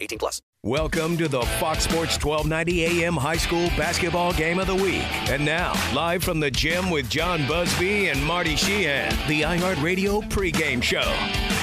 18 0.00 0.18
plus. 0.18 0.40
Welcome 0.64 1.16
to 1.18 1.28
the 1.28 1.42
Fox 1.60 1.84
Sports 1.84 2.22
1290 2.22 3.04
AM 3.04 3.14
High 3.14 3.36
School 3.36 3.68
Basketball 3.76 4.32
Game 4.32 4.58
of 4.58 4.66
the 4.66 4.74
Week. 4.74 5.04
And 5.30 5.44
now, 5.44 5.72
live 5.94 6.24
from 6.24 6.40
the 6.40 6.50
gym 6.50 6.90
with 6.90 7.08
John 7.08 7.46
Busby 7.46 8.08
and 8.08 8.22
Marty 8.24 8.56
Sheehan, 8.56 9.10
the 9.28 9.42
iHeartRadio 9.42 10.28
pregame 10.28 10.82
show. 10.82 11.57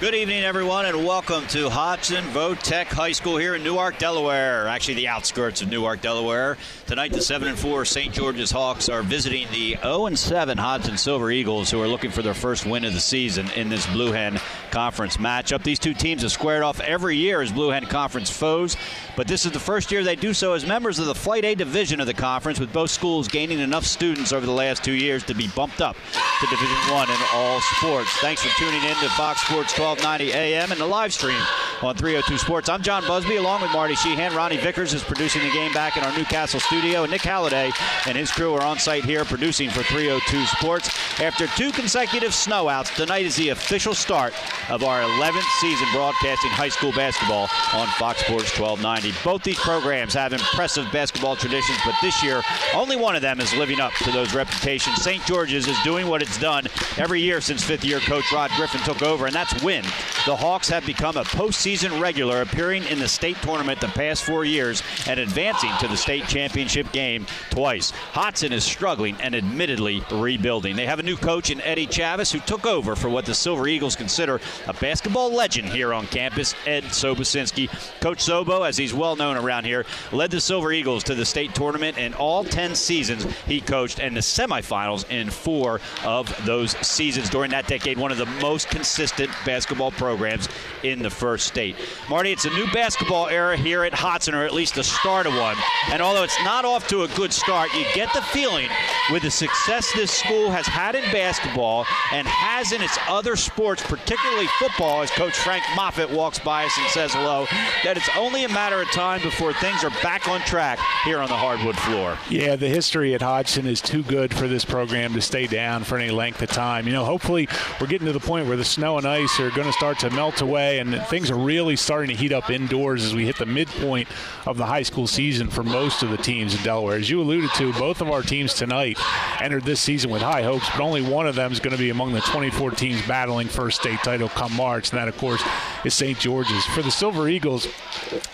Good 0.00 0.14
evening, 0.14 0.44
everyone, 0.44 0.86
and 0.86 1.04
welcome 1.04 1.46
to 1.48 1.68
Hodgson 1.68 2.24
Votech 2.28 2.86
High 2.86 3.12
School 3.12 3.36
here 3.36 3.54
in 3.54 3.62
Newark, 3.62 3.98
Delaware. 3.98 4.66
Actually, 4.66 4.94
the 4.94 5.08
outskirts 5.08 5.60
of 5.60 5.68
Newark, 5.68 6.00
Delaware. 6.00 6.56
Tonight, 6.86 7.12
the 7.12 7.20
7 7.20 7.46
and 7.46 7.58
4 7.58 7.84
St. 7.84 8.14
George's 8.14 8.50
Hawks 8.50 8.88
are 8.88 9.02
visiting 9.02 9.46
the 9.52 9.76
0 9.82 10.06
and 10.06 10.18
7 10.18 10.56
Hodgson 10.56 10.96
Silver 10.96 11.30
Eagles, 11.30 11.70
who 11.70 11.82
are 11.82 11.86
looking 11.86 12.10
for 12.10 12.22
their 12.22 12.32
first 12.32 12.64
win 12.64 12.86
of 12.86 12.94
the 12.94 13.00
season 13.00 13.50
in 13.50 13.68
this 13.68 13.84
Blue 13.88 14.10
Hen 14.10 14.40
Conference 14.70 15.18
matchup. 15.18 15.62
These 15.64 15.78
two 15.78 15.92
teams 15.92 16.22
have 16.22 16.32
squared 16.32 16.62
off 16.62 16.80
every 16.80 17.18
year 17.18 17.42
as 17.42 17.52
Blue 17.52 17.68
Hen 17.68 17.84
Conference 17.84 18.30
foes, 18.30 18.78
but 19.16 19.28
this 19.28 19.44
is 19.44 19.52
the 19.52 19.60
first 19.60 19.92
year 19.92 20.02
they 20.02 20.16
do 20.16 20.32
so 20.32 20.54
as 20.54 20.64
members 20.64 20.98
of 20.98 21.04
the 21.04 21.14
Flight 21.14 21.44
A 21.44 21.54
division 21.54 22.00
of 22.00 22.06
the 22.06 22.14
conference, 22.14 22.58
with 22.58 22.72
both 22.72 22.90
schools 22.90 23.28
gaining 23.28 23.58
enough 23.58 23.84
students 23.84 24.32
over 24.32 24.46
the 24.46 24.52
last 24.52 24.82
two 24.82 24.92
years 24.92 25.22
to 25.24 25.34
be 25.34 25.48
bumped 25.48 25.82
up 25.82 25.94
to 26.40 26.46
Division 26.46 26.76
One 26.90 27.10
in 27.10 27.18
all 27.34 27.60
sports. 27.76 28.08
Thanks 28.20 28.42
for 28.42 28.48
tuning 28.58 28.82
in 28.82 28.96
to 28.96 29.08
Fox 29.10 29.42
Sports 29.42 29.74
12. 29.74 29.89
1290 29.90 30.32
AM 30.32 30.70
and 30.70 30.80
the 30.80 30.86
live 30.86 31.12
stream 31.12 31.40
on 31.82 31.96
302 31.96 32.38
Sports. 32.38 32.68
I'm 32.68 32.80
John 32.80 33.04
Busby 33.08 33.36
along 33.36 33.62
with 33.62 33.72
Marty 33.72 33.96
Sheehan. 33.96 34.34
Ronnie 34.36 34.56
Vickers 34.56 34.94
is 34.94 35.02
producing 35.02 35.42
the 35.42 35.50
game 35.50 35.72
back 35.72 35.96
in 35.96 36.04
our 36.04 36.16
Newcastle 36.16 36.60
studio. 36.60 37.02
And 37.02 37.10
Nick 37.10 37.22
Halliday 37.22 37.72
and 38.06 38.16
his 38.16 38.30
crew 38.30 38.54
are 38.54 38.62
on 38.62 38.78
site 38.78 39.04
here 39.04 39.24
producing 39.24 39.68
for 39.68 39.82
302 39.82 40.44
Sports. 40.46 40.90
After 41.20 41.48
two 41.48 41.72
consecutive 41.72 42.30
snowouts, 42.30 42.94
tonight 42.94 43.26
is 43.26 43.34
the 43.34 43.48
official 43.48 43.92
start 43.92 44.32
of 44.70 44.84
our 44.84 45.02
11th 45.02 45.60
season 45.60 45.88
broadcasting 45.92 46.50
high 46.50 46.68
school 46.68 46.92
basketball 46.92 47.48
on 47.74 47.88
Fox 47.98 48.20
Sports 48.20 48.56
1290. 48.56 49.18
Both 49.24 49.42
these 49.42 49.58
programs 49.58 50.14
have 50.14 50.32
impressive 50.32 50.86
basketball 50.92 51.34
traditions, 51.34 51.78
but 51.84 51.96
this 52.00 52.22
year, 52.22 52.42
only 52.74 52.94
one 52.94 53.16
of 53.16 53.22
them 53.22 53.40
is 53.40 53.52
living 53.56 53.80
up 53.80 53.92
to 54.04 54.12
those 54.12 54.34
reputations. 54.34 55.02
St. 55.02 55.24
George's 55.24 55.66
is 55.66 55.78
doing 55.82 56.06
what 56.06 56.22
it's 56.22 56.38
done 56.38 56.68
every 56.96 57.20
year 57.20 57.40
since 57.40 57.64
fifth 57.64 57.84
year 57.84 57.98
coach 58.00 58.30
Rod 58.32 58.50
Griffin 58.56 58.80
took 58.82 59.02
over, 59.02 59.26
and 59.26 59.34
that's 59.34 59.62
win 59.64 59.79
the 60.26 60.36
Hawks 60.36 60.68
have 60.68 60.84
become 60.86 61.16
a 61.16 61.24
postseason 61.24 62.00
regular, 62.00 62.42
appearing 62.42 62.84
in 62.84 62.98
the 62.98 63.08
state 63.08 63.36
tournament 63.42 63.80
the 63.80 63.88
past 63.88 64.24
four 64.24 64.44
years 64.44 64.82
and 65.06 65.18
advancing 65.18 65.70
to 65.80 65.88
the 65.88 65.96
state 65.96 66.26
championship 66.26 66.90
game 66.92 67.26
twice. 67.50 67.90
Hodgson 67.90 68.52
is 68.52 68.64
struggling 68.64 69.16
and 69.20 69.34
admittedly 69.34 70.02
rebuilding. 70.10 70.76
They 70.76 70.86
have 70.86 70.98
a 70.98 71.02
new 71.02 71.16
coach 71.16 71.50
in 71.50 71.60
Eddie 71.62 71.86
Chavis, 71.86 72.32
who 72.32 72.40
took 72.40 72.66
over 72.66 72.96
for 72.96 73.08
what 73.08 73.24
the 73.24 73.34
Silver 73.34 73.66
Eagles 73.66 73.96
consider 73.96 74.40
a 74.66 74.72
basketball 74.74 75.32
legend 75.32 75.68
here 75.68 75.94
on 75.94 76.06
campus, 76.08 76.54
Ed 76.66 76.84
Sobosinski. 76.84 77.68
Coach 78.00 78.18
Sobo, 78.18 78.68
as 78.68 78.76
he's 78.76 78.94
well 78.94 79.16
known 79.16 79.36
around 79.36 79.64
here, 79.64 79.86
led 80.12 80.30
the 80.30 80.40
Silver 80.40 80.72
Eagles 80.72 81.04
to 81.04 81.14
the 81.14 81.24
state 81.24 81.54
tournament 81.54 81.98
in 81.98 82.14
all 82.14 82.44
10 82.44 82.74
seasons 82.74 83.24
he 83.46 83.60
coached 83.60 84.00
and 84.00 84.16
the 84.16 84.20
semifinals 84.20 85.08
in 85.10 85.30
four 85.30 85.80
of 86.04 86.34
those 86.44 86.72
seasons 86.86 87.30
during 87.30 87.50
that 87.50 87.66
decade. 87.66 87.98
One 87.98 88.12
of 88.12 88.18
the 88.18 88.26
most 88.26 88.68
consistent 88.68 89.30
basketball 89.44 89.69
basketball 89.70 89.92
programs 89.92 90.48
in 90.82 91.00
the 91.00 91.10
first 91.10 91.46
state. 91.46 91.76
Marty, 92.08 92.32
it's 92.32 92.44
a 92.44 92.50
new 92.50 92.66
basketball 92.72 93.28
era 93.28 93.56
here 93.56 93.84
at 93.84 93.94
Hodgson, 93.94 94.34
or 94.34 94.44
at 94.44 94.52
least 94.52 94.74
the 94.74 94.82
start 94.82 95.26
of 95.26 95.34
one. 95.34 95.56
And 95.92 96.02
although 96.02 96.24
it's 96.24 96.42
not 96.42 96.64
off 96.64 96.88
to 96.88 97.04
a 97.04 97.08
good 97.08 97.32
start, 97.32 97.72
you 97.72 97.84
get 97.94 98.12
the 98.12 98.22
feeling 98.22 98.68
with 99.12 99.22
the 99.22 99.30
success 99.30 99.92
this 99.94 100.10
school 100.10 100.50
has 100.50 100.66
had 100.66 100.96
in 100.96 101.02
basketball 101.12 101.86
and 102.12 102.26
has 102.26 102.72
in 102.72 102.82
its 102.82 102.98
other 103.08 103.36
sports, 103.36 103.80
particularly 103.82 104.48
football, 104.58 105.02
as 105.02 105.10
Coach 105.12 105.36
Frank 105.36 105.62
Moffitt 105.76 106.10
walks 106.10 106.40
by 106.40 106.64
us 106.64 106.76
and 106.76 106.88
says 106.88 107.12
hello, 107.12 107.46
that 107.84 107.96
it's 107.96 108.10
only 108.16 108.42
a 108.42 108.48
matter 108.48 108.82
of 108.82 108.90
time 108.90 109.22
before 109.22 109.52
things 109.52 109.84
are 109.84 109.90
back 110.02 110.26
on 110.26 110.40
track 110.40 110.80
here 111.04 111.20
on 111.20 111.28
the 111.28 111.36
hardwood 111.36 111.76
floor. 111.76 112.18
Yeah, 112.28 112.56
the 112.56 112.68
history 112.68 113.14
at 113.14 113.22
Hodgson 113.22 113.66
is 113.66 113.80
too 113.80 114.02
good 114.02 114.34
for 114.34 114.48
this 114.48 114.64
program 114.64 115.14
to 115.14 115.20
stay 115.20 115.46
down 115.46 115.84
for 115.84 115.96
any 115.96 116.10
length 116.10 116.42
of 116.42 116.48
time. 116.50 116.88
You 116.88 116.92
know, 116.92 117.04
hopefully 117.04 117.48
we're 117.80 117.86
getting 117.86 118.06
to 118.08 118.12
the 118.12 118.20
point 118.20 118.48
where 118.48 118.56
the 118.56 118.64
snow 118.64 118.98
and 118.98 119.06
ice 119.06 119.38
are 119.38 119.50
going 119.60 119.70
to 119.70 119.76
start 119.76 119.98
to 119.98 120.08
melt 120.10 120.40
away, 120.40 120.78
and 120.78 120.94
things 121.08 121.30
are 121.30 121.36
really 121.36 121.76
starting 121.76 122.08
to 122.08 122.16
heat 122.16 122.32
up 122.32 122.48
indoors 122.48 123.04
as 123.04 123.14
we 123.14 123.26
hit 123.26 123.36
the 123.36 123.44
midpoint 123.44 124.08
of 124.46 124.56
the 124.56 124.64
high 124.64 124.82
school 124.82 125.06
season 125.06 125.48
for 125.48 125.62
most 125.62 126.02
of 126.02 126.08
the 126.08 126.16
teams 126.16 126.54
in 126.54 126.62
Delaware. 126.62 126.96
As 126.96 127.10
you 127.10 127.20
alluded 127.20 127.50
to, 127.56 127.70
both 127.74 128.00
of 128.00 128.10
our 128.10 128.22
teams 128.22 128.54
tonight 128.54 128.98
entered 129.38 129.64
this 129.64 129.78
season 129.78 130.10
with 130.10 130.22
high 130.22 130.42
hopes, 130.42 130.66
but 130.70 130.80
only 130.80 131.02
one 131.02 131.26
of 131.26 131.34
them 131.34 131.52
is 131.52 131.60
going 131.60 131.76
to 131.76 131.78
be 131.78 131.90
among 131.90 132.14
the 132.14 132.22
24 132.22 132.70
teams 132.70 133.06
battling 133.06 133.48
for 133.48 133.68
a 133.68 133.72
state 133.72 133.98
title 133.98 134.30
come 134.30 134.54
March, 134.56 134.92
and 134.92 134.98
that, 134.98 135.08
of 135.08 135.18
course, 135.18 135.42
is 135.84 135.92
St. 135.92 136.18
George's. 136.18 136.64
For 136.66 136.80
the 136.80 136.90
Silver 136.90 137.28
Eagles, 137.28 137.66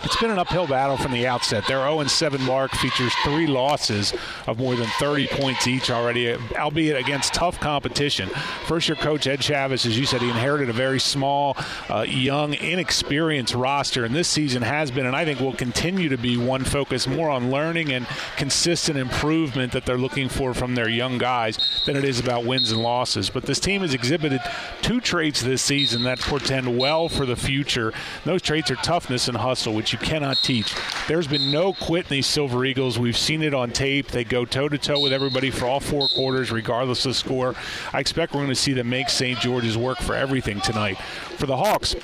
it's 0.03 0.15
been 0.21 0.31
an 0.31 0.39
uphill 0.39 0.67
battle 0.67 0.95
from 0.95 1.11
the 1.11 1.27
outset. 1.27 1.67
Their 1.67 1.79
0 1.79 2.05
7 2.05 2.41
mark 2.43 2.71
features 2.71 3.13
three 3.25 3.47
losses 3.47 4.13
of 4.45 4.59
more 4.59 4.75
than 4.75 4.87
30 4.99 5.27
points 5.27 5.67
each 5.67 5.91
already, 5.91 6.35
albeit 6.55 6.95
against 6.95 7.33
tough 7.33 7.59
competition. 7.59 8.29
First 8.65 8.87
year 8.87 8.95
coach 8.95 9.27
Ed 9.27 9.41
Chavez, 9.41 9.85
as 9.85 9.99
you 9.99 10.05
said, 10.05 10.21
he 10.21 10.29
inherited 10.29 10.69
a 10.69 10.73
very 10.73 10.99
small 10.99 11.16
uh, 11.23 12.05
young, 12.07 12.53
inexperienced 12.53 13.53
roster, 13.53 14.05
and 14.05 14.15
this 14.15 14.27
season 14.27 14.61
has 14.61 14.91
been, 14.91 15.05
and 15.05 15.15
I 15.15 15.25
think 15.25 15.39
will 15.39 15.53
continue 15.53 16.09
to 16.09 16.17
be, 16.17 16.37
one 16.37 16.63
focus 16.63 17.07
more 17.07 17.29
on 17.29 17.51
learning 17.51 17.91
and 17.91 18.05
consistent 18.37 18.97
improvement 18.97 19.71
that 19.73 19.85
they're 19.85 19.97
looking 19.97 20.29
for 20.29 20.53
from 20.53 20.75
their 20.75 20.89
young 20.89 21.17
guys 21.17 21.57
than 21.85 21.95
it 21.95 22.03
is 22.03 22.19
about 22.19 22.45
wins 22.45 22.71
and 22.71 22.81
losses. 22.81 23.29
But 23.29 23.43
this 23.43 23.59
team 23.59 23.81
has 23.81 23.93
exhibited 23.93 24.41
two 24.81 25.01
traits 25.01 25.41
this 25.41 25.61
season 25.61 26.03
that 26.03 26.19
portend 26.19 26.77
well 26.77 27.09
for 27.09 27.25
the 27.25 27.35
future. 27.35 27.93
Those 28.25 28.41
traits 28.41 28.71
are 28.71 28.75
toughness 28.75 29.27
and 29.27 29.37
hustle, 29.37 29.73
which 29.73 29.93
you 29.93 29.99
cannot 29.99 30.37
teach. 30.37 30.73
There's 31.07 31.27
been 31.27 31.51
no 31.51 31.73
quit 31.73 32.05
in 32.05 32.09
these 32.09 32.27
Silver 32.27 32.65
Eagles. 32.65 32.99
We've 32.99 33.17
seen 33.17 33.41
it 33.41 33.53
on 33.53 33.71
tape. 33.71 34.07
They 34.07 34.23
go 34.23 34.45
toe 34.45 34.69
to 34.69 34.77
toe 34.77 34.99
with 34.99 35.13
everybody 35.13 35.51
for 35.51 35.65
all 35.65 35.79
four 35.79 36.07
quarters, 36.07 36.51
regardless 36.51 37.05
of 37.05 37.15
score. 37.15 37.55
I 37.93 37.99
expect 37.99 38.33
we're 38.33 38.41
going 38.41 38.49
to 38.49 38.55
see 38.55 38.73
them 38.73 38.89
make 38.89 39.09
St. 39.09 39.39
George's 39.39 39.77
work 39.77 39.97
for 39.99 40.15
everything 40.15 40.61
tonight. 40.61 40.96
For 41.37 41.45
the 41.45 41.57
Hawks, 41.57 41.95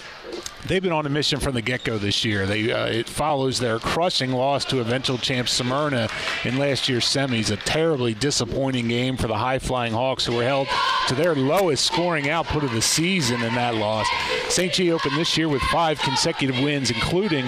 they've 0.68 0.82
been 0.82 0.92
on 0.92 1.06
a 1.06 1.10
mission 1.10 1.40
from 1.40 1.54
the 1.54 1.62
get-go 1.62 1.98
this 1.98 2.24
year. 2.24 2.46
They 2.46 2.72
uh, 2.72 2.86
it 2.86 3.10
follows 3.10 3.60
their 3.60 3.80
crushing 3.80 4.32
loss 4.32 4.64
to 4.66 4.80
eventual 4.80 5.18
champ 5.18 5.50
Smyrna 5.50 6.08
in 6.44 6.58
last 6.58 6.88
year's 6.88 7.06
semis. 7.06 7.52
A 7.52 7.58
terribly 7.58 8.14
disappointing 8.14 8.88
game 8.88 9.18
for 9.18 9.28
the 9.28 9.38
high-flying 9.38 9.94
Hawks, 9.94 10.26
who 10.26 10.36
were 10.36 10.44
held 10.44 10.68
to 11.08 11.16
their 11.16 11.36
lowest 11.36 11.86
scoring 11.86 12.30
output 12.30 12.64
of 12.64 12.72
the 12.72 12.82
season 12.82 13.42
in 13.42 13.56
that 13.56 13.76
loss. 13.76 14.08
St. 14.50 14.72
G 14.72 14.92
opened 14.92 15.18
this 15.18 15.38
year 15.38 15.50
with 15.50 15.62
five 15.64 16.00
consecutive 16.00 16.60
wins, 16.60 16.92
including 16.92 17.46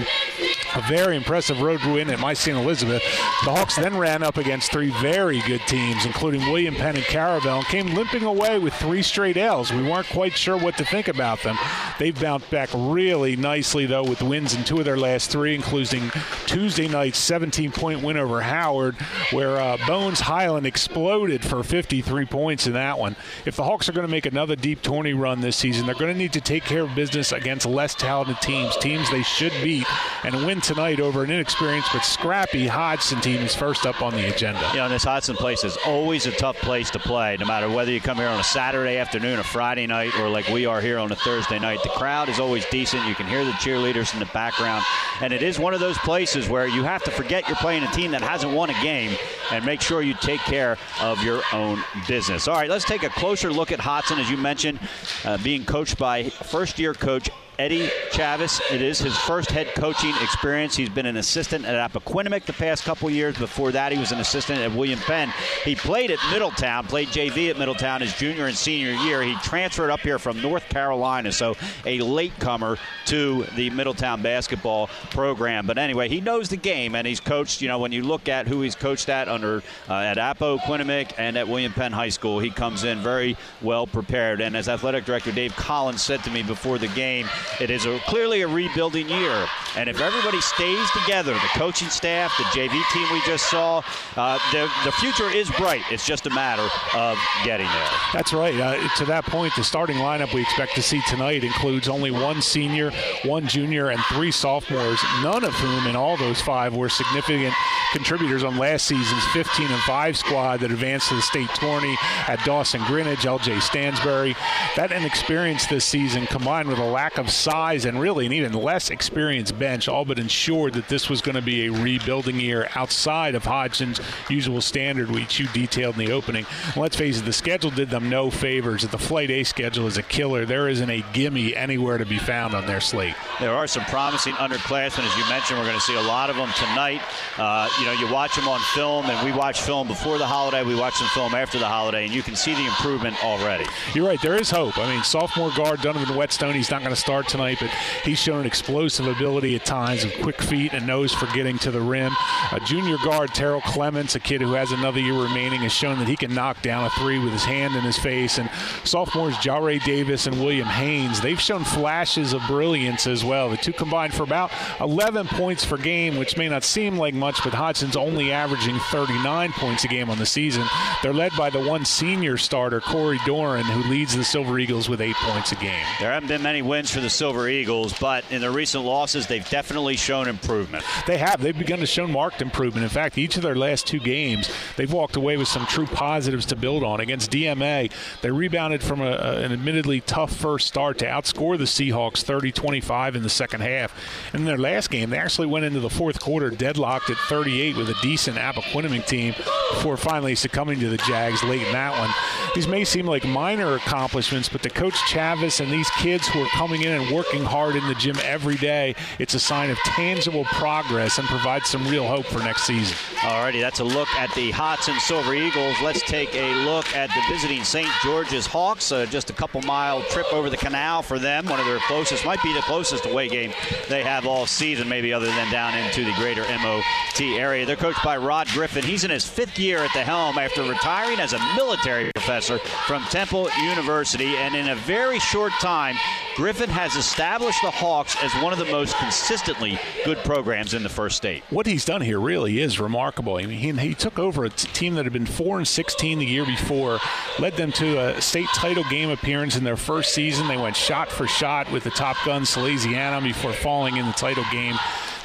a 0.76 0.82
very 0.88 1.16
impressive 1.16 1.62
road 1.62 1.84
win 1.86 2.10
at 2.10 2.20
My 2.20 2.34
St. 2.34 2.58
Elizabeth. 2.58 3.02
The 3.46 3.52
Hawks 3.52 3.76
then 3.76 3.98
ran 3.98 4.24
up 4.24 4.38
against 4.38 4.72
three 4.72 4.90
very 5.02 5.42
good 5.42 5.62
teams, 5.68 6.06
including 6.06 6.42
William 6.42 6.76
Penn 6.76 6.96
and 6.96 7.06
Caravel, 7.06 7.60
and 7.60 7.66
came 7.68 7.94
limping 7.94 8.24
away 8.24 8.60
with 8.60 8.74
three 8.74 9.02
straight 9.02 9.38
L's. 9.38 9.72
We 9.72 9.84
weren't 9.84 10.08
quite 10.08 10.38
sure 10.38 10.58
what 10.58 10.78
to 10.78 10.86
think 10.86 11.08
about 11.08 11.42
them. 11.44 11.58
They've 11.98 12.20
bounced 12.20 12.50
back 12.50 12.70
really 12.74 13.36
nicely, 13.36 13.86
though, 13.86 14.04
with 14.04 14.22
wins 14.22 14.54
in 14.54 14.64
two 14.64 14.80
of 14.80 14.86
their 14.86 14.98
last 14.98 15.32
three, 15.32 15.56
including 15.56 16.12
Tuesday 16.46 16.88
night's 16.88 17.20
17 17.20 17.72
point 17.72 18.04
win 18.04 18.18
over 18.18 18.42
Howard, 18.42 18.96
where 19.32 19.58
uh, 19.58 19.78
Bones 19.88 20.20
Hyland 20.20 20.66
exploded 20.66 21.44
for 21.44 21.64
53 21.64 22.26
points 22.26 22.68
in 22.68 22.74
that 22.74 23.00
one. 23.00 23.16
If 23.46 23.56
the 23.56 23.64
Hawks 23.64 23.88
are 23.88 23.94
going 23.94 24.08
to 24.08 24.12
make 24.12 24.26
another 24.26 24.56
deep 24.56 24.82
tourney 24.82 25.14
run 25.14 25.42
this 25.42 25.56
season, 25.56 25.86
they're 25.86 25.96
going 25.96 26.14
to 26.14 26.18
need 26.18 26.34
to 26.34 26.42
take 26.42 26.64
care 26.64 26.84
of 26.84 26.96
business 26.96 27.32
against 27.32 27.66
less 27.66 27.96
talented 27.96 28.42
teams, 28.42 28.76
teams 28.78 29.10
they 29.10 29.24
should 29.24 29.54
beat, 29.64 29.86
and 30.24 30.46
win 30.46 30.62
tonight 30.66 31.00
over 31.00 31.24
an 31.24 31.30
inexperienced 31.30 31.90
but 31.94 32.04
scrappy 32.04 32.66
Hodgson 32.66 33.22
team 33.22 33.42
is 33.42 33.54
first 33.54 33.86
up 33.86 34.02
on 34.02 34.14
the 34.14 34.34
agenda. 34.34 34.60
You 34.72 34.78
know, 34.78 34.90
this 34.90 35.04
Hodgson 35.04 35.36
place 35.36 35.64
is 35.64 35.78
always 35.86 36.26
a 36.26 36.32
tough 36.32 36.58
place 36.58 36.90
to 36.92 37.00
play, 37.00 37.38
no 37.40 37.46
matter 37.46 37.70
whether 37.70 37.92
you 37.92 38.02
come 38.02 38.18
here 38.18 38.28
on 38.28 38.40
a 38.40 38.44
Saturday 38.44 38.98
afternoon, 38.98 39.38
a 39.38 39.44
Friday 39.44 39.86
night, 39.86 40.18
or 40.20 40.28
like 40.28 40.48
we 40.48 40.66
are 40.66 40.82
here 40.82 40.98
on 40.98 41.12
a 41.12 41.16
Thursday 41.16 41.60
night. 41.60 41.84
The 41.84 41.90
crowd 41.90 42.30
is 42.30 42.40
always 42.40 42.66
decent. 42.72 43.06
You 43.06 43.14
can 43.14 43.28
hear 43.28 43.46
the 43.46 43.52
cheerleaders 43.52 44.12
in 44.14 44.20
the 44.20 44.26
background. 44.34 44.84
And 45.22 45.32
it 45.32 45.44
is 45.44 45.60
one 45.60 45.76
of 45.76 45.80
those 45.80 46.00
places 46.00 46.50
where 46.50 46.68
you 46.68 46.84
have 46.84 47.04
to 47.04 47.12
forget 47.12 47.48
you're 47.48 47.58
playing 47.58 47.84
a 47.84 47.92
team 47.92 48.10
that 48.12 48.22
hasn't 48.22 48.52
won 48.52 48.72
a 48.72 48.82
game 48.82 49.16
and 49.52 49.64
make 49.66 49.82
sure 49.82 50.02
you 50.02 50.16
take 50.16 50.42
care 50.42 50.78
of 51.00 51.22
your 51.24 51.44
own 51.54 51.84
business. 52.08 52.48
All 52.48 52.56
right, 52.56 52.72
let's 52.72 52.86
take 52.86 53.04
a 53.04 53.10
closer 53.10 53.54
look 53.54 53.72
at 53.72 53.80
Hodgson, 53.80 54.18
as 54.18 54.32
you 54.32 54.38
mentioned, 54.38 54.80
uh, 55.26 55.38
being 55.44 55.64
coached 55.64 56.00
by 56.00 56.24
first 56.24 56.80
year 56.80 56.96
coach 56.96 57.30
Eddie 57.58 57.88
Chavis. 58.12 58.60
It 58.72 58.82
is 58.82 59.00
his 59.00 59.16
first 59.18 59.50
head 59.50 59.68
coaching 59.76 60.14
experience. 60.22 60.76
He's 60.76 60.90
been 60.90 61.06
an 61.06 61.18
assistant 61.18 61.66
at 61.66 61.92
Appoquinimink 61.92 62.44
the 62.44 62.54
past 62.54 62.84
couple 62.84 63.10
years. 63.10 63.38
Before 63.38 63.72
that, 63.72 63.92
he 63.92 63.98
was 63.98 64.12
an 64.12 64.20
assistant 64.20 64.60
at 64.60 64.72
William 64.74 65.00
Penn. 65.00 65.34
He 65.64 65.76
played 65.76 66.12
at 66.12 66.20
Middletown, 66.32 66.86
played 66.86 67.08
JV 67.10 67.50
at 67.50 67.58
Middletown 67.58 68.02
his 68.02 68.14
junior 68.18 68.48
and 68.48 68.56
senior 68.56 68.92
year. 68.92 69.22
He 69.22 69.36
transferred 69.36 69.90
up 69.90 70.02
here 70.02 70.20
from 70.20 70.42
North 70.42 70.68
Carolina, 70.70 71.32
so 71.32 71.56
a 71.86 72.00
latecomer 72.00 72.78
to 73.06 73.44
the 73.56 73.70
Middletown 73.70 74.22
basketball 74.22 74.88
program. 75.12 75.66
But 75.66 75.78
anyway, 75.78 76.10
he 76.10 76.22
knows 76.22 76.50
the 76.50 76.58
game, 76.58 76.96
and 76.96 77.08
he's 77.08 77.20
coached. 77.20 77.62
You 77.62 77.68
know, 77.70 77.80
when 77.80 77.92
you 77.92 78.04
look 78.04 78.28
at 78.28 78.48
who 78.48 78.62
he's 78.62 78.76
coached 78.76 79.10
at 79.10 79.28
under 79.28 79.64
uh, 79.90 79.94
at 79.94 80.18
Appoquinimink 80.18 81.14
and 81.18 81.38
at 81.38 81.48
William 81.48 81.72
Penn 81.72 81.92
High 81.92 82.10
School, 82.10 82.40
he 82.40 82.50
comes 82.50 82.84
in 82.84 83.00
very 83.00 83.38
well 83.62 83.88
prepared. 83.88 84.42
And 84.42 84.58
as 84.58 84.68
athletic 84.68 85.06
director 85.06 85.32
Dave 85.32 85.56
Collins 85.56 86.02
said 86.02 86.24
to 86.24 86.32
me 86.32 86.44
before 86.44 86.78
the 86.78 86.88
game, 86.90 87.28
it 87.60 87.70
is 87.70 87.86
a, 87.86 88.00
clearly 88.08 88.42
a 88.42 88.48
rebuilding 88.48 89.10
year. 89.10 89.48
And 89.76 89.90
if 89.90 90.00
everybody 90.00 90.40
stays 90.42 90.90
together, 90.92 91.34
the 91.34 91.50
coaching 91.54 91.90
staff, 91.90 92.36
the 92.38 92.44
JV 92.46 92.82
team 92.94 93.08
we 93.12 93.22
just 93.22 93.50
saw, 93.50 93.82
uh, 94.16 94.40
the, 94.52 94.70
the 94.84 94.92
future 94.94 95.30
is 95.30 95.50
bright. 95.52 95.82
It's 95.92 96.06
just 96.06 96.26
a 96.28 96.30
matter 96.30 96.68
of 96.94 97.18
getting 97.44 97.68
there. 97.68 97.90
That's 98.14 98.34
right. 98.34 98.56
Uh, 98.56 98.88
to 98.98 99.06
that 99.06 99.26
point, 99.26 99.54
the 99.56 99.64
starting 99.64 99.98
lineup 99.98 100.34
we 100.34 100.42
expect 100.42 100.76
to 100.76 100.82
see 100.82 101.02
tonight 101.08 101.44
includes 101.44 101.90
only 101.90 102.12
one 102.12 102.42
senior, 102.42 102.92
one 103.24 103.48
junior, 103.48 103.90
and 103.90 104.02
three 104.06 104.32
sophomores, 104.32 105.00
none 105.22 105.44
of 105.44 105.54
whom 105.54 105.88
in 105.88 105.96
all 105.96 106.18
those 106.18 106.42
five 106.42 106.76
were 106.76 106.90
significant 106.90 107.54
contributors 107.92 108.44
on 108.44 108.58
last 108.58 108.88
season's 108.88 109.26
15 109.28 109.68
and 109.68 109.82
5 109.84 110.18
squad 110.18 110.60
that 110.60 110.72
advanced 110.72 111.10
to 111.10 111.16
the 111.16 111.22
state 111.22 111.50
tourney 111.56 111.96
at 112.28 112.44
Dawson 112.46 112.82
Greenwich, 112.86 113.20
LJ 113.20 113.62
Stansbury. 113.62 114.36
That 114.76 114.92
inexperience 114.92 115.66
this 115.68 115.86
season 115.86 116.26
combined 116.28 116.68
with 116.68 116.80
a 116.80 116.86
lack 116.86 117.18
of 117.18 117.30
size 117.36 117.86
and 117.86 118.00
really 118.00 118.26
an 118.26 118.34
even 118.34 118.54
less 118.54 118.90
experienced 118.90 119.58
bench 119.60 119.88
all 119.88 120.06
but 120.06 120.20
ensured 120.20 120.74
that 120.74 120.88
this 120.88 121.10
was 121.10 121.22
going 121.22 121.36
to 121.36 121.42
be 121.42 121.66
a 121.66 121.72
rebuilding 121.72 122.40
year 122.40 122.70
outside 122.76 123.36
of 123.36 123.44
Hodgson's 123.44 124.00
usual 124.30 124.62
standard, 124.62 125.10
which 125.12 125.40
you 125.40 125.48
detailed 125.48 126.00
in 126.00 126.06
the 126.06 126.12
opening. 126.12 126.46
Let's 126.76 126.96
face 126.96 127.20
it, 127.20 127.26
the 127.26 127.34
schedule 127.34 127.72
did 127.72 127.90
them 127.90 128.10
no 128.10 128.32
favors. 128.32 128.84
The 128.84 128.98
Flight 128.98 129.30
A 129.30 129.44
schedule 129.44 129.88
is 129.88 129.98
a 129.98 130.04
killer. 130.04 130.46
There 130.46 130.68
isn't 130.68 130.90
a 130.90 131.04
gimme 131.14 131.56
anywhere 131.56 131.98
to 131.98 132.06
be 132.06 132.18
found 132.18 132.54
on 132.54 132.66
their 132.66 132.82
slate. 132.82 133.16
There 133.40 133.54
are 133.54 133.68
some 133.68 133.84
promising 133.86 134.34
underclassmen, 134.34 135.06
as 135.06 135.18
you 135.18 135.28
mentioned. 135.30 135.60
We're 135.60 135.66
going 135.66 135.78
to 135.78 135.84
see 135.86 135.96
a 135.96 136.02
lot 136.02 136.30
of 136.30 136.36
them 136.36 136.50
tonight. 136.58 137.02
Uh, 137.38 137.70
you 137.80 137.86
know, 137.86 137.92
you 137.94 138.12
watch 138.12 138.36
them 138.36 138.48
on 138.48 138.60
film, 138.74 139.06
and 139.06 139.26
we 139.26 139.38
watch 139.38 139.62
film 139.62 139.88
before 139.88 140.18
the 140.18 140.26
holiday. 140.28 140.64
We 140.64 140.76
watch 140.76 140.96
some 140.96 141.08
film 141.10 141.36
after 141.36 141.60
the 141.60 141.68
holiday, 141.68 142.06
and 142.06 142.14
you 142.14 142.24
can 142.24 142.36
see 142.36 142.54
the 142.54 142.66
improvement 142.66 143.24
already. 143.24 143.66
You're 143.94 144.08
right. 144.08 144.22
There 144.22 144.36
is 144.36 144.50
hope. 144.50 144.78
I 144.78 144.94
mean, 144.94 145.04
sophomore 145.04 145.52
guard 145.56 145.82
Donovan 145.82 146.16
Whetstone, 146.16 146.54
he's 146.54 146.72
not 146.72 146.82
going 146.82 146.94
to 146.94 147.00
start 147.00 147.25
tonight, 147.28 147.58
but 147.60 147.70
he's 148.04 148.20
shown 148.20 148.46
explosive 148.46 149.08
ability 149.08 149.56
at 149.56 149.66
times 149.66 150.04
of 150.04 150.14
quick 150.22 150.42
feet 150.42 150.74
and 150.74 150.86
nose 150.88 151.14
for 151.14 151.28
getting 151.28 151.58
to 151.60 151.72
the 151.72 151.82
rim. 151.82 152.12
A 152.52 152.60
junior 152.62 152.98
guard 153.04 153.34
Terrell 153.34 153.62
Clements, 153.62 154.16
a 154.16 154.20
kid 154.20 154.42
who 154.42 154.54
has 154.54 154.72
another 154.72 155.00
year 155.00 155.14
remaining, 155.14 155.62
has 155.62 155.72
shown 155.72 156.00
that 156.00 156.08
he 156.08 156.16
can 156.16 156.34
knock 156.34 156.62
down 156.62 156.86
a 156.86 156.90
three 156.92 157.20
with 157.20 157.34
his 157.34 157.44
hand 157.44 157.76
in 157.76 157.82
his 157.82 157.98
face. 157.98 158.38
And 158.38 158.50
sophomores 158.84 159.38
Jare 159.38 159.80
Davis 159.80 160.28
and 160.28 160.40
William 160.40 160.68
Haynes, 160.68 161.22
they've 161.22 161.40
shown 161.40 161.64
flashes 161.64 162.34
of 162.34 162.42
brilliance 162.48 163.08
as 163.08 163.24
well. 163.24 163.50
The 163.50 163.58
two 163.58 163.74
combined 163.74 164.14
for 164.14 164.24
about 164.24 164.52
11 164.80 165.28
points 165.28 165.66
per 165.66 165.78
game, 165.78 166.18
which 166.18 166.38
may 166.38 166.50
not 166.50 166.64
seem 166.64 166.98
like 166.98 167.14
much, 167.14 167.44
but 167.44 167.54
Hodgson's 167.54 167.96
only 167.96 168.32
averaging 168.32 168.80
39 168.92 169.52
points 169.54 169.84
a 169.84 169.88
game 169.88 170.10
on 170.10 170.18
the 170.18 170.26
season. 170.26 170.66
They're 171.02 171.14
led 171.14 171.32
by 171.38 171.50
the 171.50 171.62
one 171.62 171.86
senior 171.86 172.38
starter, 172.38 172.82
Corey 172.82 173.20
Doran, 173.26 173.66
who 173.66 173.90
leads 173.90 174.16
the 174.16 174.24
Silver 174.24 174.60
Eagles 174.60 174.90
with 174.90 175.02
eight 175.02 175.16
points 175.16 175.52
a 175.52 175.56
game. 175.56 175.86
There 176.00 176.12
haven't 176.12 176.28
been 176.28 176.44
many 176.44 176.62
wins 176.62 176.92
for 176.92 177.00
the 177.00 177.10
Silver 177.16 177.48
Eagles, 177.48 177.94
but 178.00 178.24
in 178.32 178.42
the 178.42 178.52
recent 178.52 178.84
losses, 178.84 179.28
they've 179.28 179.48
definitely 179.50 179.96
shown 179.96 180.28
improvement. 180.28 180.84
They 181.08 181.18
have. 181.18 181.42
They've 181.42 181.58
begun 181.58 181.80
to 181.80 181.86
show 181.86 182.08
marked 182.08 182.42
improvement. 182.42 182.84
In 182.84 182.90
fact, 182.90 183.18
each 183.18 183.38
of 183.38 183.42
their 183.44 183.56
last 183.56 183.88
two 183.88 184.00
games, 184.00 184.50
they've 184.76 184.92
walked 184.92 185.16
away 185.16 185.38
with 185.38 185.48
some 185.48 185.66
true 185.66 185.86
positives 185.86 186.46
to 186.48 186.56
build 186.56 186.84
on. 186.84 187.00
Against 187.00 187.32
DMA, 187.32 187.92
they 188.22 188.32
rebounded 188.32 188.84
from 188.84 189.02
a, 189.02 189.12
an 189.12 189.52
admittedly 189.52 190.02
tough 190.02 190.36
first 190.36 190.68
start 190.68 190.98
to 191.00 191.06
outscore 191.06 191.58
the 191.58 191.64
Seahawks 191.64 192.22
30 192.22 192.52
25 192.52 193.16
in 193.16 193.24
the 193.24 193.30
second 193.30 193.62
half. 193.62 193.94
And 194.34 194.42
in 194.42 194.46
their 194.46 194.58
last 194.58 194.90
game, 194.90 195.10
they 195.10 195.18
actually 195.18 195.48
went 195.48 195.66
into 195.66 195.80
the 195.80 195.90
fourth 195.90 196.20
quarter 196.20 196.50
deadlocked 196.50 197.10
at 197.10 197.18
38 197.18 197.78
with 197.78 197.90
a 197.90 197.96
decent 198.02 198.38
Appoquinimink 198.38 199.08
team 199.08 199.34
before 199.74 199.98
finally 199.98 200.36
succumbing 200.36 200.80
to 200.80 200.90
the 200.90 200.98
Jags 200.98 201.44
late 201.44 201.62
in 201.62 201.74
that 201.74 201.98
one. 201.98 202.10
These 202.54 202.68
may 202.68 202.84
seem 202.84 203.06
like 203.06 203.26
minor 203.26 203.76
accomplishments, 203.76 204.50
but 204.50 204.64
to 204.64 204.70
Coach 204.70 204.96
Chavis 205.10 205.60
and 205.60 205.72
these 205.72 205.90
kids 205.92 206.28
who 206.28 206.42
are 206.42 206.50
coming 206.50 206.84
in 206.84 206.92
and 206.92 207.05
working 207.14 207.44
hard 207.44 207.76
in 207.76 207.88
the 207.88 207.96
gym 207.96 208.16
every 208.24 208.56
day, 208.56 208.96
it's 209.20 209.34
a 209.34 209.40
sign 209.40 209.70
of 209.70 209.78
tangible 209.80 210.46
progress 210.46 211.18
and 211.18 211.28
provides 211.28 211.70
some 211.70 211.88
real 211.88 212.08
hope 212.08 212.26
for 212.26 212.40
next 212.40 212.64
season. 212.64 212.96
Alrighty, 213.18 213.62
that's 213.62 213.80
a 213.80 213.84
look 213.84 214.08
at 214.16 214.34
the 214.36 214.52
Hodgson 214.52 215.00
Silver 215.00 215.34
Eagles. 215.34 215.76
Let's 215.82 216.02
take 216.02 216.34
a 216.36 216.66
look 216.66 216.96
at 216.96 217.10
the 217.10 217.22
visiting 217.34 217.64
St. 217.64 217.90
George's 218.04 218.46
Hawks. 218.46 218.92
Uh, 218.92 219.06
just 219.06 219.30
a 219.30 219.34
couple 219.34 219.62
mile 219.62 220.02
trip 220.04 220.32
over 220.32 220.50
the 220.50 220.58
canal 220.58 221.02
for 221.02 221.20
them. 221.20 221.46
One 221.46 221.60
of 221.60 221.66
their 221.66 221.80
closest, 221.80 222.26
might 222.26 222.42
be 222.44 222.54
the 222.54 222.62
closest 222.62 223.06
away 223.06 223.28
game 223.28 223.54
they 223.90 224.04
have 224.04 224.26
all 224.26 224.46
season, 224.46 224.88
maybe 224.90 225.14
other 225.14 225.28
than 225.28 225.52
down 225.52 225.78
into 225.78 226.04
the 226.04 226.14
greater 226.14 226.42
MOT 226.42 227.22
area. 227.22 227.66
They're 227.66 227.76
coached 227.76 228.04
by 228.04 228.18
Rod 228.18 228.48
Griffin. 228.50 228.84
He's 228.84 229.04
in 229.04 229.12
his 229.12 229.26
fifth 229.26 229.58
year 229.58 229.80
at 229.80 229.94
the 229.94 230.04
helm 230.04 230.38
after 230.38 230.64
retiring 230.64 231.20
as 231.20 231.34
a 231.34 231.40
military 231.56 232.12
professor 232.14 232.60
from 232.88 233.04
Temple 233.06 233.50
University. 233.62 234.36
And 234.36 234.56
in 234.56 234.70
a 234.70 234.76
very 234.76 235.20
short 235.20 235.52
time, 235.62 235.96
Griffin 236.36 236.70
has 236.70 236.96
established 236.96 237.62
the 237.62 237.72
Hawks 237.72 238.22
as 238.22 238.34
one 238.44 238.52
of 238.52 238.60
the 238.60 238.66
most 238.66 238.98
consistently 238.98 239.80
good 240.04 240.18
programs 240.20 240.74
in 240.74 240.84
the 240.84 240.90
first 240.90 241.16
state. 241.16 241.44
What 241.50 241.66
he's 241.66 241.86
done 241.86 242.02
here 242.02 242.20
really 242.20 242.60
is 242.60 242.78
remarkable. 242.78 243.38
I 243.38 243.46
mean, 243.46 243.58
he, 243.58 243.72
he 243.88 243.94
took 243.96 244.20
over 244.20 244.44
a 244.44 244.50
t- 244.50 244.68
team 244.74 244.96
that 244.96 245.06
had 245.06 245.14
been 245.14 245.26
4 245.26 245.60
and 245.60 245.68
16 245.68 246.20
the 246.20 246.26
year 246.26 246.46
before, 246.46 247.00
led 247.40 247.54
them 247.54 247.72
to 247.74 248.00
a 248.00 248.22
state 248.22 248.50
title 248.54 248.84
game 248.90 249.12
appearance 249.12 249.56
in 249.56 249.64
their 249.64 249.78
first 249.78 250.14
season. 250.14 250.50
They 250.50 250.58
went 250.58 250.76
shot 250.76 251.10
for 251.10 251.26
shot 251.26 251.72
with 251.72 251.86
the 251.86 251.90
top 251.92 252.18
gun 252.26 252.42
Salesianum 252.42 253.24
before 253.24 253.54
falling 253.54 253.96
in 253.96 254.06
the 254.06 254.12
title 254.12 254.44
game. 254.52 254.76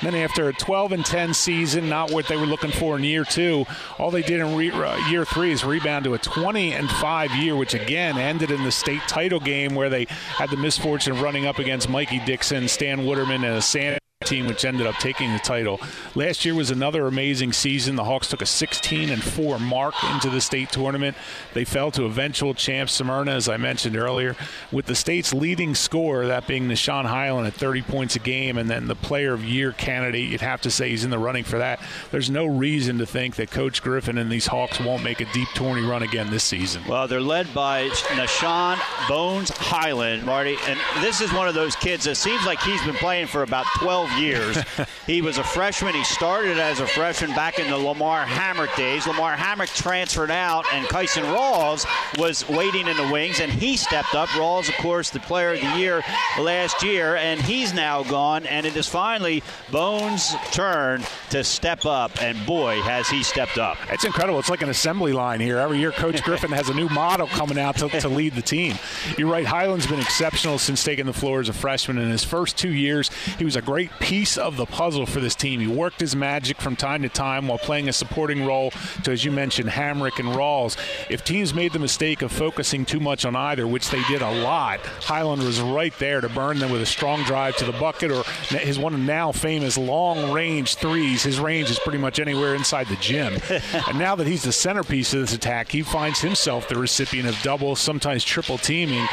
Then 0.03 0.15
after 0.15 0.49
a 0.49 0.53
12 0.53 0.93
and 0.93 1.05
10 1.05 1.35
season, 1.35 1.89
not 1.89 2.11
what 2.11 2.27
they 2.27 2.37
were 2.37 2.47
looking 2.47 2.71
for 2.71 2.97
in 2.97 3.05
year 3.05 3.25
two, 3.25 3.67
all 3.99 4.11
they 4.11 4.23
did 4.23 4.41
in 4.41 4.57
re- 4.57 4.71
uh, 4.71 4.97
year 5.09 5.25
three 5.25 5.53
is 5.53 5.65
rebound 5.65 6.05
to 6.05 6.15
a 6.15 6.19
20 6.19 6.73
and 6.73 6.89
5 6.89 7.35
year, 7.37 7.55
which 7.55 7.75
again 7.75 8.17
ended 8.19 8.51
in 8.51 8.65
the 8.65 8.73
state 8.73 9.03
title 9.07 9.41
game 9.41 9.75
where 9.75 9.91
they 9.91 10.07
had 10.09 10.51
the 10.51 10.57
misfortune 10.57 11.13
of 11.13 11.23
running 11.23 11.47
up 11.47 11.59
against 11.59 11.89
Mikey 11.89 12.21
Dixon, 12.25 12.69
Stan 12.69 13.05
Waterman, 13.05 13.45
and 13.45 13.57
a 13.57 13.63
San 13.63 14.00
team 14.27 14.47
which 14.47 14.67
ended 14.67 14.87
up 14.87 14.95
taking 14.97 15.33
the 15.33 15.39
title. 15.39 15.81
Last 16.15 16.45
year 16.45 16.55
was 16.55 16.71
another 16.71 17.07
amazing 17.07 17.55
season. 17.55 17.97
The 17.97 18.05
Hawks 18.05 18.29
took 18.29 18.43
a 18.43 18.47
16 18.47 19.09
and 19.09 19.23
4 19.23 19.59
mark 19.59 19.95
into 20.13 20.29
the 20.29 20.43
state 20.43 20.71
tournament. 20.71 21.17
They 21.55 21.65
fell 21.65 21.91
to 21.93 22.05
eventual 22.05 22.53
champ 22.53 22.91
Smyrna 22.91 23.31
as 23.31 23.49
I 23.49 23.57
mentioned 23.57 23.97
earlier 23.97 24.37
with 24.71 24.85
the 24.85 24.95
state's 24.95 25.33
leading 25.33 25.75
scorer 25.75 26.27
that 26.27 26.47
being 26.47 26.69
Nah'Shon 26.69 27.07
Hyland 27.07 27.47
at 27.47 27.55
30 27.55 27.81
points 27.81 28.15
a 28.15 28.19
game 28.19 28.59
and 28.59 28.69
then 28.69 28.89
the 28.89 28.95
player 28.95 29.33
of 29.33 29.43
year 29.43 29.73
candidate 29.73 30.29
you'd 30.29 30.43
have 30.43 30.61
to 30.61 30.71
say 30.71 30.91
he's 30.91 31.03
in 31.03 31.09
the 31.09 31.19
running 31.19 31.45
for 31.45 31.57
that. 31.57 31.81
There's 32.11 32.29
no 32.29 32.45
reason 32.45 32.99
to 32.99 33.07
think 33.07 33.37
that 33.37 33.51
coach 33.51 33.83
Griffin 33.83 34.19
and 34.19 34.31
these 34.31 34.47
Hawks 34.47 34.81
won't 34.81 35.03
make 35.03 35.23
a 35.23 35.33
deep 35.33 35.49
tourney 35.55 35.81
run 35.81 36.03
again 36.03 36.31
this 36.31 36.45
season. 36.45 36.83
Well, 36.87 37.09
they're 37.09 37.23
led 37.23 37.55
by 37.55 37.89
Nah'Shon 37.89 38.79
Bones 39.09 39.49
Hyland, 39.49 40.27
Marty, 40.27 40.59
and 40.67 40.79
this 41.01 41.23
is 41.23 41.33
one 41.33 41.49
of 41.49 41.55
those 41.55 41.75
kids 41.75 42.05
that 42.05 42.17
seems 42.17 42.45
like 42.45 42.61
he's 42.61 42.85
been 42.85 42.97
playing 42.97 43.27
for 43.27 43.45
about 43.45 43.65
12 43.79 44.10
years. 44.19 44.59
he 45.07 45.23
was 45.23 45.39
a 45.39 45.45
freshman. 45.45 45.95
He 45.95 46.05
started 46.05 46.59
as 46.59 46.81
a 46.81 46.87
freshman 46.87 47.35
back 47.35 47.59
in 47.59 47.71
the 47.71 47.77
Lamar 47.77 48.25
Hamrick 48.25 48.75
days. 48.77 49.07
Lamar 49.07 49.37
Hamrick 49.37 49.75
transferred 49.75 50.31
out, 50.31 50.65
and 50.73 50.87
Kyson 50.89 51.25
Rawls 51.25 51.87
was 52.19 52.49
waiting 52.49 52.87
in 52.87 52.97
the 52.97 53.09
wings, 53.13 53.41
and 53.41 53.51
he 53.51 53.77
stepped 53.77 54.15
up. 54.15 54.29
Rawls, 54.31 54.69
of 54.69 54.75
course, 54.77 55.11
the 55.11 55.21
player 55.21 55.53
of 55.53 55.61
the 55.61 55.79
year 55.79 56.03
last 56.39 56.83
year, 56.83 57.17
and 57.17 57.41
he's 57.41 57.73
now 57.73 58.03
gone. 58.05 58.47
And 58.47 58.67
it 58.67 58.77
is 58.77 58.89
finally 58.89 59.43
Bones' 59.71 60.35
turn 60.53 61.03
to 61.31 61.45
step 61.45 61.87
up, 61.87 62.23
and 62.23 62.45
boy, 62.47 62.81
has 62.83 63.09
he 63.09 63.23
stepped 63.23 63.59
up. 63.59 63.79
It's 63.91 64.05
incredible. 64.05 64.39
It's 64.39 64.51
like 64.51 64.63
an 64.63 64.71
assembly 64.71 65.13
line 65.13 65.41
here. 65.41 65.59
Every 65.59 65.79
year, 65.79 65.93
Coach 65.93 66.23
Griffin 66.23 66.51
has 66.53 66.69
a 66.69 66.75
new 66.75 66.89
model 66.89 67.27
coming 67.27 67.59
out 67.59 67.77
to, 67.77 67.89
to 67.89 68.09
lead 68.09 68.35
the 68.35 68.43
team. 68.43 68.77
You're 69.17 69.31
right. 69.31 69.47
Hyland's 69.47 69.87
been 69.87 70.01
exceptional 70.01 70.59
since 70.59 70.83
taking 70.83 71.07
the 71.07 71.13
floor 71.13 71.41
as 71.41 71.49
a 71.49 71.53
freshman. 71.53 71.99
In 71.99 72.11
his 72.11 72.25
first 72.25 72.57
two 72.57 72.73
years, 72.73 73.11
he 73.39 73.45
was 73.45 73.57
a 73.57 73.63
great 73.63 73.91
piece 74.01 74.37
of 74.37 74.57
the 74.57 74.67
puzzle 74.67 75.07
for 75.07 75.21
this 75.21 75.35
team. 75.35 75.61
He 75.61 75.69
worked 75.69 76.01
his 76.01 76.17
magic 76.17 76.61
from 76.61 76.75
time 76.75 77.03
to 77.03 77.09
time 77.09 77.47
while 77.47 77.59
playing 77.59 77.89
a 77.89 77.93
supporting 77.93 78.45
role 78.45 78.73
to, 79.05 79.13
as 79.13 79.25
you 79.25 79.31
mentioned, 79.31 79.69
Hamrick 79.69 80.19
and 80.19 80.31
Rawls. 80.31 80.77
If 81.09 81.23
teams 81.23 81.55
made 81.55 81.73
the 81.73 81.79
mistake 81.79 82.23
of 82.23 82.33
focusing 82.33 82.85
too 82.85 82.99
much 82.99 83.25
on 83.25 83.37
either, 83.37 83.67
which 83.67 83.91
they 83.91 84.03
did 84.05 84.23
a 84.23 84.43
lot, 84.43 84.81
Hyland 84.81 85.43
was 85.43 85.61
right 85.61 85.97
there 85.99 86.21
to 86.21 86.29
burn 86.29 86.59
them 86.59 86.71
with 86.73 86.83
a 86.83 86.87
strong 86.87 87.23
drive 87.25 87.57
to 87.59 87.65
the 87.65 87.73
bucket 87.73 88.11
or 88.11 88.25
his 88.49 88.79
one 88.79 89.07
now 89.07 89.31
famous 89.31 89.77
long 89.77 90.33
range 90.33 90.77
threes. 90.77 91.23
His 91.23 91.39
range 91.39 91.71
is 91.71 91.79
pretty 91.79 91.99
much 91.99 92.19
anywhere 92.19 92.55
inside 92.55 92.89
the 92.89 92.97
gym. 92.97 93.39
and 93.89 93.99
now 93.99 94.17
that 94.17 94.27
he's 94.27 94.43
the 94.43 94.53
centerpiece 94.53 95.13
of 95.15 95.21
this 95.21 95.35
attack, 95.35 95.71
he 95.71 95.83
finds 95.83 96.21
himself 96.21 96.69
the 96.69 96.79
recipient 96.79 97.29
of 97.29 97.41
double, 97.43 97.77
sometimes 97.77 98.25
triple 98.25 98.59
teaming, 98.59 99.07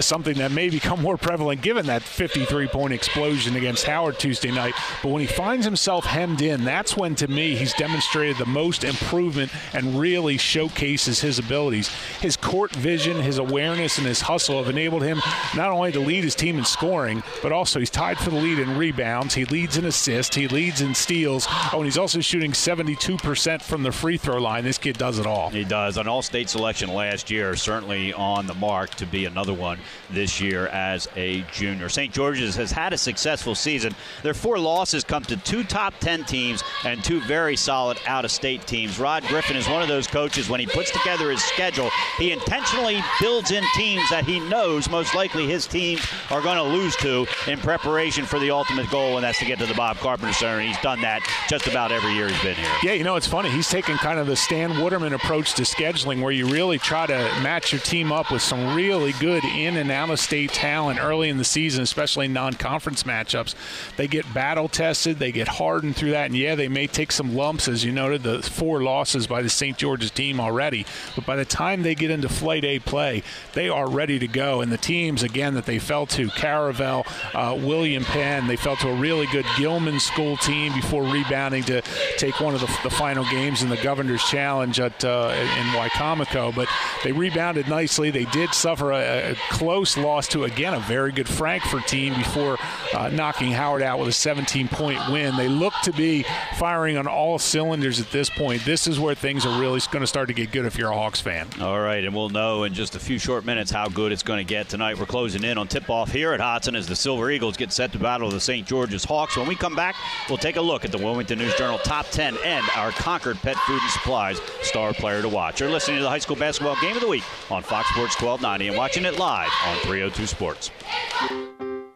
something 0.00 0.34
that 0.34 0.50
may 0.50 0.68
become 0.68 1.00
more 1.00 1.16
prevalent 1.16 1.62
given 1.62 1.86
that 1.86 2.02
53 2.02 2.66
point 2.68 2.92
explosion 2.92 3.56
against 3.56 3.86
Howard 3.86 4.18
Tuesday 4.32 4.50
night. 4.50 4.74
But 5.02 5.10
when 5.10 5.20
he 5.20 5.26
finds 5.26 5.66
himself 5.66 6.06
hemmed 6.06 6.40
in, 6.40 6.64
that's 6.64 6.96
when, 6.96 7.14
to 7.16 7.28
me, 7.28 7.54
he's 7.54 7.74
demonstrated 7.74 8.38
the 8.38 8.46
most 8.46 8.82
improvement 8.82 9.52
and 9.74 10.00
really 10.00 10.38
showcases 10.38 11.20
his 11.20 11.38
abilities. 11.38 11.88
His 12.20 12.34
court 12.34 12.74
vision, 12.74 13.20
his 13.20 13.36
awareness, 13.36 13.98
and 13.98 14.06
his 14.06 14.22
hustle 14.22 14.56
have 14.56 14.70
enabled 14.70 15.02
him 15.02 15.20
not 15.54 15.70
only 15.70 15.92
to 15.92 16.00
lead 16.00 16.24
his 16.24 16.34
team 16.34 16.56
in 16.56 16.64
scoring, 16.64 17.22
but 17.42 17.52
also 17.52 17.78
he's 17.78 17.90
tied 17.90 18.16
for 18.16 18.30
the 18.30 18.36
lead 18.36 18.58
in 18.58 18.78
rebounds. 18.78 19.34
He 19.34 19.44
leads 19.44 19.76
in 19.76 19.84
assists. 19.84 20.34
He 20.34 20.48
leads 20.48 20.80
in 20.80 20.94
steals. 20.94 21.46
Oh, 21.50 21.76
and 21.76 21.84
he's 21.84 21.98
also 21.98 22.20
shooting 22.20 22.52
72% 22.52 23.60
from 23.60 23.82
the 23.82 23.92
free 23.92 24.16
throw 24.16 24.40
line. 24.40 24.64
This 24.64 24.78
kid 24.78 24.96
does 24.96 25.18
it 25.18 25.26
all. 25.26 25.50
He 25.50 25.64
does. 25.64 25.98
An 25.98 26.08
all 26.08 26.22
state 26.22 26.48
selection 26.48 26.88
last 26.88 27.30
year, 27.30 27.54
certainly 27.54 28.14
on 28.14 28.46
the 28.46 28.54
mark 28.54 28.94
to 28.94 29.04
be 29.04 29.26
another 29.26 29.52
one 29.52 29.78
this 30.08 30.40
year 30.40 30.68
as 30.68 31.06
a 31.16 31.42
junior. 31.52 31.90
St. 31.90 32.14
George's 32.14 32.56
has 32.56 32.72
had 32.72 32.94
a 32.94 32.98
successful 32.98 33.54
season. 33.54 33.94
Their 34.22 34.34
four 34.34 34.58
losses 34.58 35.04
come 35.04 35.24
to 35.24 35.36
two 35.36 35.64
top 35.64 35.94
10 36.00 36.24
teams 36.24 36.62
and 36.84 37.02
two 37.02 37.20
very 37.20 37.56
solid 37.56 37.98
out 38.06 38.24
of 38.24 38.30
state 38.30 38.66
teams. 38.66 38.98
Rod 38.98 39.24
Griffin 39.24 39.56
is 39.56 39.68
one 39.68 39.82
of 39.82 39.88
those 39.88 40.06
coaches, 40.06 40.48
when 40.48 40.60
he 40.60 40.66
puts 40.66 40.90
together 40.90 41.30
his 41.30 41.42
schedule, 41.42 41.90
he 42.18 42.32
intentionally 42.32 43.02
builds 43.20 43.50
in 43.50 43.64
teams 43.74 44.08
that 44.10 44.24
he 44.24 44.40
knows 44.40 44.88
most 44.90 45.14
likely 45.14 45.46
his 45.46 45.66
teams 45.66 46.00
are 46.30 46.40
going 46.40 46.56
to 46.56 46.62
lose 46.62 46.94
to 46.96 47.26
in 47.46 47.58
preparation 47.58 48.24
for 48.24 48.38
the 48.38 48.50
ultimate 48.50 48.88
goal, 48.90 49.16
and 49.16 49.24
that's 49.24 49.38
to 49.38 49.44
get 49.44 49.58
to 49.58 49.66
the 49.66 49.74
Bob 49.74 49.96
Carpenter 49.98 50.32
Center. 50.32 50.58
And 50.58 50.68
he's 50.68 50.80
done 50.80 51.00
that 51.02 51.20
just 51.48 51.66
about 51.66 51.92
every 51.92 52.12
year 52.14 52.28
he's 52.28 52.42
been 52.42 52.56
here. 52.56 52.70
Yeah, 52.82 52.92
you 52.92 53.04
know, 53.04 53.16
it's 53.16 53.26
funny. 53.26 53.50
He's 53.50 53.68
taken 53.68 53.96
kind 53.96 54.18
of 54.18 54.26
the 54.26 54.36
Stan 54.36 54.80
Waterman 54.80 55.12
approach 55.12 55.54
to 55.54 55.62
scheduling 55.62 56.22
where 56.22 56.32
you 56.32 56.46
really 56.46 56.78
try 56.78 57.06
to 57.06 57.18
match 57.42 57.72
your 57.72 57.80
team 57.80 58.12
up 58.12 58.30
with 58.30 58.42
some 58.42 58.74
really 58.74 59.12
good 59.20 59.44
in 59.44 59.76
and 59.76 59.90
out 59.90 60.10
of 60.10 60.20
state 60.20 60.50
talent 60.50 61.02
early 61.02 61.28
in 61.28 61.38
the 61.38 61.44
season, 61.44 61.82
especially 61.82 62.28
non 62.28 62.54
conference 62.54 63.04
matchups. 63.04 63.54
They 63.96 64.08
get 64.12 64.32
battle 64.34 64.68
tested, 64.68 65.18
they 65.18 65.32
get 65.32 65.48
hardened 65.48 65.96
through 65.96 66.10
that, 66.10 66.26
and 66.26 66.36
yeah, 66.36 66.54
they 66.54 66.68
may 66.68 66.86
take 66.86 67.10
some 67.10 67.34
lumps, 67.34 67.66
as 67.66 67.82
you 67.82 67.90
noted, 67.90 68.22
the 68.22 68.42
four 68.42 68.82
losses 68.82 69.26
by 69.26 69.40
the 69.40 69.48
St. 69.48 69.78
George's 69.78 70.10
team 70.10 70.38
already. 70.38 70.84
But 71.16 71.24
by 71.24 71.36
the 71.36 71.46
time 71.46 71.82
they 71.82 71.94
get 71.94 72.10
into 72.10 72.28
Flight 72.28 72.62
A 72.64 72.78
play, 72.78 73.22
they 73.54 73.70
are 73.70 73.88
ready 73.88 74.18
to 74.18 74.28
go. 74.28 74.60
And 74.60 74.70
the 74.70 74.76
teams, 74.76 75.22
again, 75.22 75.54
that 75.54 75.64
they 75.64 75.78
fell 75.78 76.04
to 76.08 76.28
Caravel, 76.28 77.06
uh, 77.32 77.58
William 77.58 78.04
Penn, 78.04 78.46
they 78.46 78.56
fell 78.56 78.76
to 78.76 78.90
a 78.90 78.94
really 78.94 79.26
good 79.26 79.46
Gilman 79.56 79.98
school 79.98 80.36
team 80.36 80.74
before 80.74 81.04
rebounding 81.04 81.62
to 81.64 81.80
take 82.18 82.38
one 82.38 82.54
of 82.54 82.60
the, 82.60 82.78
the 82.82 82.90
final 82.90 83.24
games 83.30 83.62
in 83.62 83.70
the 83.70 83.78
Governor's 83.78 84.22
Challenge 84.24 84.78
at 84.78 85.04
uh, 85.04 85.32
in 85.34 85.66
Wicomico. 85.68 86.54
But 86.54 86.68
they 87.02 87.12
rebounded 87.12 87.66
nicely. 87.66 88.10
They 88.10 88.26
did 88.26 88.52
suffer 88.52 88.92
a, 88.92 89.32
a 89.32 89.34
close 89.50 89.96
loss 89.96 90.28
to, 90.28 90.44
again, 90.44 90.74
a 90.74 90.80
very 90.80 91.12
good 91.12 91.28
Frankfort 91.28 91.86
team 91.86 92.14
before 92.14 92.58
uh, 92.92 93.08
knocking 93.08 93.52
Howard 93.52 93.82
out 93.82 93.91
with 93.98 94.08
a 94.08 94.12
17 94.12 94.68
point 94.68 95.00
win. 95.10 95.36
They 95.36 95.48
look 95.48 95.74
to 95.84 95.92
be 95.92 96.24
firing 96.56 96.96
on 96.96 97.06
all 97.06 97.38
cylinders 97.38 98.00
at 98.00 98.10
this 98.10 98.30
point. 98.30 98.64
This 98.64 98.86
is 98.86 98.98
where 98.98 99.14
things 99.14 99.46
are 99.46 99.60
really 99.60 99.80
going 99.90 100.02
to 100.02 100.06
start 100.06 100.28
to 100.28 100.34
get 100.34 100.52
good 100.52 100.66
if 100.66 100.76
you're 100.76 100.90
a 100.90 100.94
Hawks 100.94 101.20
fan. 101.20 101.48
All 101.60 101.80
right, 101.80 102.04
and 102.04 102.14
we'll 102.14 102.28
know 102.28 102.64
in 102.64 102.74
just 102.74 102.94
a 102.94 102.98
few 102.98 103.18
short 103.18 103.44
minutes 103.44 103.70
how 103.70 103.88
good 103.88 104.12
it's 104.12 104.22
going 104.22 104.38
to 104.38 104.44
get 104.44 104.68
tonight. 104.68 104.98
We're 104.98 105.06
closing 105.06 105.44
in 105.44 105.58
on 105.58 105.68
tip 105.68 105.88
off 105.90 106.12
here 106.12 106.32
at 106.32 106.40
Hodgson 106.40 106.76
as 106.76 106.86
the 106.86 106.96
Silver 106.96 107.30
Eagles 107.30 107.56
get 107.56 107.72
set 107.72 107.92
to 107.92 107.98
battle 107.98 108.30
the 108.30 108.40
St. 108.40 108.66
George's 108.66 109.04
Hawks. 109.04 109.36
When 109.36 109.46
we 109.46 109.54
come 109.54 109.74
back, 109.74 109.96
we'll 110.28 110.38
take 110.38 110.56
a 110.56 110.60
look 110.60 110.84
at 110.84 110.92
the 110.92 110.98
Wilmington 110.98 111.38
News 111.38 111.54
Journal 111.54 111.78
top 111.78 112.06
10 112.10 112.36
and 112.44 112.64
our 112.76 112.90
Concord 112.92 113.36
Pet 113.38 113.56
Food 113.56 113.80
and 113.80 113.90
Supplies 113.90 114.40
star 114.62 114.92
player 114.92 115.22
to 115.22 115.28
watch. 115.28 115.60
You're 115.60 115.70
listening 115.70 115.98
to 115.98 116.02
the 116.02 116.10
high 116.10 116.18
school 116.18 116.36
basketball 116.36 116.76
game 116.80 116.96
of 116.96 117.02
the 117.02 117.08
week 117.08 117.24
on 117.50 117.62
Fox 117.62 117.88
Sports 117.90 118.20
1290 118.20 118.68
and 118.68 118.76
watching 118.76 119.04
it 119.04 119.18
live 119.18 119.50
on 119.66 119.76
302 119.78 120.26
Sports. 120.26 120.70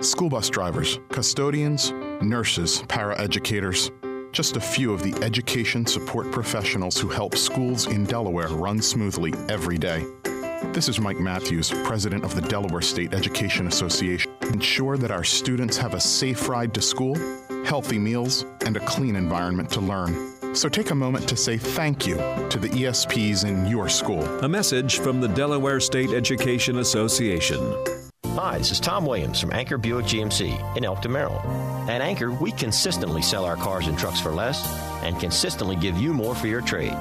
School 0.07 0.29
bus 0.29 0.49
drivers, 0.49 1.01
custodians, 1.11 1.91
nurses, 2.23 2.83
paraeducators, 2.83 3.91
just 4.31 4.57
a 4.57 4.61
few 4.61 4.93
of 4.93 5.03
the 5.03 5.13
education 5.25 5.85
support 5.85 6.31
professionals 6.31 6.97
who 6.97 7.09
help 7.09 7.35
schools 7.35 7.89
in 7.89 8.05
Delaware 8.05 8.47
run 8.47 8.81
smoothly 8.81 9.35
every 9.49 9.77
day. 9.77 10.05
This 10.73 10.89
is 10.89 11.01
Mike 11.01 11.19
Matthews, 11.19 11.73
president 11.83 12.25
of 12.25 12.37
the 12.37 12.41
Delaware 12.43 12.83
State 12.83 13.15
Education 13.15 13.67
Association. 13.67 14.31
Ensure 14.43 14.97
that 14.97 15.11
our 15.11 15.25
students 15.25 15.77
have 15.77 15.95
a 15.95 16.01
safe 16.01 16.49
ride 16.49 16.73
to 16.75 16.81
school, 16.81 17.17
healthy 17.65 17.99
meals, 17.99 18.45
and 18.65 18.77
a 18.77 18.87
clean 18.87 19.17
environment 19.17 19.71
to 19.71 19.81
learn. 19.81 20.55
So 20.55 20.69
take 20.69 20.93
a 20.93 20.95
moment 20.95 21.29
to 21.31 21.37
say 21.37 21.59
thank 21.59 22.07
you 22.07 22.15
to 22.15 22.61
the 22.61 22.69
ESPs 22.69 23.45
in 23.45 23.67
your 23.67 23.89
school. 23.89 24.23
A 24.45 24.49
message 24.49 25.01
from 25.01 25.21
the 25.21 25.29
Delaware 25.29 25.81
State 25.81 26.11
Education 26.11 26.79
Association. 26.79 27.96
Hi, 28.37 28.59
this 28.59 28.71
is 28.71 28.79
Tom 28.81 29.07
Williams 29.07 29.41
from 29.41 29.55
Anchor 29.55 29.79
Buick 29.79 30.05
GMC 30.05 30.77
in 30.77 30.85
Elkton, 30.85 31.11
Maryland. 31.11 31.89
At 31.89 32.03
Anchor, 32.03 32.31
we 32.31 32.53
consistently 32.53 33.23
sell 33.23 33.47
our 33.47 33.57
cars 33.57 33.87
and 33.87 33.97
trucks 33.97 34.21
for 34.21 34.31
less 34.31 34.63
and 35.03 35.19
consistently 35.19 35.75
give 35.75 35.97
you 35.97 36.13
more 36.13 36.35
for 36.35 36.47
your 36.47 36.61
trade. 36.61 36.93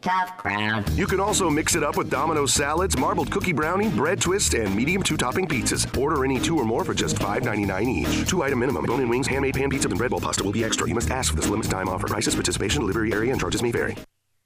Tough 0.00 0.38
crowd. 0.38 0.88
You 0.92 1.06
can 1.06 1.20
also 1.20 1.50
mix 1.50 1.74
it 1.74 1.84
up 1.84 1.98
with 1.98 2.08
Domino's 2.08 2.54
salads, 2.54 2.96
marbled 2.96 3.30
cookie 3.30 3.52
brownie, 3.52 3.90
bread 3.90 4.18
twist, 4.18 4.54
and 4.54 4.74
medium 4.74 5.02
two 5.02 5.18
topping 5.18 5.46
pizzas. 5.46 5.86
Order 6.00 6.24
any 6.24 6.40
two 6.40 6.56
or 6.56 6.64
more 6.64 6.86
for 6.86 6.94
just 6.94 7.16
$5.99 7.16 7.86
each. 7.86 8.26
Two 8.26 8.42
item 8.42 8.60
minimum. 8.60 8.86
Bone 8.86 9.00
in 9.00 9.10
wings, 9.10 9.26
handmade 9.26 9.56
pan 9.56 9.68
pizza, 9.68 9.90
and 9.90 9.98
bread 9.98 10.10
bowl 10.10 10.20
pasta 10.20 10.42
will 10.42 10.52
be 10.52 10.64
extra. 10.64 10.88
You 10.88 10.94
must 10.94 11.10
ask 11.10 11.34
for 11.34 11.36
this 11.36 11.50
limited 11.50 11.70
time 11.70 11.90
offer. 11.90 12.06
Prices, 12.06 12.34
participation, 12.34 12.80
delivery 12.80 13.12
area, 13.12 13.30
and 13.30 13.38
charges 13.38 13.62
may 13.62 13.72
vary. 13.72 13.94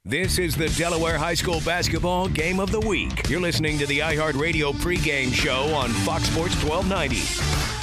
This 0.09 0.39
is 0.39 0.55
the 0.55 0.69
Delaware 0.69 1.19
High 1.19 1.35
School 1.35 1.61
Basketball 1.63 2.29
Game 2.29 2.61
of 2.61 2.71
the 2.71 2.79
Week. 2.79 3.29
You're 3.29 3.41
listening 3.41 3.77
to 3.79 3.87
the 3.87 3.99
iHeartRadio 3.99 4.73
pregame 4.75 5.35
show 5.35 5.75
on 5.75 5.91
Fox 5.91 6.29
Sports 6.29 6.55
1290. 6.63 7.76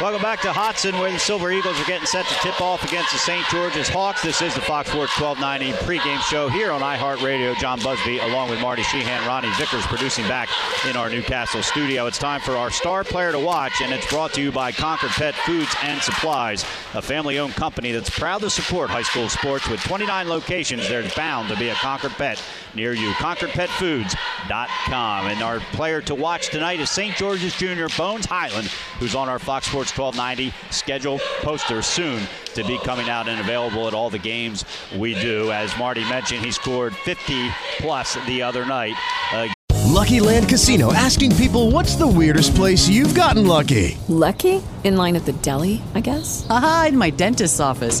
Welcome 0.00 0.22
back 0.22 0.40
to 0.40 0.52
Hodgson, 0.52 0.98
where 0.98 1.12
the 1.12 1.18
Silver 1.18 1.52
Eagles 1.52 1.80
are 1.80 1.84
getting 1.84 2.06
set 2.06 2.26
to 2.26 2.34
tip 2.36 2.60
off 2.60 2.82
against 2.82 3.12
the 3.12 3.18
St. 3.18 3.46
George's 3.46 3.88
Hawks. 3.88 4.20
This 4.20 4.42
is 4.42 4.52
the 4.52 4.60
Fox 4.60 4.90
Sports 4.90 5.16
1290 5.20 5.78
pregame 5.84 6.20
show 6.22 6.48
here 6.48 6.72
on 6.72 6.80
iHeartRadio. 6.80 7.56
John 7.56 7.78
Busby, 7.80 8.18
along 8.18 8.50
with 8.50 8.60
Marty 8.60 8.82
Sheehan, 8.82 9.24
Ronnie 9.28 9.52
Vickers, 9.56 9.86
producing 9.86 10.26
back 10.26 10.48
in 10.90 10.96
our 10.96 11.08
Newcastle 11.08 11.62
studio. 11.62 12.06
It's 12.06 12.18
time 12.18 12.40
for 12.40 12.56
our 12.56 12.72
star 12.72 13.04
player 13.04 13.30
to 13.30 13.38
watch, 13.38 13.80
and 13.80 13.92
it's 13.92 14.08
brought 14.08 14.32
to 14.34 14.42
you 14.42 14.50
by 14.50 14.72
Concord 14.72 15.12
Pet 15.12 15.36
Foods 15.36 15.72
and 15.84 16.02
Supplies, 16.02 16.64
a 16.94 17.02
family-owned 17.02 17.54
company 17.54 17.92
that's 17.92 18.10
proud 18.10 18.40
to 18.40 18.50
support 18.50 18.90
high 18.90 19.02
school 19.02 19.28
sports 19.28 19.68
with 19.68 19.80
29 19.82 20.28
locations. 20.28 20.88
There's 20.88 21.14
bound 21.14 21.48
to 21.48 21.56
be 21.56 21.68
a 21.68 21.74
Concord 21.74 22.12
Pet 22.12 22.42
near 22.74 22.92
you. 22.92 23.10
ConcordPetFoods.com. 23.12 25.26
And 25.26 25.42
our 25.42 25.60
player 25.72 26.00
to 26.02 26.14
watch 26.16 26.48
tonight 26.48 26.80
is 26.80 26.90
St. 26.90 27.14
George's 27.14 27.54
Junior 27.56 27.88
Bones 27.96 28.26
Hyland, 28.26 28.66
who's 28.98 29.14
on 29.14 29.28
our 29.28 29.38
Fox 29.38 29.66
Sports 29.66 29.81
1290 29.90 30.52
schedule 30.70 31.18
poster 31.40 31.82
soon 31.82 32.22
to 32.54 32.64
be 32.64 32.78
coming 32.78 33.08
out 33.08 33.28
and 33.28 33.40
available 33.40 33.88
at 33.88 33.94
all 33.94 34.10
the 34.10 34.18
games 34.18 34.64
we 34.96 35.14
do. 35.14 35.52
As 35.52 35.76
Marty 35.76 36.04
mentioned, 36.04 36.44
he 36.44 36.50
scored 36.50 36.94
50 36.94 37.50
plus 37.78 38.16
the 38.26 38.42
other 38.42 38.64
night. 38.64 38.94
Uh, 39.32 39.48
Lucky 39.92 40.20
Land 40.20 40.48
Casino 40.48 40.92
asking 40.92 41.36
people 41.36 41.70
what's 41.70 41.96
the 41.96 42.06
weirdest 42.06 42.54
place 42.54 42.88
you've 42.88 43.14
gotten 43.14 43.46
lucky? 43.46 43.98
Lucky? 44.08 44.62
In 44.84 44.96
line 44.96 45.16
at 45.16 45.26
the 45.26 45.32
deli, 45.34 45.82
I 45.94 46.00
guess? 46.00 46.46
Aha, 46.48 46.86
in 46.88 46.96
my 46.96 47.10
dentist's 47.10 47.60
office. 47.60 48.00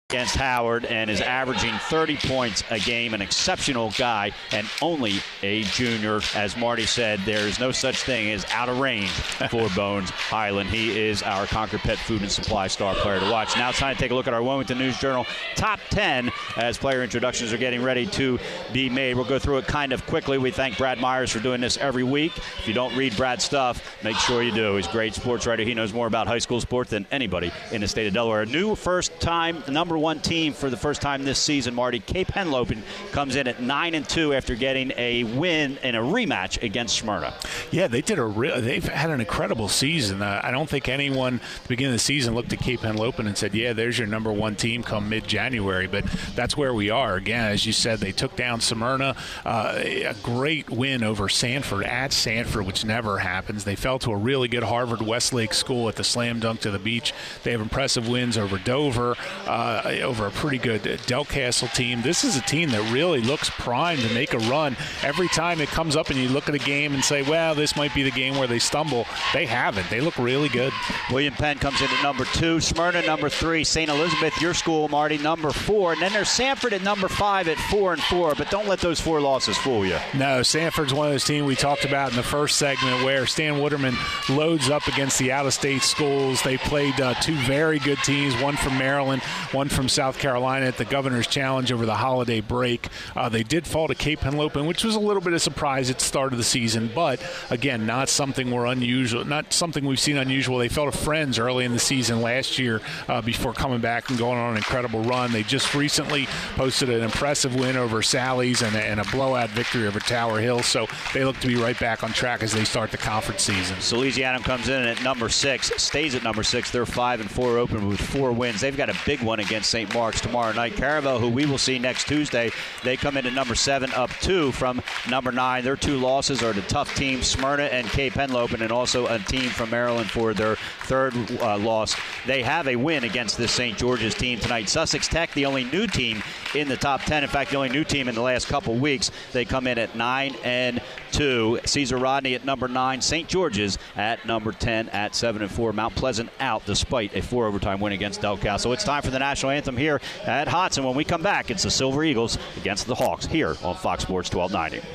Against 0.11 0.35
Howard 0.35 0.83
and 0.83 1.09
is 1.09 1.21
averaging 1.21 1.73
30 1.73 2.17
points 2.17 2.65
a 2.69 2.79
game. 2.79 3.13
An 3.13 3.21
exceptional 3.21 3.91
guy 3.97 4.33
and 4.51 4.67
only 4.81 5.21
a 5.41 5.63
junior. 5.63 6.19
As 6.35 6.57
Marty 6.57 6.85
said, 6.85 7.21
there 7.21 7.47
is 7.47 7.61
no 7.61 7.71
such 7.71 8.03
thing 8.03 8.29
as 8.31 8.45
out 8.51 8.67
of 8.67 8.79
range 8.79 9.09
for 9.09 9.69
Bones 9.75 10.09
Hyland. 10.09 10.69
He 10.69 10.99
is 10.99 11.23
our 11.23 11.45
Concord 11.47 11.79
Pet 11.83 11.97
Food 11.97 12.23
and 12.23 12.29
Supply 12.29 12.67
star 12.67 12.93
player 12.95 13.21
to 13.21 13.31
watch. 13.31 13.55
Now 13.55 13.69
it's 13.69 13.79
time 13.79 13.95
to 13.95 14.01
take 14.01 14.11
a 14.11 14.13
look 14.13 14.27
at 14.27 14.33
our 14.33 14.43
Wilmington 14.43 14.77
News 14.79 14.99
Journal 14.99 15.25
top 15.55 15.79
10 15.91 16.29
as 16.57 16.77
player 16.77 17.03
introductions 17.03 17.53
are 17.53 17.57
getting 17.57 17.81
ready 17.81 18.05
to 18.07 18.37
be 18.73 18.89
made. 18.89 19.15
We'll 19.15 19.23
go 19.23 19.39
through 19.39 19.59
it 19.59 19.67
kind 19.67 19.93
of 19.93 20.05
quickly. 20.07 20.37
We 20.37 20.51
thank 20.51 20.77
Brad 20.77 20.99
Myers 20.99 21.31
for 21.31 21.39
doing 21.39 21.61
this 21.61 21.77
every 21.77 22.03
week. 22.03 22.35
If 22.35 22.67
you 22.67 22.73
don't 22.73 22.93
read 22.97 23.15
Brad's 23.15 23.45
stuff, 23.45 24.03
make 24.03 24.17
sure 24.17 24.43
you 24.43 24.51
do. 24.51 24.75
He's 24.75 24.87
a 24.87 24.91
great 24.91 25.13
sports 25.13 25.47
writer. 25.47 25.63
He 25.63 25.73
knows 25.73 25.93
more 25.93 26.07
about 26.07 26.27
high 26.27 26.39
school 26.39 26.59
sports 26.59 26.89
than 26.89 27.07
anybody 27.11 27.49
in 27.71 27.79
the 27.79 27.87
state 27.87 28.07
of 28.07 28.13
Delaware. 28.13 28.45
New 28.45 28.75
first 28.75 29.17
time 29.21 29.63
number 29.69 30.00
one 30.01 30.19
team 30.19 30.53
for 30.53 30.69
the 30.69 30.77
first 30.77 31.01
time 31.01 31.23
this 31.23 31.39
season. 31.39 31.73
Marty 31.73 31.99
Cape 31.99 32.27
Henlopen 32.27 32.81
comes 33.11 33.35
in 33.35 33.47
at 33.47 33.61
nine 33.61 33.95
and 33.95 34.07
two 34.07 34.33
after 34.33 34.55
getting 34.55 34.91
a 34.97 35.23
win 35.23 35.77
in 35.83 35.95
a 35.95 36.01
rematch 36.01 36.61
against 36.61 36.97
Smyrna. 36.97 37.33
Yeah, 37.71 37.87
they 37.87 38.01
did 38.01 38.19
a. 38.19 38.61
They've 38.61 38.83
had 38.83 39.09
an 39.09 39.19
incredible 39.19 39.67
season. 39.67 40.21
Uh, 40.21 40.41
I 40.43 40.51
don't 40.51 40.69
think 40.69 40.89
anyone 40.89 41.35
at 41.35 41.63
the 41.63 41.69
beginning 41.69 41.93
of 41.93 41.99
the 41.99 42.03
season 42.03 42.35
looked 42.35 42.51
at 42.53 42.59
Cape 42.59 42.81
Henlopen 42.81 43.27
and 43.27 43.37
said, 43.37 43.53
"Yeah, 43.53 43.73
there's 43.73 43.97
your 43.97 44.07
number 44.07 44.31
one 44.31 44.55
team 44.55 44.83
come 44.83 45.09
mid-January." 45.09 45.87
But 45.87 46.05
that's 46.35 46.57
where 46.57 46.73
we 46.73 46.89
are 46.89 47.15
again. 47.15 47.51
As 47.51 47.65
you 47.65 47.73
said, 47.73 47.99
they 47.99 48.11
took 48.11 48.35
down 48.35 48.61
Smyrna. 48.61 49.15
Uh, 49.45 49.75
a 49.81 50.15
great 50.23 50.69
win 50.69 51.03
over 51.03 51.29
Sanford 51.29 51.83
at 51.85 52.13
Sanford, 52.13 52.65
which 52.65 52.83
never 52.83 53.19
happens. 53.19 53.63
They 53.63 53.75
fell 53.75 53.99
to 53.99 54.11
a 54.11 54.17
really 54.17 54.47
good 54.47 54.63
Harvard 54.63 55.01
Westlake 55.01 55.53
school 55.53 55.89
at 55.89 55.95
the 55.95 56.03
slam 56.03 56.39
dunk 56.39 56.61
to 56.61 56.71
the 56.71 56.79
beach. 56.79 57.13
They 57.43 57.51
have 57.51 57.61
impressive 57.61 58.07
wins 58.07 58.37
over 58.37 58.57
Dover, 58.57 59.15
uh, 59.45 59.90
over 59.99 60.25
a 60.25 60.31
pretty 60.31 60.57
good 60.57 60.83
Delcastle 60.83 61.73
team. 61.73 62.01
This 62.01 62.23
is 62.23 62.37
a 62.37 62.41
team 62.41 62.69
that 62.69 62.91
really 62.91 63.21
looks 63.21 63.49
primed 63.49 64.01
to 64.01 64.13
make 64.13 64.33
a 64.33 64.39
run. 64.39 64.77
Every 65.03 65.27
time 65.27 65.59
it 65.59 65.69
comes 65.69 65.95
up 65.95 66.09
and 66.09 66.17
you 66.17 66.29
look 66.29 66.47
at 66.47 66.55
a 66.55 66.59
game 66.59 66.93
and 66.93 67.03
say, 67.03 67.21
well, 67.23 67.53
this 67.53 67.75
might 67.75 67.93
be 67.93 68.03
the 68.03 68.11
game 68.11 68.37
where 68.37 68.47
they 68.47 68.59
stumble, 68.59 69.05
they 69.33 69.45
haven't. 69.45 69.89
They 69.89 70.01
look 70.01 70.17
really 70.17 70.49
good. 70.49 70.71
William 71.11 71.33
Penn 71.33 71.57
comes 71.59 71.81
in 71.81 71.87
at 71.89 72.03
number 72.03 72.25
two, 72.25 72.59
Smyrna 72.59 73.01
number 73.05 73.29
three, 73.29 73.63
St. 73.63 73.89
Elizabeth, 73.89 74.39
your 74.41 74.53
school, 74.53 74.87
Marty, 74.87 75.17
number 75.17 75.51
four. 75.51 75.93
And 75.93 76.01
then 76.01 76.13
there's 76.13 76.29
Sanford 76.29 76.73
at 76.73 76.83
number 76.83 77.07
five 77.07 77.47
at 77.47 77.57
four 77.57 77.93
and 77.93 78.01
four. 78.03 78.35
But 78.35 78.49
don't 78.49 78.67
let 78.67 78.79
those 78.79 78.99
four 78.99 79.19
losses 79.19 79.57
fool 79.57 79.85
you. 79.85 79.97
No, 80.13 80.43
Sanford's 80.43 80.93
one 80.93 81.07
of 81.07 81.13
those 81.13 81.25
teams 81.25 81.45
we 81.45 81.55
talked 81.55 81.85
about 81.85 82.11
in 82.11 82.15
the 82.15 82.23
first 82.23 82.57
segment 82.57 83.03
where 83.03 83.25
Stan 83.25 83.59
Waterman 83.59 83.95
loads 84.29 84.69
up 84.69 84.87
against 84.87 85.19
the 85.19 85.31
out 85.31 85.45
of 85.45 85.53
state 85.53 85.81
schools. 85.81 86.41
They 86.41 86.57
played 86.57 86.99
uh, 87.01 87.13
two 87.15 87.35
very 87.35 87.79
good 87.79 87.97
teams, 87.99 88.39
one 88.41 88.55
from 88.55 88.77
Maryland, 88.77 89.21
one 89.51 89.69
from 89.69 89.80
South 89.89 90.19
Carolina 90.19 90.65
at 90.65 90.77
the 90.77 90.85
Governor's 90.85 91.27
Challenge 91.27 91.71
over 91.71 91.85
the 91.85 91.95
holiday 91.95 92.41
break. 92.41 92.87
Uh, 93.15 93.29
they 93.29 93.43
did 93.43 93.65
fall 93.65 93.87
to 93.87 93.95
Cape 93.95 94.19
Henlopen, 94.19 94.67
which 94.67 94.83
was 94.83 94.95
a 94.95 94.99
little 94.99 95.21
bit 95.21 95.33
of 95.33 95.41
surprise 95.41 95.89
at 95.89 95.99
the 95.99 96.05
start 96.05 96.31
of 96.31 96.37
the 96.37 96.43
season, 96.43 96.89
but 96.93 97.21
again, 97.49 97.85
not 97.85 98.09
something 98.09 98.51
we're 98.51 98.65
unusual, 98.65 99.25
not 99.25 99.53
something 99.53 99.85
we've 99.85 99.99
seen 99.99 100.17
unusual. 100.17 100.57
They 100.57 100.69
fell 100.69 100.89
to 100.89 100.91
Friends 100.91 101.39
early 101.39 101.65
in 101.65 101.71
the 101.73 101.79
season 101.79 102.21
last 102.21 102.59
year 102.59 102.81
uh, 103.07 103.21
before 103.21 103.53
coming 103.53 103.79
back 103.79 104.09
and 104.09 104.19
going 104.19 104.37
on 104.37 104.51
an 104.51 104.57
incredible 104.57 105.01
run. 105.01 105.31
They 105.31 105.43
just 105.43 105.73
recently 105.73 106.27
posted 106.55 106.89
an 106.89 107.01
impressive 107.01 107.55
win 107.55 107.77
over 107.77 108.01
Sally's 108.01 108.61
and 108.61 108.75
a, 108.75 108.83
and 108.83 108.99
a 108.99 109.05
blowout 109.05 109.49
victory 109.49 109.87
over 109.87 109.99
Tower 109.99 110.39
Hill, 110.39 110.61
so 110.63 110.87
they 111.13 111.23
look 111.25 111.39
to 111.39 111.47
be 111.47 111.55
right 111.55 111.79
back 111.79 112.03
on 112.03 112.11
track 112.11 112.43
as 112.43 112.51
they 112.51 112.63
start 112.63 112.91
the 112.91 112.97
conference 112.97 113.43
season. 113.43 113.77
Salesianum 113.77 114.43
comes 114.43 114.69
in 114.69 114.83
at 114.83 115.01
number 115.03 115.29
six, 115.29 115.71
stays 115.81 116.15
at 116.15 116.23
number 116.23 116.43
six. 116.43 116.71
They're 116.71 116.85
five 116.85 117.19
and 117.21 117.29
four 117.29 117.57
open 117.57 117.87
with 117.87 117.99
four 117.99 118.31
wins. 118.31 118.61
They've 118.61 118.75
got 118.77 118.89
a 118.89 118.97
big 119.05 119.21
one 119.21 119.39
against 119.39 119.70
St. 119.71 119.93
Mark's 119.93 120.19
tomorrow 120.19 120.51
night. 120.51 120.75
Caravel, 120.75 121.17
who 121.17 121.29
we 121.29 121.45
will 121.45 121.57
see 121.57 121.79
next 121.79 122.05
Tuesday, 122.05 122.51
they 122.83 122.97
come 122.97 123.15
in 123.15 123.25
at 123.25 123.31
number 123.31 123.55
seven, 123.55 123.89
up 123.93 124.09
two 124.19 124.51
from 124.51 124.81
number 125.09 125.31
nine. 125.31 125.63
Their 125.63 125.77
two 125.77 125.97
losses 125.97 126.43
are 126.43 126.51
the 126.51 126.61
tough 126.63 126.93
teams, 126.93 127.25
Smyrna 127.25 127.63
and 127.63 127.87
Cape 127.87 128.13
Henlopen, 128.13 128.59
and 128.59 128.71
also 128.71 129.07
a 129.07 129.17
team 129.17 129.49
from 129.49 129.69
Maryland 129.69 130.11
for 130.11 130.33
their 130.33 130.57
third 130.81 131.13
uh, 131.39 131.57
loss. 131.57 131.95
They 132.27 132.43
have 132.43 132.67
a 132.67 132.75
win 132.75 133.05
against 133.05 133.37
this 133.37 133.53
St. 133.53 133.77
George's 133.77 134.13
team 134.13 134.39
tonight. 134.39 134.67
Sussex 134.67 135.07
Tech, 135.07 135.33
the 135.35 135.45
only 135.45 135.63
new 135.63 135.87
team 135.87 136.21
in 136.53 136.67
the 136.67 136.75
top 136.75 137.03
10. 137.03 137.23
In 137.23 137.29
fact, 137.29 137.51
the 137.51 137.55
only 137.55 137.69
new 137.69 137.85
team 137.85 138.09
in 138.09 138.15
the 138.15 138.21
last 138.21 138.47
couple 138.47 138.75
weeks. 138.75 139.09
They 139.31 139.45
come 139.45 139.67
in 139.67 139.77
at 139.77 139.95
nine 139.95 140.35
and 140.43 140.81
two. 141.11 141.59
Caesar 141.65 141.97
Rodney 141.97 142.35
at 142.35 142.43
number 142.43 142.67
nine. 142.67 142.99
St. 142.99 143.27
George's 143.27 143.77
at 143.95 144.25
number 144.25 144.51
10 144.51 144.89
at 144.89 145.15
seven 145.15 145.41
and 145.41 145.51
four. 145.51 145.71
Mount 145.71 145.95
Pleasant 145.95 146.29
out 146.41 146.65
despite 146.65 147.15
a 147.15 147.21
four 147.21 147.45
overtime 147.47 147.79
win 147.79 147.93
against 147.93 148.21
Delcastle. 148.21 148.73
It's 148.73 148.83
time 148.83 149.01
for 149.01 149.11
the 149.11 149.19
national 149.19 149.50
anthem 149.51 149.77
here 149.77 150.01
at 150.25 150.47
Hodgson. 150.47 150.83
When 150.83 150.95
we 150.95 151.03
come 151.03 151.21
back, 151.21 151.51
it's 151.51 151.63
the 151.63 151.71
Silver 151.71 152.03
Eagles 152.03 152.37
against 152.57 152.87
the 152.87 152.95
Hawks 152.95 153.25
here 153.25 153.55
on 153.63 153.75
Fox 153.75 154.03
Sports 154.03 154.33
1290. 154.33 154.85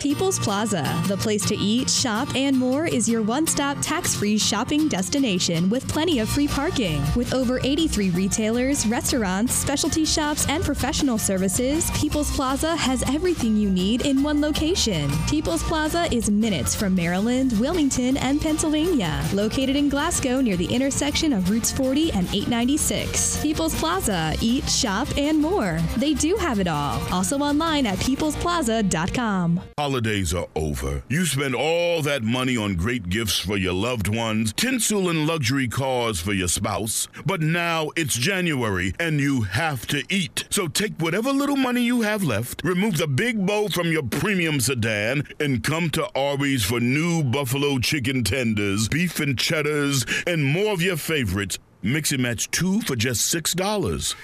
People's 0.00 0.38
Plaza, 0.38 0.82
the 1.08 1.16
place 1.18 1.44
to 1.44 1.54
eat, 1.56 1.90
shop, 1.90 2.34
and 2.34 2.56
more, 2.56 2.86
is 2.86 3.06
your 3.06 3.20
one 3.20 3.46
stop 3.46 3.76
tax 3.82 4.14
free 4.14 4.38
shopping 4.38 4.88
destination 4.88 5.68
with 5.68 5.86
plenty 5.88 6.20
of 6.20 6.28
free 6.30 6.48
parking. 6.48 7.02
With 7.14 7.34
over 7.34 7.60
83 7.62 8.08
retailers, 8.10 8.86
restaurants, 8.86 9.54
specialty 9.54 10.06
shops, 10.06 10.48
and 10.48 10.64
professional 10.64 11.18
services, 11.18 11.90
People's 11.90 12.34
Plaza 12.34 12.74
has 12.76 13.02
everything 13.10 13.58
you 13.58 13.68
need 13.68 14.06
in 14.06 14.22
one 14.22 14.40
location. 14.40 15.10
People's 15.28 15.62
Plaza 15.64 16.08
is 16.10 16.30
minutes 16.30 16.74
from 16.74 16.94
Maryland, 16.94 17.52
Wilmington, 17.60 18.16
and 18.16 18.40
Pennsylvania, 18.40 19.22
located 19.34 19.76
in 19.76 19.90
Glasgow 19.90 20.40
near 20.40 20.56
the 20.56 20.72
intersection 20.74 21.34
of 21.34 21.50
Routes 21.50 21.70
40 21.70 22.12
and 22.12 22.26
896. 22.28 23.42
People's 23.42 23.78
Plaza, 23.78 24.34
eat, 24.40 24.66
shop, 24.66 25.08
and 25.18 25.38
more. 25.38 25.78
They 25.98 26.14
do 26.14 26.36
have 26.36 26.58
it 26.58 26.68
all. 26.68 27.02
Also 27.12 27.36
online 27.36 27.84
at 27.84 27.98
peoplesplaza.com. 27.98 29.60
Holidays 29.90 30.32
are 30.32 30.46
over. 30.54 31.02
You 31.08 31.26
spend 31.26 31.56
all 31.56 32.00
that 32.02 32.22
money 32.22 32.56
on 32.56 32.76
great 32.76 33.08
gifts 33.08 33.40
for 33.40 33.56
your 33.56 33.72
loved 33.72 34.06
ones, 34.06 34.52
tinsel 34.52 35.08
and 35.08 35.26
luxury 35.26 35.66
cars 35.66 36.20
for 36.20 36.32
your 36.32 36.46
spouse. 36.46 37.08
But 37.26 37.40
now 37.40 37.90
it's 37.96 38.14
January 38.14 38.94
and 39.00 39.18
you 39.18 39.42
have 39.42 39.88
to 39.88 40.04
eat. 40.08 40.44
So 40.48 40.68
take 40.68 40.92
whatever 41.00 41.32
little 41.32 41.56
money 41.56 41.82
you 41.82 42.02
have 42.02 42.22
left, 42.22 42.62
remove 42.62 42.98
the 42.98 43.08
big 43.08 43.44
bow 43.44 43.66
from 43.66 43.90
your 43.90 44.04
premium 44.04 44.60
sedan, 44.60 45.26
and 45.40 45.64
come 45.64 45.90
to 45.90 46.08
Arby's 46.14 46.64
for 46.64 46.78
new 46.78 47.24
buffalo 47.24 47.80
chicken 47.80 48.22
tenders, 48.22 48.88
beef 48.88 49.18
and 49.18 49.36
cheddars, 49.36 50.06
and 50.24 50.44
more 50.44 50.72
of 50.72 50.80
your 50.80 50.98
favorites 50.98 51.58
Mix 51.82 52.12
and 52.12 52.22
match 52.22 52.50
two 52.50 52.82
for 52.82 52.94
just 52.94 53.34
$6. 53.34 54.14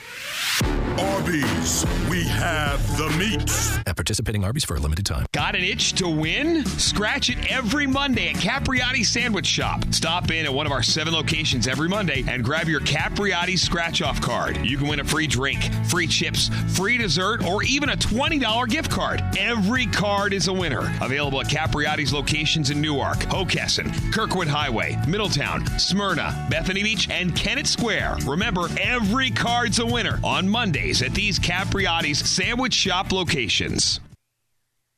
Arby's, 0.99 1.85
we 2.09 2.25
have 2.25 2.97
the 2.97 3.11
meats. 3.19 3.77
At 3.87 3.97
participating 3.97 4.45
Arby's 4.45 4.65
for 4.65 4.77
a 4.77 4.79
limited 4.79 5.05
time. 5.05 5.27
Got 5.33 5.55
an 5.55 5.63
itch 5.63 5.93
to 5.95 6.09
win? 6.09 6.65
Scratch 6.65 7.29
it 7.29 7.37
every 7.53 7.87
Monday 7.87 8.31
at 8.31 8.37
Capriotti 8.37 9.05
Sandwich 9.05 9.47
Shop. 9.47 9.85
Stop 9.91 10.31
in 10.31 10.47
at 10.47 10.53
one 10.53 10.65
of 10.65 10.73
our 10.73 10.83
seven 10.83 11.13
locations 11.13 11.69
every 11.69 11.89
Monday 11.89 12.25
and 12.27 12.43
grab 12.43 12.67
your 12.69 12.81
Capriotti 12.81 13.59
scratch 13.59 14.01
off 14.01 14.21
card. 14.23 14.57
You 14.65 14.79
can 14.79 14.89
win 14.89 15.01
a 15.01 15.05
free 15.05 15.27
drink, 15.27 15.63
free 15.89 16.07
chips, 16.07 16.49
free 16.75 16.97
dessert, 16.97 17.45
or 17.45 17.63
even 17.63 17.91
a 17.91 17.97
$20 17.97 18.69
gift 18.69 18.91
card. 18.91 19.23
Every 19.39 19.87
card 19.87 20.33
is 20.33 20.49
a 20.49 20.53
winner. 20.53 20.91
Available 21.03 21.41
at 21.41 21.49
Capriotti's 21.49 22.13
locations 22.15 22.71
in 22.71 22.81
Newark, 22.81 23.19
Hockessin, 23.19 24.13
Kirkwood 24.13 24.49
Highway, 24.49 24.99
Middletown, 25.07 25.67
Smyrna, 25.79 26.47
Bethany 26.51 26.83
Beach, 26.83 27.09
and 27.11 27.37
Kennett 27.37 27.67
Square. 27.67 28.17
Remember, 28.25 28.69
every 28.81 29.31
card's 29.31 29.79
a 29.79 29.87
winner 29.87 30.19
on 30.25 30.49
At 30.87 31.15
these 31.15 31.41
Capriotti's 31.41 32.31
Sandwich 32.31 32.73
Shop 32.73 33.11
locations. 33.11 33.99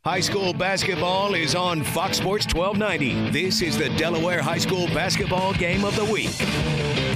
High 0.04 0.20
school 0.20 0.52
basketball 0.52 1.32
is 1.32 1.54
on 1.54 1.82
Fox 1.82 2.18
Sports 2.18 2.46
1290. 2.54 3.30
This 3.30 3.62
is 3.62 3.78
the 3.78 3.88
Delaware 3.96 4.42
High 4.42 4.58
School 4.58 4.86
basketball 4.88 5.54
game 5.54 5.86
of 5.86 5.96
the 5.96 6.04
week. 6.04 7.07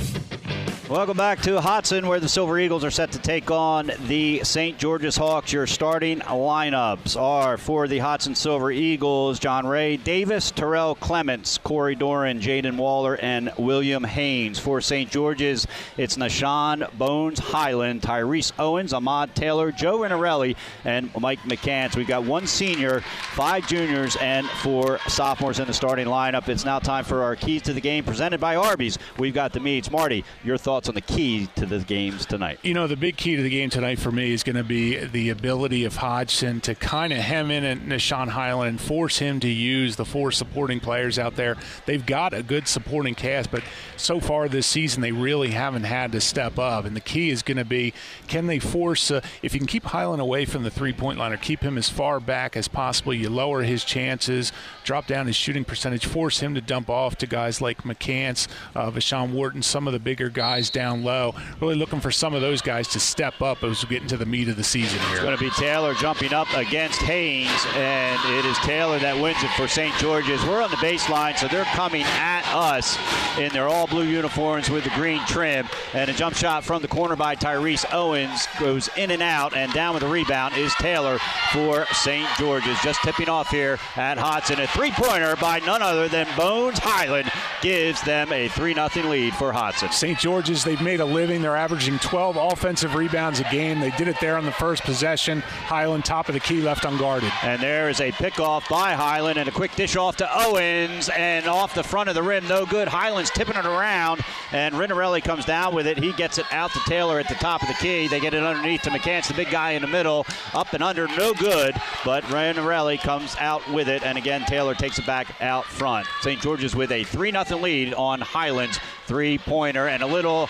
Welcome 0.93 1.17
back 1.17 1.41
to 1.45 1.59
Hodgson, 1.59 2.07
where 2.07 2.21
the 2.21 2.29
Silver 2.29 2.59
Eagles 2.59 2.85
are 2.85 2.91
set 2.91 3.13
to 3.13 3.19
take 3.19 3.51
on 3.51 3.91
the 4.09 4.45
St. 4.45 4.77
George's 4.77 5.17
Hawks. 5.17 5.51
Your 5.51 5.67
starting 5.67 6.19
lineups 6.19 7.19
are 7.19 7.57
for 7.57 7.89
the 7.89 7.99
Hodgson 7.99 8.35
Silver 8.35 8.71
Eagles 8.71 9.39
John 9.39 9.67
Ray 9.67 9.97
Davis, 9.97 10.51
Terrell 10.51 10.95
Clements, 10.95 11.57
Corey 11.57 11.95
Doran, 11.95 12.43
Jaden 12.43 12.77
Waller, 12.77 13.15
and 13.15 13.51
William 13.57 14.05
Haynes. 14.05 14.59
For 14.59 14.83
St. 14.83 15.11
George's, 15.11 15.67
it's 15.97 16.19
Nah'Shon 16.19 16.93
Bones 16.99 17.39
Hyland, 17.39 18.03
Tyrese 18.03 18.53
Owens, 18.59 18.93
Ahmad 18.93 19.35
Taylor, 19.35 19.73
Joe 19.73 20.01
Renarelli, 20.01 20.57
and 20.85 21.11
Mike 21.19 21.41
McCants. 21.45 21.97
We've 21.97 22.07
got 22.07 22.25
one 22.25 22.47
senior, 22.47 23.01
five 23.33 23.67
juniors, 23.67 24.17
and 24.17 24.47
four 24.47 24.99
sophomores 25.09 25.59
in 25.59 25.67
the 25.67 25.73
starting 25.73 26.07
lineup. 26.07 26.51
It's 26.51 26.67
now 26.67 26.81
time 26.81 27.05
for 27.05 27.23
our 27.23 27.35
keys 27.35 27.63
to 27.63 27.73
the 27.73 27.81
game 27.81 28.05
presented 28.05 28.41
by 28.41 28.57
Arby's. 28.57 28.99
We've 29.17 29.33
got 29.33 29.55
the 29.55 29.61
meats. 29.61 29.91
Marty, 29.91 30.27
your 30.45 30.59
thoughts 30.59 30.82
on 30.89 30.95
the 30.95 31.01
key 31.01 31.49
to 31.57 31.67
the 31.67 31.79
games 31.81 32.27
tonight? 32.27 32.59
You 32.63 32.75
know, 32.75 32.87
the 32.87 32.97
big 32.97 33.17
key 33.17 33.37
to 33.37 33.43
the 33.43 33.51
game 33.51 33.71
tonight 33.71 33.99
for 33.99 34.11
me 34.11 34.33
is 34.33 34.43
going 34.43 34.57
to 34.57 34.65
be 34.65 35.05
the 35.05 35.31
ability 35.31 35.85
of 35.85 35.97
Hodgson 35.97 36.61
to 36.63 36.75
kind 36.75 37.13
of 37.13 37.19
hem 37.19 37.51
in 37.51 37.65
at 37.65 37.79
Nah'Shon 37.79 38.29
Hyland 38.29 38.71
and 38.71 38.81
force 38.81 39.19
him 39.19 39.41
to 39.41 39.49
use 39.49 39.97
the 39.97 40.05
four 40.05 40.33
supporting 40.33 40.81
players 40.81 41.19
out 41.19 41.37
there. 41.37 41.57
They've 41.87 42.05
got 42.05 42.35
a 42.35 42.43
good 42.43 42.69
supporting 42.69 43.15
cast, 43.15 43.51
but 43.51 43.63
so 43.97 44.21
far 44.21 44.49
this 44.49 44.67
season 44.67 45.03
they 45.03 45.13
really 45.13 45.51
haven't 45.51 45.85
had 45.85 46.13
to 46.13 46.21
step 46.21 46.59
up. 46.59 46.85
And 46.85 46.97
the 46.97 47.01
key 47.01 47.31
is 47.31 47.43
going 47.43 47.59
to 47.59 47.65
be 47.65 47.93
can 48.27 48.47
they 48.47 48.59
force, 48.59 49.11
uh, 49.11 49.21
if 49.43 49.55
you 49.55 49.61
can 49.61 49.67
keep 49.67 49.85
Hyland 49.85 50.21
away 50.21 50.45
from 50.45 50.63
the 50.63 50.71
three 50.71 50.93
point 50.93 51.19
line 51.19 51.33
or 51.33 51.37
keep 51.37 51.61
him 51.61 51.79
as 51.79 51.89
far 51.89 52.21
back 52.21 52.57
as 52.57 52.69
possible, 52.69 53.15
you 53.15 53.31
lower 53.31 53.63
his 53.63 53.85
chances, 53.85 54.53
drop 54.85 55.07
down 55.07 55.27
his 55.27 55.37
shooting 55.37 55.65
percentage, 55.65 56.07
force 56.07 56.41
him 56.41 56.55
to 56.55 56.61
dump 56.61 56.91
off 56.91 57.17
to 57.17 57.27
guys 57.27 57.61
like 57.61 57.83
McCants, 57.83 58.49
uh, 58.75 58.91
Vashawn 58.91 59.33
Wharton, 59.33 59.63
some 59.63 59.87
of 59.87 59.93
the 59.93 59.99
bigger 59.99 60.29
guys 60.29 60.71
down 60.73 61.03
low. 61.03 61.35
Really 61.61 61.75
looking 61.75 62.01
for 62.01 62.11
some 62.11 62.35
of 62.35 62.41
those 62.41 62.63
guys 62.63 62.89
to 62.89 63.01
step 63.01 63.41
up 63.43 63.63
as 63.63 63.83
we 63.83 63.91
get 63.95 64.03
into 64.03 64.17
the 64.17 64.27
meat 64.27 64.49
of 64.49 64.57
the 64.57 64.65
season 64.65 64.99
here. 65.01 65.11
It's 65.11 65.21
going 65.21 65.37
to 65.37 65.43
be 65.43 65.51
Taylor 65.51 65.95
jumping 65.95 66.33
up 66.33 66.53
against 66.55 67.01
Haynes, 67.03 67.51
and 67.75 68.19
it 68.39 68.45
is 68.45 68.57
Taylor 68.59 68.99
that 68.99 69.21
wins 69.21 69.43
it 69.43 69.51
for 69.51 69.69
St. 69.69 69.95
George's. 69.97 70.45
We're 70.45 70.63
on 70.63 70.71
the 70.71 70.77
baseline, 70.77 71.37
so 71.37 71.49
they're 71.49 71.65
coming 71.67 72.03
at 72.03 72.43
us 72.55 72.99
in 73.39 73.53
their 73.53 73.69
all 73.69 73.87
blue 73.87 74.05
uniforms 74.05 74.71
with 74.71 74.85
the 74.85 74.91
green 74.91 75.25
trim. 75.27 75.67
And 75.95 76.11
a 76.11 76.13
jump 76.13 76.37
shot 76.37 76.65
from 76.65 76.83
the 76.83 76.89
corner 76.89 77.17
by 77.17 77.37
Tyrese 77.37 77.87
Owens 77.93 78.47
goes 78.59 78.89
in 78.97 79.11
and 79.11 79.23
out, 79.23 79.57
and 79.57 79.73
down 79.73 79.95
with 79.95 80.03
the 80.03 80.09
rebound 80.09 80.57
is 80.57 80.75
Taylor 80.75 81.19
for 81.53 81.87
St. 81.93 82.29
George's. 82.39 82.79
Just 82.83 83.03
tipping 83.03 83.29
off 83.29 83.51
here 83.51 83.79
at 83.97 84.19
Hodgson. 84.19 84.61
A 84.61 84.67
three 84.67 84.91
pointer 84.91 85.37
by 85.37 85.61
none 85.61 85.83
other 85.83 86.09
than 86.09 86.27
Bones 86.37 86.79
Hyland 86.79 87.31
gives 87.61 88.03
them 88.03 88.33
a 88.33 88.49
3 88.49 88.75
0 88.75 88.89
lead 89.09 89.35
for 89.35 89.53
Hodgson. 89.53 89.91
St. 89.93 90.19
George's, 90.19 90.62
they've 90.65 90.81
made 90.81 91.01
a 91.01 91.05
living. 91.05 91.43
They're 91.43 91.57
averaging 91.57 91.99
12 91.99 92.37
offensive 92.37 92.95
rebounds 92.95 93.41
a 93.41 93.45
game. 93.45 93.81
They 93.81 93.91
did 93.91 94.09
it 94.09 94.19
there 94.21 94.37
on 94.37 94.45
the 94.45 94.53
first 94.53 94.83
possession. 94.83 95.41
Hyland, 95.41 96.05
top 96.05 96.29
of 96.29 96.35
the 96.35 96.41
key, 96.41 96.61
left 96.61 96.85
unguarded. 96.85 97.33
And 97.43 97.63
there 97.63 97.89
is 97.89 98.01
a 98.01 98.13
pickoff 98.13 98.69
by 98.69 98.95
Hyland 98.95 99.39
and 99.39 99.49
a 99.49 99.53
quick 99.53 99.75
dish 99.75 99.97
off 99.97 100.17
to 100.19 100.29
Owens 100.31 101.09
and 101.11 101.47
off 101.47 101.75
the 101.75 101.83
front 101.83 102.09
of 102.09 102.15
the 102.15 102.23
rim. 102.23 102.47
No 102.49 102.67
good. 102.67 102.89
Hyland's 102.89 103.31
tipping 103.31 103.57
it 103.57 103.67
around 103.67 104.21
and 104.53 104.75
Rinarelli 104.75 105.23
comes 105.23 105.45
down 105.45 105.75
with 105.75 105.87
it. 105.87 105.99
He 105.99 106.13
gets 106.13 106.39
it 106.39 106.47
out 106.51 106.73
to 106.73 106.79
Taylor 106.81 107.19
at 107.19 107.29
the 107.29 107.35
top 107.35 107.63
of 107.63 107.69
the 107.69 107.75
key. 107.75 108.09
They 108.09 108.21
get 108.21 108.35
it 108.35 108.43
underneath 108.43 108.83
to 108.83 108.91
McCants, 108.91 109.29
the 109.29 109.35
big 109.35 109.51
guy 109.51 109.73
in 109.73 109.83
the 109.83 109.89
middle. 109.89 110.27
Up 110.55 110.73
and 110.73 110.83
under, 110.83 111.09
no 111.09 111.33
good. 111.35 111.75
But 112.05 112.25
Rinarelli 112.25 113.01
comes 113.01 113.37
out 113.39 113.67
with 113.73 113.89
it. 113.89 114.03
And 114.03 114.19
again, 114.19 114.43
Taylor 114.43 114.75
takes 114.75 114.99
it 114.99 115.07
back 115.07 115.41
out 115.41 115.65
front. 115.65 116.07
St. 116.21 116.41
George's 116.41 116.77
with 116.77 116.93
a 116.93 117.05
3 117.05 117.33
0 117.33 117.61
lead 117.61 117.95
on 117.95 118.21
Hyland's 118.21 118.79
three 119.07 119.39
pointer 119.39 119.89
and 119.89 120.03
a 120.03 120.07
little 120.07 120.49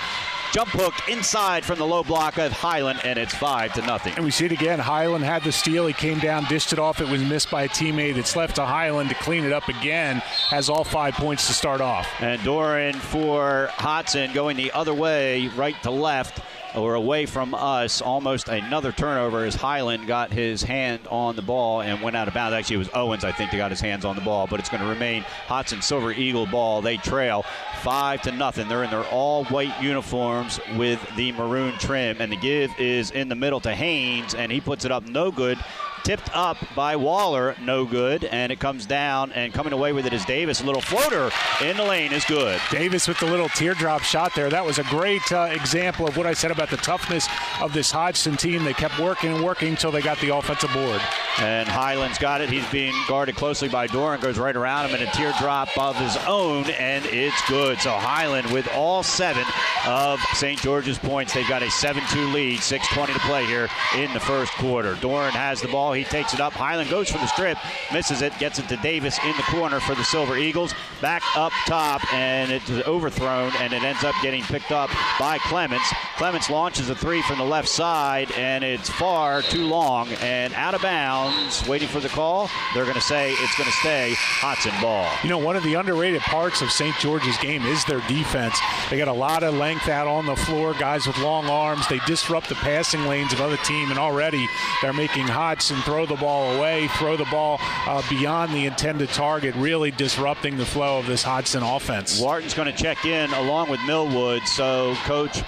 jump 0.53 0.69
hook 0.71 0.95
inside 1.09 1.65
from 1.65 1.79
the 1.79 1.87
low 1.87 2.03
block 2.03 2.37
of 2.37 2.53
Hyland, 2.53 3.01
and 3.05 3.19
it's 3.19 3.35
five 3.35 3.73
to 3.73 3.83
nothing. 3.83 4.15
And 4.15 4.25
we 4.25 4.31
see 4.31 4.45
it 4.45 4.53
again. 4.53 4.79
Hyland 4.79 5.25
had 5.25 5.43
the 5.43 5.51
steal. 5.51 5.87
He 5.87 5.95
came 5.95 6.19
down, 6.19 6.45
dished 6.45 6.73
it 6.73 6.79
off. 6.79 7.01
It 7.01 7.09
was 7.09 7.23
missed 7.23 7.51
by 7.51 7.63
a 7.63 7.69
teammate. 7.69 8.17
It's 8.17 8.37
left 8.37 8.57
to 8.57 8.67
Hyland 8.67 9.09
to 9.09 9.15
clean 9.17 9.45
it 9.45 9.53
up 9.53 9.69
again. 9.69 10.17
Has 10.51 10.69
all 10.69 10.85
five 10.85 11.15
points 11.15 11.47
to 11.47 11.55
start 11.55 11.81
off. 11.81 12.07
And 12.21 12.43
Doran 12.45 12.95
for 12.95 13.71
Hodgson 13.73 14.33
going 14.35 14.57
the 14.59 14.71
other 14.73 14.93
way, 14.93 15.49
right 15.49 15.81
to 15.83 15.91
left 15.91 16.43
or 16.75 16.95
away 16.95 17.27
from 17.27 17.55
us. 17.55 18.01
Almost 18.01 18.49
another 18.49 18.93
turnover 18.93 19.45
as 19.45 19.55
Hyland 19.55 20.07
got 20.07 20.33
his 20.33 20.63
hand 20.63 21.01
on 21.11 21.37
the 21.37 21.43
ball 21.43 21.81
and 21.81 22.01
went 22.03 22.17
out 22.17 22.29
of 22.29 22.35
bounds. 22.35 22.55
Actually, 22.55 22.77
it 22.77 22.79
was 22.79 22.91
Owens, 22.95 23.25
I 23.25 23.33
think, 23.33 23.51
that 23.51 23.57
got 23.57 23.71
his 23.71 23.81
hands 23.81 24.05
on 24.05 24.17
the 24.17 24.23
ball, 24.23 24.47
but 24.47 24.61
it's 24.61 24.69
going 24.69 24.83
to 24.83 24.89
remain 24.89 25.23
Hodgson 25.47 25.83
Silver 25.83 26.13
Eagle 26.13 26.47
ball. 26.47 26.83
They 26.83 26.97
trail 26.97 27.45
five 27.83 28.23
to 28.23 28.33
nothing. 28.33 28.69
They're 28.69 28.85
in 28.85 28.91
their 28.91 29.05
all 29.07 29.45
white 29.47 29.81
uniforms 29.83 30.61
with 30.77 31.01
the 31.17 31.33
maroon 31.33 31.75
trim, 31.79 32.21
and 32.21 32.31
the 32.31 32.37
give 32.37 32.71
is 32.79 33.11
in 33.11 33.29
the 33.29 33.35
middle 33.35 33.61
to 33.61 33.75
Haynes, 33.75 34.35
and 34.35 34.51
he 34.53 34.61
puts 34.61 34.85
it 34.85 34.93
up 34.93 35.07
no 35.07 35.31
good 35.31 35.59
tipped 36.03 36.31
up 36.35 36.57
by 36.75 36.97
Waller, 36.97 37.55
no 37.61 37.85
good, 37.85 38.25
and 38.25 38.51
it 38.51 38.59
comes 38.59 38.87
down, 38.87 39.33
and 39.33 39.53
coming 39.53 39.73
away 39.73 39.93
with 39.93 40.07
it 40.07 40.13
is 40.13 40.25
Davis. 40.25 40.61
A 40.61 40.65
little 40.65 40.81
floater 40.81 41.31
in 41.63 41.77
the 41.77 41.85
lane 41.85 42.13
is 42.13 42.25
good. 42.25 42.61
Davis 42.71 43.07
with 43.09 43.19
the 43.21 43.27
little 43.27 43.49
teardrop 43.49 44.03
shot 44.03 44.35
there. 44.35 44.51
That 44.51 44.65
was 44.65 44.79
a 44.79 44.85
great 44.85 45.33
uh, 45.33 45.49
example 45.51 46.07
of 46.07 46.17
what 46.17 46.27
I 46.27 46.33
said 46.33 46.51
about 46.51 46.71
the 46.71 46.77
toughness 46.79 47.29
of 47.61 47.73
this 47.73 47.91
Hodgson 47.91 48.37
team. 48.37 48.65
They 48.65 48.75
kept 48.75 48.99
working 48.99 49.33
and 49.33 49.45
working 49.45 49.69
until 49.69 49.91
they 49.91 50.03
got 50.03 50.19
the 50.21 50.35
offensive 50.35 50.73
board. 50.73 51.01
And 51.39 51.69
Hyland's 51.69 52.19
got 52.19 52.41
it. 52.41 52.51
He's 52.51 52.69
being 52.71 52.95
guarded 53.09 53.37
closely 53.37 53.69
by 53.69 53.87
Doran, 53.87 54.21
goes 54.21 54.39
right 54.39 54.57
around 54.57 54.89
him, 54.89 54.95
and 55.01 55.09
a 55.09 55.13
teardrop 55.13 55.77
of 55.79 55.97
his 55.97 56.17
own, 56.27 56.65
and 56.71 57.05
it's 57.07 57.49
good. 57.49 57.79
So 57.81 57.93
Hyland 57.93 58.51
with 58.51 58.69
all 58.75 59.03
seven 59.03 59.45
of 59.87 60.21
St. 60.35 60.61
George's 60.61 60.99
points. 60.99 61.33
They've 61.33 61.49
got 61.49 61.63
a 61.63 61.67
7-2 61.67 62.33
lead, 62.33 62.59
6.20 62.59 63.13
to 63.13 63.19
play 63.21 63.47
here 63.47 63.69
in 63.97 64.13
the 64.13 64.21
first 64.21 64.53
quarter. 64.53 64.95
Doran 64.97 65.33
has 65.33 65.61
the 65.61 65.69
ball. 65.69 65.92
He 65.93 66.05
takes 66.05 66.35
it 66.35 66.41
up. 66.41 66.53
Hyland 66.53 66.91
goes 66.91 67.11
for 67.11 67.19
the 67.19 67.27
strip, 67.27 67.59
misses 67.93 68.23
it, 68.23 68.37
gets 68.39 68.59
it 68.59 68.69
to 68.69 68.77
Davis 68.79 69.19
in 69.25 69.37
the 69.37 69.43
corner 69.45 69.81
for 69.81 69.95
the 69.95 70.05
Silver 70.05 70.37
Eagles. 70.37 70.75
Back 71.01 71.23
up 71.37 71.53
top, 71.67 72.13
and 72.13 72.51
it's 72.51 72.71
overthrown, 72.87 73.53
and 73.59 73.73
it 73.73 73.83
ends 73.83 74.05
up 74.05 74.15
getting 74.23 74.43
picked 74.45 74.73
up 74.73 74.91
by 75.19 75.39
Clements. 75.39 75.93
Clements 76.17 76.51
launches 76.51 76.91
a 76.91 76.95
three 76.95 77.23
from 77.23 77.39
the 77.39 77.45
left 77.45 77.69
side, 77.69 78.31
and 78.33 78.65
it's 78.65 78.89
far 78.91 79.43
too 79.43 79.67
long 79.67 80.09
and 80.21 80.55
out 80.55 80.75
of 80.75 80.83
bounds. 80.83 81.67
Waiting 81.69 81.89
for 81.89 82.01
the 82.01 82.09
call. 82.09 82.49
They're 82.75 82.85
going 82.85 82.95
to 82.95 83.01
say 83.01 83.33
it's 83.33 83.57
going 83.57 83.69
to 83.69 83.77
stay 83.77 84.15
Hodgson 84.17 84.73
ball. 84.81 85.11
You 85.23 85.29
know, 85.29 85.39
one 85.39 85.57
of 85.57 85.63
the 85.63 85.75
underrated 85.75 86.21
parts 86.23 86.63
of 86.63 86.71
St. 86.71 86.97
George's 86.97 87.37
game 87.39 87.63
is 87.67 87.85
their 87.85 88.01
defense. 88.09 88.59
They 88.91 88.99
got 88.99 89.09
a 89.09 89.13
lot 89.13 89.43
of 89.43 89.55
length 89.55 89.89
out 89.89 90.07
on 90.07 90.27
the 90.27 90.37
floor, 90.37 90.75
guys 90.75 91.07
with 91.07 91.19
long 91.19 91.47
arms. 91.47 91.87
They 91.89 91.99
disrupt 92.07 92.49
the 92.49 92.55
passing 92.57 93.05
lanes 93.07 93.33
of 93.33 93.41
other 93.41 93.57
team, 93.59 93.91
and 93.91 93.99
already 93.99 94.49
they're 94.81 94.93
making 94.93 95.27
Hodgson 95.27 95.82
throw 95.83 96.07
the 96.07 96.17
ball 96.17 96.57
away, 96.57 96.89
throw 96.99 97.17
the 97.17 97.27
ball 97.27 97.59
uh, 97.61 98.03
beyond 98.09 98.53
the 98.53 98.67
intended 98.67 99.09
target, 99.11 99.55
really 99.57 99.91
disrupting 99.91 100.57
the 100.57 100.67
flow 100.67 100.99
of 100.99 101.07
this 101.07 101.23
Hodgson 101.23 101.63
offense. 101.63 102.21
Wharton's 102.21 102.55
going 102.55 102.73
to 102.73 102.83
check 102.83 103.05
in 103.05 103.33
along 103.35 103.71
with 103.71 103.81
Millwood, 103.87 104.43
so 104.47 104.95
coach 105.05 105.43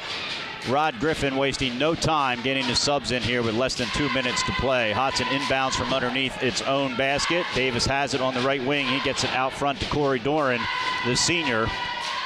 Rod 0.69 0.99
Griffin 0.99 1.37
wasting 1.37 1.79
no 1.79 1.95
time 1.95 2.41
getting 2.43 2.67
the 2.67 2.75
subs 2.75 3.11
in 3.11 3.23
here 3.23 3.43
with 3.43 3.55
less 3.55 3.75
than 3.75 3.87
two 3.89 4.09
minutes 4.15 4.43
to 4.45 4.53
play. 4.53 4.93
Hodgson 4.93 5.27
inbounds 5.27 5.75
from 5.75 5.93
underneath 5.93 6.43
its 6.43 6.63
own 6.63 6.97
basket. 6.97 7.45
Davis 7.55 7.85
has 7.85 8.15
it 8.15 8.23
on 8.23 8.33
the 8.33 8.41
right 8.41 8.65
wing. 8.65 8.87
He 8.87 9.01
gets 9.01 9.25
it 9.25 9.31
out 9.31 9.53
front 9.53 9.79
to 9.81 9.87
Corey 9.91 10.19
Doran, 10.19 10.61
the 11.05 11.17
senior, 11.17 11.67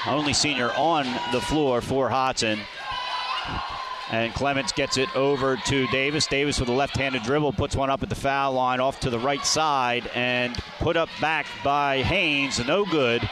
only 0.07 0.33
senior 0.33 0.71
on 0.77 1.05
the 1.33 1.41
floor 1.41 1.81
for 1.81 2.09
Hodgson. 2.09 2.61
And 4.11 4.33
Clements 4.33 4.73
gets 4.73 4.97
it 4.97 5.15
over 5.15 5.57
to 5.57 5.87
Davis. 5.89 6.27
Davis 6.27 6.59
with 6.59 6.69
a 6.69 6.73
left 6.73 6.97
handed 6.97 7.23
dribble 7.25 7.53
puts 7.53 7.77
one 7.77 7.91
up 7.91 8.03
at 8.03 8.09
the 8.09 8.15
foul 8.15 8.55
line 8.55 8.81
off 8.81 9.01
to 9.01 9.11
the 9.11 9.19
right 9.19 9.45
side 9.45 10.11
and 10.15 10.57
put 10.79 10.97
up 10.97 11.11
back 11.21 11.47
by 11.63 12.03
Haynes. 12.03 12.65
No 12.67 12.87
good. 12.87 13.29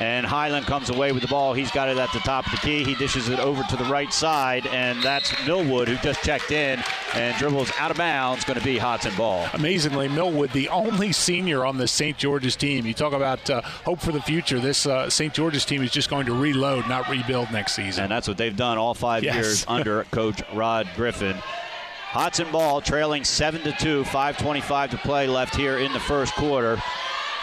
And 0.00 0.26
Hyland 0.26 0.66
comes 0.66 0.90
away 0.90 1.12
with 1.12 1.22
the 1.22 1.28
ball. 1.28 1.54
He's 1.54 1.70
got 1.70 1.88
it 1.88 1.96
at 1.98 2.12
the 2.12 2.18
top 2.20 2.46
of 2.46 2.50
the 2.50 2.58
key. 2.58 2.82
He 2.82 2.96
dishes 2.96 3.28
it 3.28 3.38
over 3.38 3.62
to 3.62 3.76
the 3.76 3.84
right 3.84 4.12
side, 4.12 4.66
and 4.66 5.00
that's 5.04 5.32
Millwood 5.46 5.86
who 5.86 5.96
just 5.98 6.20
checked 6.24 6.50
in 6.50 6.82
and 7.14 7.36
dribbles 7.38 7.70
out 7.78 7.92
of 7.92 7.96
bounds. 7.96 8.44
Going 8.44 8.58
to 8.58 8.64
be 8.64 8.76
Hodgson 8.76 9.14
ball. 9.16 9.46
Amazingly, 9.54 10.08
Millwood, 10.08 10.50
the 10.50 10.68
only 10.70 11.12
senior 11.12 11.64
on 11.64 11.76
the 11.78 11.86
St. 11.86 12.18
George's 12.18 12.56
team. 12.56 12.86
You 12.86 12.92
talk 12.94 13.12
about 13.12 13.48
uh, 13.48 13.62
hope 13.62 14.00
for 14.00 14.10
the 14.10 14.20
future. 14.20 14.58
This 14.58 14.84
uh, 14.84 15.08
St. 15.08 15.32
George's 15.32 15.64
team 15.64 15.80
is 15.82 15.92
just 15.92 16.10
going 16.10 16.26
to 16.26 16.34
reload, 16.34 16.88
not 16.88 17.08
rebuild 17.08 17.52
next 17.52 17.74
season. 17.76 18.04
And 18.04 18.10
that's 18.10 18.26
what 18.26 18.36
they've 18.36 18.56
done 18.56 18.78
all 18.78 18.94
five 18.94 19.22
Yes. 19.22 19.36
years 19.36 19.64
under 19.68 20.02
Coach 20.04 20.42
Rod 20.54 20.88
Griffin. 20.96 21.36
Hodgson 21.36 22.50
ball 22.50 22.80
trailing 22.80 23.22
7 23.24 23.60
to 23.62 23.72
2, 23.72 24.02
5.25 24.04 24.90
to 24.90 24.98
play 24.98 25.26
left 25.28 25.54
here 25.56 25.78
in 25.78 25.92
the 25.92 26.00
first 26.00 26.32
quarter. 26.34 26.80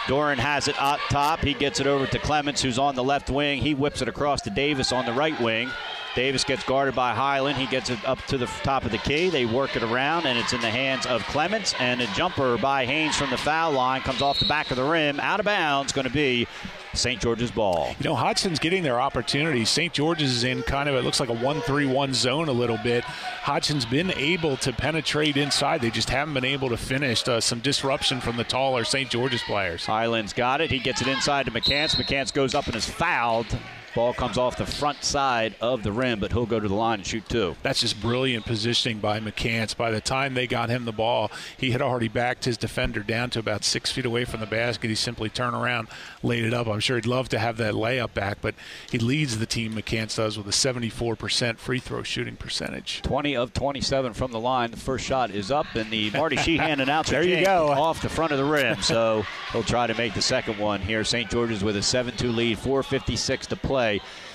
Doran 0.08 0.38
has 0.38 0.66
it 0.68 0.74
up 0.80 0.98
top. 1.10 1.40
He 1.40 1.54
gets 1.54 1.78
it 1.78 1.86
over 1.86 2.06
to 2.06 2.18
Clements, 2.18 2.60
who's 2.60 2.78
on 2.78 2.94
the 2.94 3.04
left 3.04 3.30
wing. 3.30 3.60
He 3.60 3.74
whips 3.74 4.02
it 4.02 4.08
across 4.08 4.42
to 4.42 4.50
Davis 4.50 4.92
on 4.92 5.06
the 5.06 5.12
right 5.12 5.38
wing. 5.40 5.70
Davis 6.14 6.44
gets 6.44 6.62
guarded 6.64 6.94
by 6.94 7.14
Hyland. 7.14 7.56
He 7.56 7.66
gets 7.66 7.90
it 7.90 7.98
up 8.06 8.18
to 8.26 8.36
the 8.36 8.46
top 8.46 8.84
of 8.84 8.90
the 8.90 8.98
key. 8.98 9.30
They 9.30 9.46
work 9.46 9.76
it 9.76 9.82
around, 9.82 10.26
and 10.26 10.38
it's 10.38 10.52
in 10.52 10.60
the 10.60 10.70
hands 10.70 11.06
of 11.06 11.22
Clements. 11.24 11.74
And 11.78 12.00
a 12.00 12.06
jumper 12.08 12.58
by 12.58 12.84
Haynes 12.84 13.16
from 13.16 13.30
the 13.30 13.38
foul 13.38 13.72
line 13.72 14.02
comes 14.02 14.20
off 14.20 14.38
the 14.38 14.46
back 14.46 14.70
of 14.70 14.76
the 14.76 14.84
rim, 14.84 15.18
out 15.20 15.40
of 15.40 15.46
bounds. 15.46 15.92
Going 15.92 16.06
to 16.06 16.12
be 16.12 16.46
St. 16.94 17.20
George's 17.20 17.50
ball. 17.50 17.94
You 17.98 18.04
know, 18.04 18.14
Hodgson's 18.14 18.58
getting 18.58 18.82
their 18.82 19.00
opportunities. 19.00 19.70
St. 19.70 19.92
George's 19.92 20.30
is 20.30 20.44
in 20.44 20.62
kind 20.62 20.88
of, 20.88 20.94
it 20.94 21.04
looks 21.04 21.20
like 21.20 21.30
a 21.30 21.34
1 21.34 21.60
3 21.62 21.86
1 21.86 22.14
zone 22.14 22.48
a 22.48 22.52
little 22.52 22.78
bit. 22.78 23.04
Hodgson's 23.04 23.86
been 23.86 24.10
able 24.12 24.56
to 24.58 24.72
penetrate 24.72 25.36
inside. 25.36 25.80
They 25.80 25.90
just 25.90 26.10
haven't 26.10 26.34
been 26.34 26.44
able 26.44 26.68
to 26.68 26.76
finish. 26.76 27.26
Uh, 27.26 27.40
some 27.40 27.60
disruption 27.60 28.20
from 28.20 28.36
the 28.36 28.44
taller 28.44 28.84
St. 28.84 29.08
George's 29.08 29.42
players. 29.42 29.86
Hyland's 29.86 30.32
got 30.32 30.60
it. 30.60 30.70
He 30.70 30.78
gets 30.78 31.00
it 31.00 31.08
inside 31.08 31.46
to 31.46 31.52
McCants. 31.52 31.94
McCants 31.96 32.32
goes 32.32 32.54
up 32.54 32.66
and 32.66 32.76
is 32.76 32.88
fouled. 32.88 33.46
Ball 33.94 34.14
comes 34.14 34.38
off 34.38 34.56
the 34.56 34.64
front 34.64 35.04
side 35.04 35.54
of 35.60 35.82
the 35.82 35.92
rim, 35.92 36.18
but 36.18 36.32
he'll 36.32 36.46
go 36.46 36.58
to 36.58 36.66
the 36.68 36.74
line 36.74 37.00
and 37.00 37.06
shoot 37.06 37.28
two. 37.28 37.56
That's 37.62 37.80
just 37.80 38.00
brilliant 38.00 38.46
positioning 38.46 39.00
by 39.00 39.20
McCants. 39.20 39.76
By 39.76 39.90
the 39.90 40.00
time 40.00 40.32
they 40.32 40.46
got 40.46 40.70
him 40.70 40.86
the 40.86 40.92
ball, 40.92 41.30
he 41.58 41.72
had 41.72 41.82
already 41.82 42.08
backed 42.08 42.46
his 42.46 42.56
defender 42.56 43.00
down 43.00 43.28
to 43.30 43.38
about 43.38 43.64
six 43.64 43.92
feet 43.92 44.06
away 44.06 44.24
from 44.24 44.40
the 44.40 44.46
basket. 44.46 44.88
He 44.88 44.94
simply 44.94 45.28
turned 45.28 45.54
around, 45.54 45.88
laid 46.22 46.44
it 46.44 46.54
up. 46.54 46.68
I'm 46.68 46.80
sure 46.80 46.96
he'd 46.96 47.04
love 47.04 47.28
to 47.30 47.38
have 47.38 47.58
that 47.58 47.74
layup 47.74 48.14
back, 48.14 48.38
but 48.40 48.54
he 48.90 48.98
leads 48.98 49.36
the 49.38 49.44
team, 49.46 49.74
McCants 49.74 50.16
does, 50.16 50.38
with 50.38 50.46
a 50.46 50.50
74% 50.50 51.58
free 51.58 51.78
throw 51.78 52.02
shooting 52.02 52.36
percentage. 52.36 53.02
20 53.02 53.36
of 53.36 53.52
27 53.52 54.14
from 54.14 54.32
the 54.32 54.40
line. 54.40 54.70
The 54.70 54.78
first 54.78 55.04
shot 55.04 55.30
is 55.30 55.50
up, 55.50 55.66
and 55.74 55.90
the 55.90 56.10
Marty 56.12 56.36
Sheehan 56.36 56.80
announcer 56.80 57.12
There 57.12 57.24
you 57.24 57.44
go. 57.44 57.68
off 57.68 58.00
the 58.00 58.08
front 58.08 58.32
of 58.32 58.38
the 58.38 58.44
rim. 58.44 58.80
So 58.80 59.24
he'll 59.52 59.62
try 59.62 59.86
to 59.86 59.94
make 59.94 60.14
the 60.14 60.22
second 60.22 60.58
one 60.58 60.80
here. 60.80 61.04
St. 61.04 61.28
George's 61.30 61.62
with 61.62 61.76
a 61.76 61.80
7-2 61.80 62.34
lead, 62.34 62.56
4:56 62.56 63.48
to 63.48 63.56
play 63.56 63.81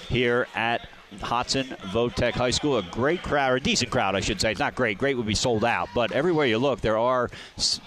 here 0.10 0.48
at 0.56 0.88
Hodgson 1.22 1.68
Votech 1.92 2.34
High 2.34 2.52
School. 2.52 2.78
A 2.78 2.84
great 2.84 3.24
crowd, 3.24 3.58
a 3.58 3.60
decent 3.60 3.92
crowd, 3.92 4.16
I 4.16 4.20
should 4.20 4.42
say. 4.42 4.52
It's 4.52 4.60
not 4.60 4.76
great. 4.76 4.98
Great 4.98 5.16
would 5.18 5.26
be 5.26 5.36
sold 5.36 5.64
out. 5.64 5.90
But 5.96 6.12
everywhere 6.12 6.46
you 6.46 6.58
look, 6.58 6.82
there 6.82 6.98
are 6.98 7.30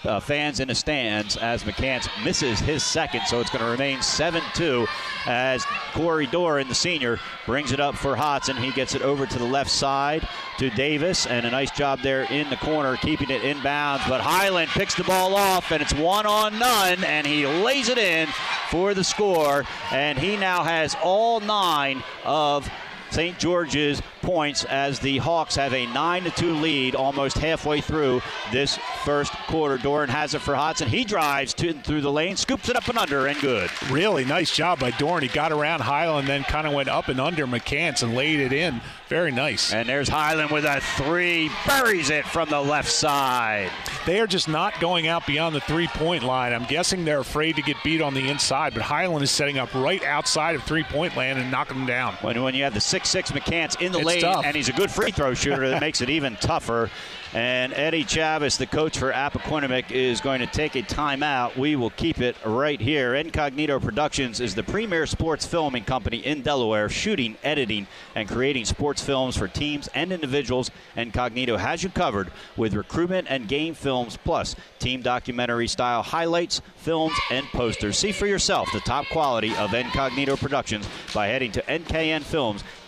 uh, 0.03 0.19
fans 0.19 0.59
in 0.59 0.67
the 0.67 0.75
stands 0.75 1.37
as 1.37 1.63
McCants 1.63 2.09
misses 2.23 2.59
his 2.59 2.83
second. 2.83 3.21
So 3.27 3.39
it's 3.39 3.49
going 3.49 3.63
to 3.63 3.69
remain 3.69 4.01
7 4.01 4.41
2 4.55 4.87
as 5.25 5.65
Corey 5.93 6.25
Doran, 6.27 6.67
the 6.67 6.75
senior, 6.75 7.19
brings 7.45 7.71
it 7.71 7.79
up 7.79 7.95
for 7.95 8.15
Hodgson. 8.15 8.57
He 8.57 8.71
gets 8.71 8.95
it 8.95 9.01
over 9.01 9.25
to 9.25 9.39
the 9.39 9.45
left 9.45 9.69
side 9.69 10.27
to 10.57 10.69
Davis, 10.71 11.25
and 11.25 11.45
a 11.45 11.51
nice 11.51 11.71
job 11.71 11.99
there 12.01 12.23
in 12.23 12.49
the 12.49 12.57
corner, 12.57 12.95
keeping 12.97 13.29
it 13.29 13.43
in 13.43 13.61
bounds. 13.61 14.03
But 14.07 14.21
Hyland 14.21 14.69
picks 14.71 14.95
the 14.95 15.03
ball 15.03 15.35
off, 15.35 15.71
and 15.71 15.81
it's 15.81 15.93
one 15.93 16.25
on 16.25 16.57
none, 16.59 17.03
and 17.03 17.25
he 17.25 17.45
lays 17.45 17.89
it 17.89 17.97
in 17.97 18.27
for 18.69 18.93
the 18.93 19.03
score. 19.03 19.65
And 19.91 20.17
he 20.17 20.37
now 20.37 20.63
has 20.63 20.95
all 21.03 21.39
nine 21.39 22.03
of 22.23 22.69
St. 23.11 23.37
George's 23.37 24.01
points 24.21 24.63
as 24.65 24.99
the 24.99 25.17
Hawks 25.17 25.55
have 25.55 25.73
a 25.73 25.85
9 25.87 26.23
to 26.23 26.31
2 26.31 26.55
lead 26.55 26.95
almost 26.95 27.37
halfway 27.37 27.81
through 27.81 28.21
this 28.51 28.77
first 29.03 29.33
quarter. 29.47 29.77
Doran 29.77 30.09
has 30.09 30.33
it 30.33 30.41
for 30.41 30.55
Hodgson. 30.55 30.87
He 30.87 31.03
drives 31.03 31.53
to, 31.55 31.73
through 31.73 32.01
the 32.01 32.11
lane, 32.11 32.35
scoops 32.37 32.69
it 32.69 32.75
up 32.75 32.87
and 32.87 32.97
under, 32.97 33.27
and 33.27 33.39
good. 33.39 33.69
Really 33.89 34.25
nice 34.25 34.55
job 34.55 34.79
by 34.79 34.91
Dorn. 34.91 35.23
He 35.23 35.29
got 35.29 35.51
around 35.51 35.81
Hyland, 35.81 36.27
then 36.27 36.43
kind 36.43 36.67
of 36.67 36.73
went 36.73 36.89
up 36.89 37.07
and 37.07 37.19
under 37.19 37.47
McCants 37.47 38.03
and 38.03 38.15
laid 38.15 38.39
it 38.39 38.53
in. 38.53 38.81
Very 39.07 39.31
nice. 39.31 39.73
And 39.73 39.89
there's 39.89 40.07
Hyland 40.07 40.51
with 40.51 40.63
a 40.63 40.79
three, 40.95 41.49
buries 41.67 42.09
it 42.09 42.25
from 42.25 42.49
the 42.49 42.61
left 42.61 42.89
side. 42.89 43.69
They 44.05 44.21
are 44.21 44.27
just 44.27 44.47
not 44.47 44.79
going 44.79 45.07
out 45.07 45.27
beyond 45.27 45.53
the 45.53 45.59
three 45.59 45.87
point 45.87 46.23
line. 46.23 46.53
I'm 46.53 46.63
guessing 46.63 47.03
they're 47.03 47.19
afraid 47.19 47.57
to 47.57 47.61
get 47.61 47.75
beat 47.83 48.01
on 48.01 48.13
the 48.13 48.29
inside, 48.29 48.73
but 48.73 48.83
Hyland 48.83 49.21
is 49.21 49.29
setting 49.29 49.57
up 49.57 49.73
right 49.73 50.01
outside 50.05 50.55
of 50.55 50.63
three 50.63 50.83
point 50.83 51.17
land 51.17 51.39
and 51.39 51.51
knocking 51.51 51.77
them 51.77 51.87
down. 51.87 52.13
When, 52.21 52.41
when 52.41 52.55
you 52.55 52.63
have 52.63 52.73
the 52.73 52.79
6 52.79 53.09
6 53.09 53.31
McCants 53.31 53.81
in 53.81 53.91
the 53.91 53.99
It's 53.99 54.07
lane, 54.11 54.21
tough. 54.21 54.45
and 54.45 54.55
he's 54.55 54.69
a 54.69 54.73
good 54.73 54.91
free 54.91 55.11
throw 55.11 55.33
shooter, 55.33 55.69
that 55.69 55.81
makes 55.81 56.01
it 56.01 56.09
even 56.09 56.35
tougher. 56.37 56.89
And 57.33 57.71
Eddie 57.73 58.03
Chavis, 58.03 58.57
the 58.57 58.65
coach 58.65 58.97
for 58.97 59.13
Appoquinimink, 59.13 59.91
is 59.91 60.19
going 60.19 60.41
to 60.41 60.47
take 60.47 60.75
a 60.75 60.81
timeout. 60.81 61.55
We 61.55 61.77
will 61.77 61.91
keep 61.91 62.19
it 62.19 62.35
right 62.45 62.79
here. 62.79 63.15
Incognito 63.15 63.79
Productions 63.79 64.41
is 64.41 64.53
the 64.53 64.63
premier 64.63 65.05
sports 65.05 65.45
filming 65.45 65.85
company 65.85 66.17
in 66.17 66.41
Delaware, 66.41 66.89
shooting, 66.89 67.37
editing, 67.41 67.87
and 68.15 68.27
creating 68.27 68.65
sports 68.65 69.01
films 69.01 69.37
for 69.37 69.47
teams 69.47 69.87
and 69.95 70.11
individuals. 70.11 70.71
Incognito 70.97 71.55
has 71.55 71.83
you 71.83 71.89
covered 71.89 72.31
with 72.57 72.73
recruitment 72.73 73.27
and 73.29 73.47
game 73.47 73.75
films, 73.75 74.17
plus 74.17 74.57
team 74.79 75.01
documentary 75.01 75.69
style 75.69 76.03
highlights, 76.03 76.61
films, 76.75 77.13
and 77.29 77.45
posters. 77.47 77.97
See 77.97 78.11
for 78.11 78.27
yourself 78.27 78.67
the 78.73 78.81
top 78.81 79.05
quality 79.05 79.55
of 79.55 79.73
Incognito 79.73 80.35
Productions 80.35 80.85
by 81.13 81.27
heading 81.27 81.53
to 81.53 81.63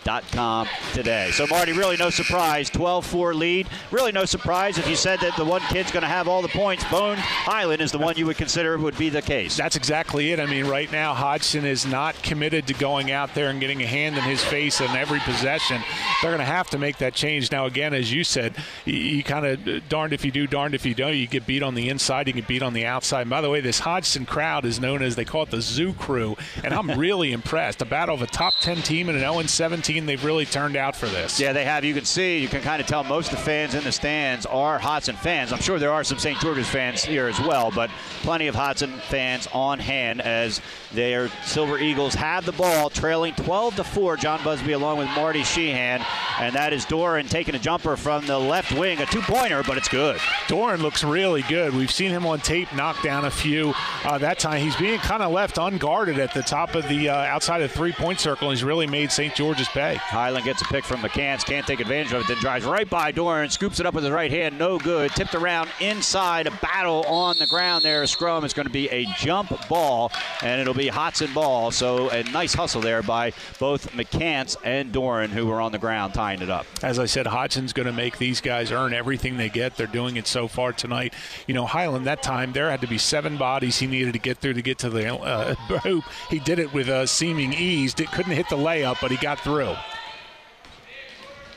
nknfilms.com 0.04 0.68
today. 0.92 1.30
So, 1.32 1.46
Marty, 1.46 1.72
really 1.72 1.96
no 1.96 2.10
surprise. 2.10 2.70
12 2.70 3.06
4 3.06 3.34
lead. 3.34 3.68
Really 3.90 4.12
no 4.12 4.24
surprise 4.24 4.78
if 4.78 4.88
you 4.88 4.96
said 4.96 5.20
that 5.20 5.36
the 5.36 5.44
one 5.44 5.60
kid's 5.62 5.90
going 5.90 6.02
to 6.02 6.08
have 6.08 6.28
all 6.28 6.42
the 6.42 6.48
points. 6.48 6.84
Bone 6.90 7.16
Hyland 7.16 7.80
is 7.80 7.92
the 7.92 7.98
one 7.98 8.16
you 8.16 8.26
would 8.26 8.36
consider 8.36 8.76
would 8.78 8.96
be 8.98 9.08
the 9.08 9.22
case. 9.22 9.56
That's 9.56 9.76
exactly 9.76 10.32
it. 10.32 10.40
I 10.40 10.46
mean, 10.46 10.66
right 10.66 10.90
now, 10.90 11.14
Hodgson 11.14 11.64
is 11.64 11.86
not 11.86 12.20
committed 12.22 12.66
to 12.68 12.74
going 12.74 13.10
out 13.10 13.34
there 13.34 13.50
and 13.50 13.60
getting 13.60 13.82
a 13.82 13.86
hand 13.86 14.16
in 14.16 14.22
his 14.22 14.42
face 14.42 14.80
in 14.80 14.90
every 14.90 15.20
possession. 15.20 15.82
They're 16.22 16.30
going 16.30 16.38
to 16.38 16.44
have 16.44 16.70
to 16.70 16.78
make 16.78 16.98
that 16.98 17.14
change. 17.14 17.50
Now, 17.50 17.66
again, 17.66 17.94
as 17.94 18.12
you 18.12 18.24
said, 18.24 18.54
you, 18.84 18.94
you 18.94 19.22
kind 19.22 19.46
of 19.46 19.88
darned 19.88 20.12
if 20.12 20.24
you 20.24 20.30
do, 20.30 20.46
darned 20.46 20.74
if 20.74 20.86
you 20.86 20.94
don't. 20.94 21.14
You 21.14 21.26
get 21.26 21.46
beat 21.46 21.62
on 21.62 21.74
the 21.74 21.88
inside, 21.88 22.26
you 22.26 22.32
get 22.32 22.46
beat 22.46 22.62
on 22.62 22.74
the 22.74 22.86
outside. 22.86 23.22
And 23.22 23.30
by 23.30 23.40
the 23.40 23.50
way, 23.50 23.60
this 23.60 23.80
Hodgson 23.80 24.26
crowd 24.26 24.64
is 24.64 24.80
known 24.80 25.02
as, 25.02 25.16
they 25.16 25.24
call 25.24 25.44
it 25.44 25.50
the 25.50 25.62
Zoo 25.62 25.92
Crew, 25.92 26.36
and 26.62 26.74
I'm 26.74 26.90
really 26.98 27.32
impressed. 27.32 27.82
A 27.82 27.84
battle 27.84 28.14
of 28.14 28.22
a 28.22 28.26
top 28.26 28.54
10 28.60 28.82
team 28.82 29.08
and 29.08 29.16
an 29.16 29.24
0 29.24 29.42
17, 29.42 29.93
they've 30.04 30.24
really 30.24 30.44
turned 30.44 30.76
out 30.76 30.96
for 30.96 31.06
this. 31.06 31.38
Yeah, 31.38 31.52
they 31.52 31.64
have. 31.64 31.84
You 31.84 31.94
can 31.94 32.04
see, 32.04 32.38
you 32.38 32.48
can 32.48 32.60
kind 32.62 32.80
of 32.80 32.86
tell 32.86 33.04
most 33.04 33.32
of 33.32 33.38
the 33.38 33.44
fans 33.44 33.74
in 33.74 33.84
the 33.84 33.92
stands 33.92 34.44
are 34.46 34.78
Hudson 34.78 35.16
fans. 35.16 35.52
I'm 35.52 35.60
sure 35.60 35.78
there 35.78 35.92
are 35.92 36.02
some 36.04 36.18
St. 36.18 36.38
George's 36.40 36.68
fans 36.68 37.04
here 37.04 37.28
as 37.28 37.38
well, 37.40 37.70
but 37.70 37.90
plenty 38.22 38.48
of 38.48 38.54
Hudson 38.54 38.90
fans 39.08 39.46
on 39.52 39.78
hand 39.78 40.20
as 40.20 40.60
their 40.92 41.28
Silver 41.44 41.78
Eagles 41.78 42.14
have 42.14 42.44
the 42.44 42.52
ball, 42.52 42.90
trailing 42.90 43.34
12 43.34 43.76
to 43.76 43.84
4. 43.84 44.16
John 44.16 44.42
Busby 44.42 44.72
along 44.72 44.98
with 44.98 45.08
Marty 45.08 45.42
Sheehan, 45.44 46.04
and 46.40 46.54
that 46.54 46.72
is 46.72 46.84
Doran 46.84 47.26
taking 47.26 47.54
a 47.54 47.58
jumper 47.58 47.96
from 47.96 48.26
the 48.26 48.38
left 48.38 48.72
wing, 48.72 49.00
a 49.00 49.06
two-pointer, 49.06 49.62
but 49.62 49.76
it's 49.78 49.88
good. 49.88 50.18
Doran 50.48 50.82
looks 50.82 51.04
really 51.04 51.42
good. 51.42 51.74
We've 51.74 51.90
seen 51.90 52.10
him 52.10 52.26
on 52.26 52.40
tape 52.40 52.72
knock 52.74 53.02
down 53.02 53.24
a 53.24 53.30
few. 53.30 53.74
Uh, 54.04 54.18
that 54.18 54.38
time 54.38 54.60
he's 54.60 54.76
being 54.76 54.98
kind 54.98 55.22
of 55.22 55.32
left 55.32 55.58
unguarded 55.58 56.18
at 56.18 56.32
the 56.34 56.42
top 56.42 56.74
of 56.74 56.88
the 56.88 57.08
uh, 57.08 57.14
outside 57.14 57.62
of 57.62 57.70
the 57.70 57.76
three-point 57.76 58.20
circle. 58.20 58.48
and 58.48 58.56
He's 58.56 58.64
really 58.64 58.86
made 58.86 59.10
St. 59.12 59.34
George's 59.34 59.68
pay. 59.84 59.96
Hyland 59.96 60.44
gets 60.44 60.62
a 60.62 60.64
pick 60.66 60.84
from 60.84 61.00
McCants, 61.00 61.44
can't 61.44 61.66
take 61.66 61.80
advantage 61.80 62.12
of 62.12 62.22
it, 62.22 62.28
then 62.28 62.38
drives 62.38 62.64
right 62.64 62.88
by 62.88 63.12
Doran, 63.12 63.50
scoops 63.50 63.80
it 63.80 63.86
up 63.86 63.94
with 63.94 64.04
his 64.04 64.12
right 64.12 64.30
hand, 64.30 64.58
no 64.58 64.78
good. 64.78 65.10
Tipped 65.12 65.34
around 65.34 65.68
inside, 65.80 66.46
a 66.46 66.50
battle 66.62 67.04
on 67.04 67.38
the 67.38 67.46
ground 67.46 67.84
there. 67.84 68.02
A 68.02 68.06
scrum 68.06 68.44
is 68.44 68.52
going 68.52 68.66
to 68.66 68.72
be 68.72 68.88
a 68.90 69.04
jump 69.18 69.52
ball, 69.68 70.10
and 70.42 70.60
it'll 70.60 70.74
be 70.74 70.88
Hodgson 70.88 71.32
ball. 71.32 71.70
So 71.70 72.08
a 72.10 72.22
nice 72.24 72.54
hustle 72.54 72.80
there 72.80 73.02
by 73.02 73.32
both 73.58 73.92
McCants 73.92 74.56
and 74.64 74.92
Doran, 74.92 75.30
who 75.30 75.46
were 75.46 75.60
on 75.60 75.72
the 75.72 75.78
ground 75.78 76.14
tying 76.14 76.42
it 76.42 76.50
up. 76.50 76.66
As 76.82 76.98
I 76.98 77.06
said, 77.06 77.26
Hodgson's 77.26 77.72
going 77.72 77.86
to 77.86 77.92
make 77.92 78.18
these 78.18 78.40
guys 78.40 78.72
earn 78.72 78.94
everything 78.94 79.36
they 79.36 79.48
get. 79.48 79.76
They're 79.76 79.86
doing 79.86 80.16
it 80.16 80.26
so 80.26 80.48
far 80.48 80.72
tonight. 80.72 81.14
You 81.46 81.54
know, 81.54 81.66
Hyland, 81.66 82.06
that 82.06 82.22
time, 82.22 82.52
there 82.52 82.70
had 82.70 82.80
to 82.80 82.86
be 82.86 82.98
seven 82.98 83.36
bodies 83.36 83.78
he 83.78 83.86
needed 83.86 84.12
to 84.12 84.18
get 84.18 84.38
through 84.38 84.54
to 84.54 84.62
get 84.62 84.78
to 84.78 84.90
the 84.90 85.14
uh, 85.14 85.54
hoop. 85.82 86.04
He 86.30 86.38
did 86.38 86.58
it 86.58 86.72
with 86.72 86.88
uh, 86.88 87.06
seeming 87.06 87.52
ease. 87.52 87.94
Did, 87.94 88.08
couldn't 88.08 88.32
hit 88.32 88.48
the 88.48 88.56
layup, 88.56 89.00
but 89.00 89.10
he 89.10 89.16
got 89.16 89.40
through. 89.40 89.73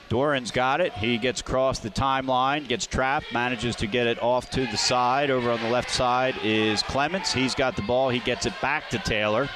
Doran's 0.09 0.51
got 0.51 0.79
it. 0.79 0.93
He 0.93 1.17
gets 1.17 1.41
across 1.41 1.79
the 1.79 1.89
timeline, 1.89 2.67
gets 2.67 2.87
trapped, 2.87 3.33
manages 3.33 3.75
to 3.77 3.87
get 3.87 4.07
it 4.07 4.21
off 4.21 4.49
to 4.51 4.65
the 4.65 4.77
side. 4.77 5.29
Over 5.29 5.51
on 5.51 5.61
the 5.61 5.69
left 5.69 5.89
side 5.89 6.35
is 6.43 6.81
Clements. 6.83 7.33
He's 7.33 7.53
got 7.53 7.75
the 7.75 7.81
ball. 7.81 8.09
He 8.09 8.19
gets 8.19 8.45
it 8.45 8.53
back 8.61 8.89
to 8.91 8.99
Taylor. 8.99 9.49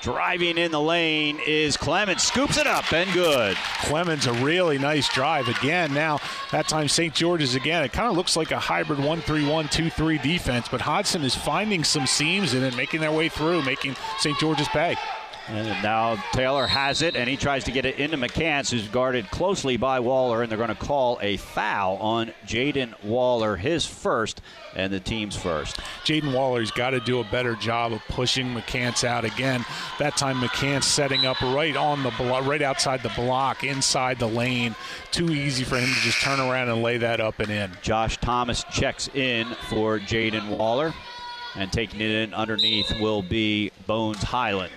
Driving 0.00 0.58
in 0.58 0.70
the 0.70 0.80
lane 0.80 1.40
is 1.44 1.76
Clemens. 1.76 2.22
Scoops 2.22 2.56
it 2.56 2.68
up 2.68 2.92
and 2.92 3.12
good. 3.12 3.56
Clemens, 3.80 4.26
a 4.26 4.32
really 4.34 4.78
nice 4.78 5.08
drive 5.12 5.48
again. 5.48 5.92
Now, 5.92 6.20
that 6.52 6.68
time 6.68 6.86
St. 6.86 7.12
George's 7.12 7.56
again. 7.56 7.82
It 7.82 7.92
kind 7.92 8.08
of 8.08 8.16
looks 8.16 8.36
like 8.36 8.52
a 8.52 8.60
hybrid 8.60 9.00
1 9.00 9.20
3 9.22 9.48
1 9.48 9.68
2 9.68 9.90
3 9.90 10.18
defense, 10.18 10.68
but 10.70 10.80
Hodgson 10.80 11.24
is 11.24 11.34
finding 11.34 11.82
some 11.82 12.06
seams 12.06 12.54
in 12.54 12.62
it, 12.62 12.76
making 12.76 13.00
their 13.00 13.10
way 13.10 13.28
through, 13.28 13.62
making 13.62 13.96
St. 14.18 14.38
George's 14.38 14.68
pay. 14.68 14.96
And 15.50 15.82
now 15.82 16.22
Taylor 16.32 16.66
has 16.66 17.00
it, 17.00 17.16
and 17.16 17.26
he 17.26 17.36
tries 17.36 17.64
to 17.64 17.70
get 17.70 17.86
it 17.86 17.98
into 17.98 18.18
McCants, 18.18 18.70
who's 18.70 18.86
guarded 18.88 19.30
closely 19.30 19.78
by 19.78 19.98
Waller, 19.98 20.42
and 20.42 20.50
they're 20.50 20.58
going 20.58 20.68
to 20.68 20.74
call 20.74 21.18
a 21.22 21.38
foul 21.38 21.96
on 21.96 22.32
Jaden 22.46 22.92
Waller, 23.02 23.56
his 23.56 23.86
first, 23.86 24.42
and 24.76 24.92
the 24.92 25.00
team's 25.00 25.36
first. 25.36 25.78
Jaden 26.04 26.34
Waller's 26.34 26.70
got 26.70 26.90
to 26.90 27.00
do 27.00 27.20
a 27.20 27.24
better 27.24 27.54
job 27.54 27.94
of 27.94 28.02
pushing 28.08 28.48
McCants 28.48 29.04
out 29.04 29.24
again. 29.24 29.64
That 29.98 30.18
time 30.18 30.36
McCants 30.36 30.84
setting 30.84 31.24
up 31.24 31.40
right 31.40 31.76
on 31.76 32.02
the 32.02 32.10
blo- 32.10 32.42
right 32.42 32.60
outside 32.60 33.02
the 33.02 33.12
block, 33.16 33.64
inside 33.64 34.18
the 34.18 34.28
lane. 34.28 34.76
Too 35.12 35.30
easy 35.30 35.64
for 35.64 35.78
him 35.78 35.88
to 35.88 36.00
just 36.00 36.20
turn 36.20 36.40
around 36.40 36.68
and 36.68 36.82
lay 36.82 36.98
that 36.98 37.20
up 37.20 37.40
and 37.40 37.50
in. 37.50 37.72
Josh 37.80 38.18
Thomas 38.18 38.64
checks 38.64 39.08
in 39.14 39.46
for 39.70 39.98
Jaden 39.98 40.58
Waller, 40.58 40.92
and 41.56 41.72
taking 41.72 42.02
it 42.02 42.10
in 42.10 42.34
underneath 42.34 42.92
will 43.00 43.22
be 43.22 43.72
Bones 43.86 44.22
Hyland. 44.22 44.72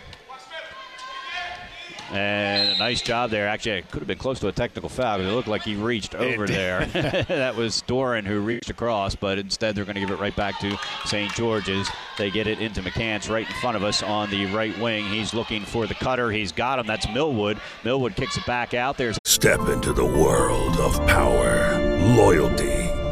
And 2.12 2.69
a 2.69 2.78
nice 2.78 3.02
job 3.02 3.30
there. 3.30 3.47
Actually, 3.47 3.78
it 3.78 3.91
could 3.91 4.00
have 4.00 4.08
been 4.08 4.17
close 4.17 4.39
to 4.41 4.47
a 4.47 4.52
technical 4.52 4.89
foul 4.89 5.17
because 5.17 5.32
it 5.32 5.36
looked 5.36 5.47
like 5.47 5.63
he 5.63 5.76
reached 5.76 6.13
over 6.15 6.45
there. 6.45 6.86
that 7.28 7.56
was 7.56 7.82
Doran 7.84 8.26
who 8.26 8.41
reached 8.41 8.69
across, 8.69 9.15
but 9.15 9.38
instead 9.38 9.76
they're 9.76 9.86
going 9.86 9.95
to 9.95 10.02
give 10.02 10.12
it 10.12 10.19
right 10.19 10.36
back 10.36 10.60
to 10.60 10.78
St. 11.06 11.32
George's. 11.34 11.89
They 12.17 12.30
get 12.30 12.47
it 12.47 12.60
into 12.60 12.82
McCants 12.82 13.30
right 13.30 13.47
in 13.47 13.56
front 13.56 13.78
of 13.78 13.84
us 13.84 14.04
on 14.04 14.30
the 14.30 14.45
right 14.47 14.78
wing. 14.80 15.06
He's 15.06 15.34
looking 15.34 15.63
for 15.63 15.88
the 15.88 15.95
cutter. 15.95 16.32
He's 16.32 16.52
got 16.52 16.80
him. 16.80 16.88
That's 16.88 17.08
Millwood. 17.10 17.60
Millwood 17.84 18.15
kicks 18.15 18.38
it 18.38 18.45
back 18.45 18.74
out. 18.74 18.97
There's 18.97 19.17
Step 19.24 19.69
into 19.69 19.93
the 19.93 20.06
world 20.06 20.78
of 20.78 20.95
power, 21.08 21.80
loyalty, 22.15 22.81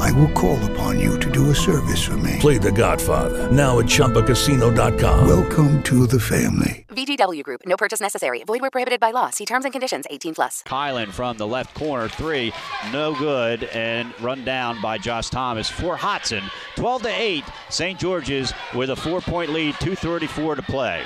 I 0.00 0.12
will 0.12 0.30
call 0.32 0.62
upon 0.72 1.00
you 1.00 1.18
to 1.20 1.30
do 1.30 1.50
a 1.50 1.54
service 1.54 2.02
for 2.02 2.16
me. 2.18 2.38
Play 2.40 2.58
The 2.58 2.72
Godfather 2.72 3.50
now 3.50 3.78
at 3.78 3.86
ChumbaCasino.com. 3.86 5.26
Welcome 5.26 5.82
to 5.84 6.06
the 6.06 6.20
family. 6.20 6.84
VGW 6.88 7.42
Group. 7.42 7.62
No 7.66 7.76
purchase 7.76 8.00
necessary. 8.00 8.44
Void 8.44 8.60
where 8.60 8.70
prohibited 8.70 9.00
by 9.00 9.10
law. 9.10 9.30
See 9.30 9.44
terms 9.44 9.64
and 9.64 9.72
conditions. 9.72 10.04
18 10.10 10.34
plus. 10.34 10.62
Kylan 10.66 11.10
from 11.10 11.36
the 11.38 11.46
left 11.46 11.74
corner, 11.74 12.08
three, 12.08 12.52
no 12.92 13.14
good, 13.14 13.64
and 13.64 14.14
run 14.20 14.44
down 14.44 14.80
by 14.80 14.98
Josh 14.98 15.28
Thomas 15.28 15.68
for 15.68 15.96
Hodgson. 15.96 16.44
12 16.76 17.02
to 17.02 17.08
8, 17.08 17.44
St. 17.70 17.98
George's 17.98 18.52
with 18.74 18.90
a 18.90 18.96
four-point 18.96 19.50
lead, 19.52 19.74
2:34 19.76 20.56
to 20.56 20.62
play. 20.62 21.02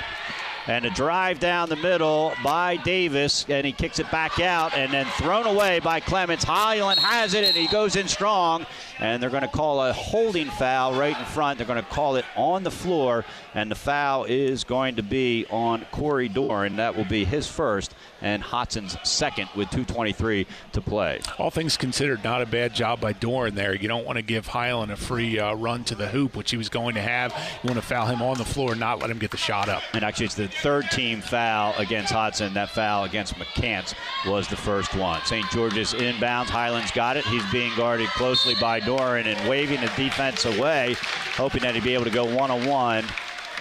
And 0.69 0.85
a 0.85 0.91
drive 0.91 1.39
down 1.39 1.67
the 1.67 1.75
middle 1.75 2.31
by 2.43 2.77
Davis, 2.77 3.43
and 3.49 3.65
he 3.65 3.71
kicks 3.71 3.97
it 3.97 4.09
back 4.11 4.39
out, 4.39 4.77
and 4.77 4.93
then 4.93 5.07
thrown 5.17 5.47
away 5.47 5.79
by 5.79 5.99
Clements. 5.99 6.43
Hyland 6.43 6.99
has 6.99 7.33
it, 7.33 7.43
and 7.43 7.55
he 7.55 7.65
goes 7.65 7.95
in 7.95 8.07
strong. 8.07 8.67
And 8.99 9.23
they're 9.23 9.31
going 9.31 9.41
to 9.41 9.47
call 9.47 9.81
a 9.83 9.91
holding 9.93 10.47
foul 10.51 10.93
right 10.93 11.17
in 11.17 11.25
front. 11.25 11.57
They're 11.57 11.65
going 11.65 11.83
to 11.83 11.89
call 11.89 12.17
it 12.17 12.25
on 12.35 12.61
the 12.61 12.69
floor, 12.69 13.25
and 13.53 13.69
the 13.69 13.75
foul 13.75 14.25
is 14.25 14.63
going 14.63 14.95
to 14.95 15.03
be 15.03 15.45
on 15.49 15.85
Corey 15.91 16.29
Doran. 16.29 16.77
That 16.77 16.95
will 16.95 17.05
be 17.05 17.25
his 17.25 17.47
first, 17.47 17.93
and 18.21 18.43
Hodgson's 18.43 18.97
second 19.03 19.49
with 19.55 19.69
2:23 19.69 20.45
to 20.73 20.81
play. 20.81 21.21
All 21.37 21.51
things 21.51 21.77
considered, 21.77 22.23
not 22.23 22.41
a 22.41 22.45
bad 22.45 22.73
job 22.73 22.99
by 22.99 23.13
Doran 23.13 23.55
there. 23.55 23.75
You 23.75 23.87
don't 23.87 24.05
want 24.05 24.17
to 24.17 24.21
give 24.21 24.47
Hyland 24.47 24.91
a 24.91 24.95
free 24.95 25.39
uh, 25.39 25.55
run 25.55 25.83
to 25.85 25.95
the 25.95 26.07
hoop, 26.07 26.35
which 26.35 26.51
he 26.51 26.57
was 26.57 26.69
going 26.69 26.95
to 26.95 27.01
have. 27.01 27.31
You 27.63 27.67
want 27.67 27.79
to 27.79 27.85
foul 27.85 28.07
him 28.07 28.21
on 28.21 28.37
the 28.37 28.45
floor, 28.45 28.75
not 28.75 28.99
let 28.99 29.09
him 29.09 29.19
get 29.19 29.31
the 29.31 29.37
shot 29.37 29.69
up. 29.69 29.83
And 29.93 30.03
actually, 30.03 30.27
it's 30.27 30.35
the 30.35 30.47
third 30.47 30.89
team 30.91 31.21
foul 31.21 31.73
against 31.77 32.11
Hodgson. 32.11 32.53
That 32.53 32.69
foul 32.69 33.03
against 33.03 33.35
McCants 33.35 33.93
was 34.25 34.47
the 34.47 34.55
first 34.57 34.95
one. 34.95 35.21
St. 35.25 35.49
George's 35.51 35.93
inbounds. 35.93 36.45
Hyland's 36.45 36.91
got 36.91 37.17
it. 37.17 37.25
He's 37.25 37.45
being 37.51 37.71
guarded 37.75 38.07
closely 38.09 38.55
by 38.59 38.79
Doran 38.79 39.27
and 39.27 39.49
waving 39.49 39.81
the 39.81 39.91
defense 39.95 40.45
away, 40.45 40.95
hoping 41.35 41.61
that 41.61 41.75
he'd 41.75 41.83
be 41.83 41.93
able 41.93 42.05
to 42.05 42.09
go 42.09 42.25
one 42.25 42.51
on 42.51 42.65
one. 42.65 43.05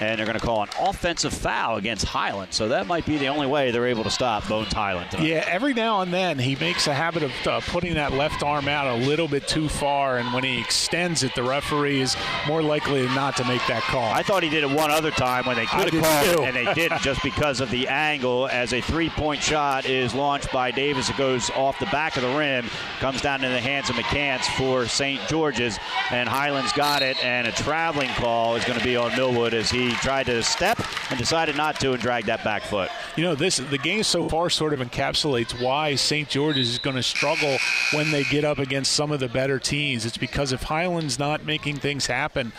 And 0.00 0.18
they're 0.18 0.26
going 0.26 0.38
to 0.38 0.44
call 0.44 0.62
an 0.62 0.68
offensive 0.80 1.32
foul 1.32 1.76
against 1.76 2.04
Hyland. 2.04 2.52
So 2.52 2.68
that 2.68 2.86
might 2.86 3.04
be 3.04 3.18
the 3.18 3.28
only 3.28 3.46
way 3.46 3.70
they're 3.70 3.86
able 3.86 4.04
to 4.04 4.10
stop 4.10 4.48
Bones 4.48 4.72
Hyland 4.72 5.10
tonight. 5.10 5.26
Yeah, 5.26 5.44
every 5.46 5.74
now 5.74 6.02
and 6.02 6.12
then 6.12 6.38
he 6.38 6.54
makes 6.56 6.86
a 6.86 6.94
habit 6.94 7.24
of 7.24 7.32
uh, 7.46 7.60
putting 7.66 7.94
that 7.94 8.12
left 8.12 8.42
arm 8.42 8.68
out 8.68 8.86
a 8.86 9.06
little 9.06 9.28
bit 9.28 9.48
too 9.48 9.68
far, 9.68 10.18
and 10.18 10.32
when 10.32 10.44
he 10.44 10.60
extends 10.60 11.22
it, 11.22 11.34
the 11.34 11.42
referee 11.42 12.00
is 12.00 12.16
more 12.46 12.62
likely 12.62 13.04
than 13.04 13.14
not 13.14 13.36
to 13.36 13.44
make 13.44 13.64
that 13.66 13.82
call. 13.82 14.12
I 14.12 14.22
thought 14.22 14.42
he 14.42 14.48
did 14.48 14.62
it 14.62 14.70
one 14.70 14.90
other 14.90 15.10
time 15.10 15.46
when 15.46 15.56
they 15.56 15.66
could 15.66 15.92
have 15.92 16.02
called 16.02 16.40
it, 16.40 16.48
and 16.48 16.56
they 16.56 16.72
didn't 16.74 17.02
just 17.02 17.22
because 17.22 17.60
of 17.60 17.70
the 17.70 17.88
angle. 17.88 18.48
As 18.48 18.72
a 18.72 18.80
three-point 18.80 19.42
shot 19.42 19.86
is 19.86 20.14
launched 20.14 20.52
by 20.52 20.70
Davis, 20.70 21.10
it 21.10 21.16
goes 21.16 21.50
off 21.50 21.78
the 21.78 21.86
back 21.86 22.16
of 22.16 22.22
the 22.22 22.36
rim, 22.36 22.66
comes 23.00 23.20
down 23.20 23.42
in 23.42 23.52
the 23.52 23.60
hands 23.60 23.90
of 23.90 23.96
McCants 23.96 24.44
for 24.56 24.86
St. 24.86 25.20
George's, 25.28 25.78
and 26.10 26.28
Hyland's 26.28 26.72
got 26.72 27.02
it, 27.02 27.22
and 27.24 27.46
a 27.46 27.52
traveling 27.52 28.10
call 28.10 28.56
is 28.56 28.64
going 28.64 28.78
to 28.78 28.84
be 28.84 28.96
on 28.96 29.14
Millwood 29.16 29.54
as 29.54 29.70
he 29.70 29.87
tried 29.92 30.26
to 30.26 30.42
step 30.42 30.80
and 31.10 31.18
decided 31.18 31.56
not 31.56 31.78
to 31.80 31.92
and 31.92 32.00
drag 32.00 32.24
that 32.26 32.44
back 32.44 32.62
foot. 32.62 32.90
You 33.16 33.24
know, 33.24 33.34
this 33.34 33.58
the 33.58 33.78
game 33.78 34.02
so 34.02 34.28
far 34.28 34.50
sort 34.50 34.72
of 34.72 34.80
encapsulates 34.80 35.60
why 35.62 35.94
St. 35.94 36.28
George 36.28 36.56
is 36.56 36.78
going 36.78 36.96
to 36.96 37.02
struggle 37.02 37.58
when 37.92 38.10
they 38.10 38.24
get 38.24 38.44
up 38.44 38.58
against 38.58 38.92
some 38.92 39.12
of 39.12 39.20
the 39.20 39.28
better 39.28 39.58
teams. 39.58 40.06
It's 40.06 40.18
because 40.18 40.52
if 40.52 40.62
Hyland's 40.62 41.18
not 41.18 41.44
making 41.44 41.76
things 41.76 42.06
happen, 42.06 42.52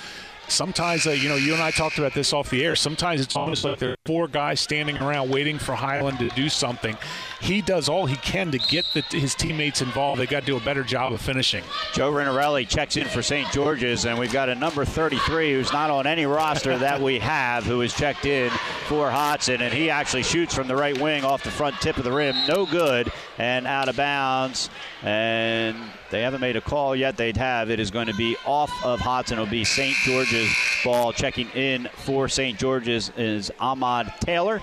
sometimes, 0.52 1.08
uh, 1.08 1.12
you 1.12 1.30
know, 1.30 1.36
you 1.36 1.54
and 1.54 1.62
I 1.62 1.72
talked 1.72 1.98
about 1.98 2.13
this 2.13 2.34
off 2.34 2.50
the 2.50 2.63
air. 2.63 2.76
Sometimes 2.76 3.22
it's 3.22 3.36
almost 3.36 3.63
like 3.63 3.80
there 3.80 3.92
are 3.92 3.98
four 4.06 4.28
guys 4.28 4.60
standing 4.60 4.98
around 4.98 5.30
waiting 5.30 5.58
for 5.58 5.76
Hyland 5.76 6.20
to 6.20 6.30
do 6.30 6.50
something. 6.50 6.98
He 7.41 7.62
does 7.62 7.88
all 7.88 8.06
he 8.06 8.17
can 8.17 8.52
to 8.52 8.58
get 8.58 8.86
the, 8.93 9.02
his 9.17 9.34
teammates 9.34 9.82
involved. 9.82 10.19
They 10.19 10.25
got 10.25 10.41
to 10.41 10.45
do 10.45 10.58
a 10.58 10.62
better 10.62 10.84
job 10.84 11.13
of 11.13 11.21
finishing. 11.21 11.63
Joe 11.93 12.12
Renarelli 12.12 12.67
checks 12.67 12.97
in 12.97 13.08
for 13.08 13.21
St. 13.21 13.49
George's, 13.52 14.06
and 14.06 14.19
we've 14.19 14.32
got 14.32 14.49
a 14.49 14.56
number 14.56 14.84
33 14.84 15.54
who's 15.54 15.71
not 15.71 15.89
on 15.89 16.06
any 16.06 16.25
roster 16.25 16.78
that 16.78 17.02
we 17.02 17.19
have 17.19 17.63
who 17.63 17.82
is 17.82 17.93
checked 17.93 18.25
in 18.25 18.49
for 18.88 19.10
Hodgson, 19.10 19.62
and 19.62 19.73
he 19.73 19.89
actually 19.89 20.23
shoots 20.23 20.54
from 20.54 20.67
the 20.67 20.75
right 20.75 20.99
wing 20.99 21.23
off 21.23 21.43
the 21.43 21.52
front 21.52 21.80
tip 21.80 21.97
of 21.97 22.04
the 22.04 22.12
rim. 22.12 22.36
No 22.47 22.65
good, 22.65 23.12
and 23.38 23.65
out 23.65 23.88
of 23.88 23.95
bounds. 23.95 24.69
And 25.02 25.78
they 26.12 26.21
haven't 26.21 26.41
made 26.41 26.58
a 26.58 26.62
call 26.62 26.93
yet. 26.95 27.15
They'd 27.15 27.38
have. 27.38 27.69
It 27.69 27.80
is 27.80 27.89
going 27.89 28.08
to 28.08 28.15
be 28.15 28.36
off 28.45 28.71
of 28.84 28.99
Hodgson. 28.99 29.39
It'll 29.39 29.49
be 29.49 29.63
St. 29.63 29.95
George's 30.04 30.54
ball. 30.84 31.13
Checking 31.13 31.49
in 31.52 31.88
for 31.93 32.28
St. 32.28 32.60
George's 32.60 33.12
is 33.15 33.49
Ahmad 33.60 34.13
Taylor 34.19 34.62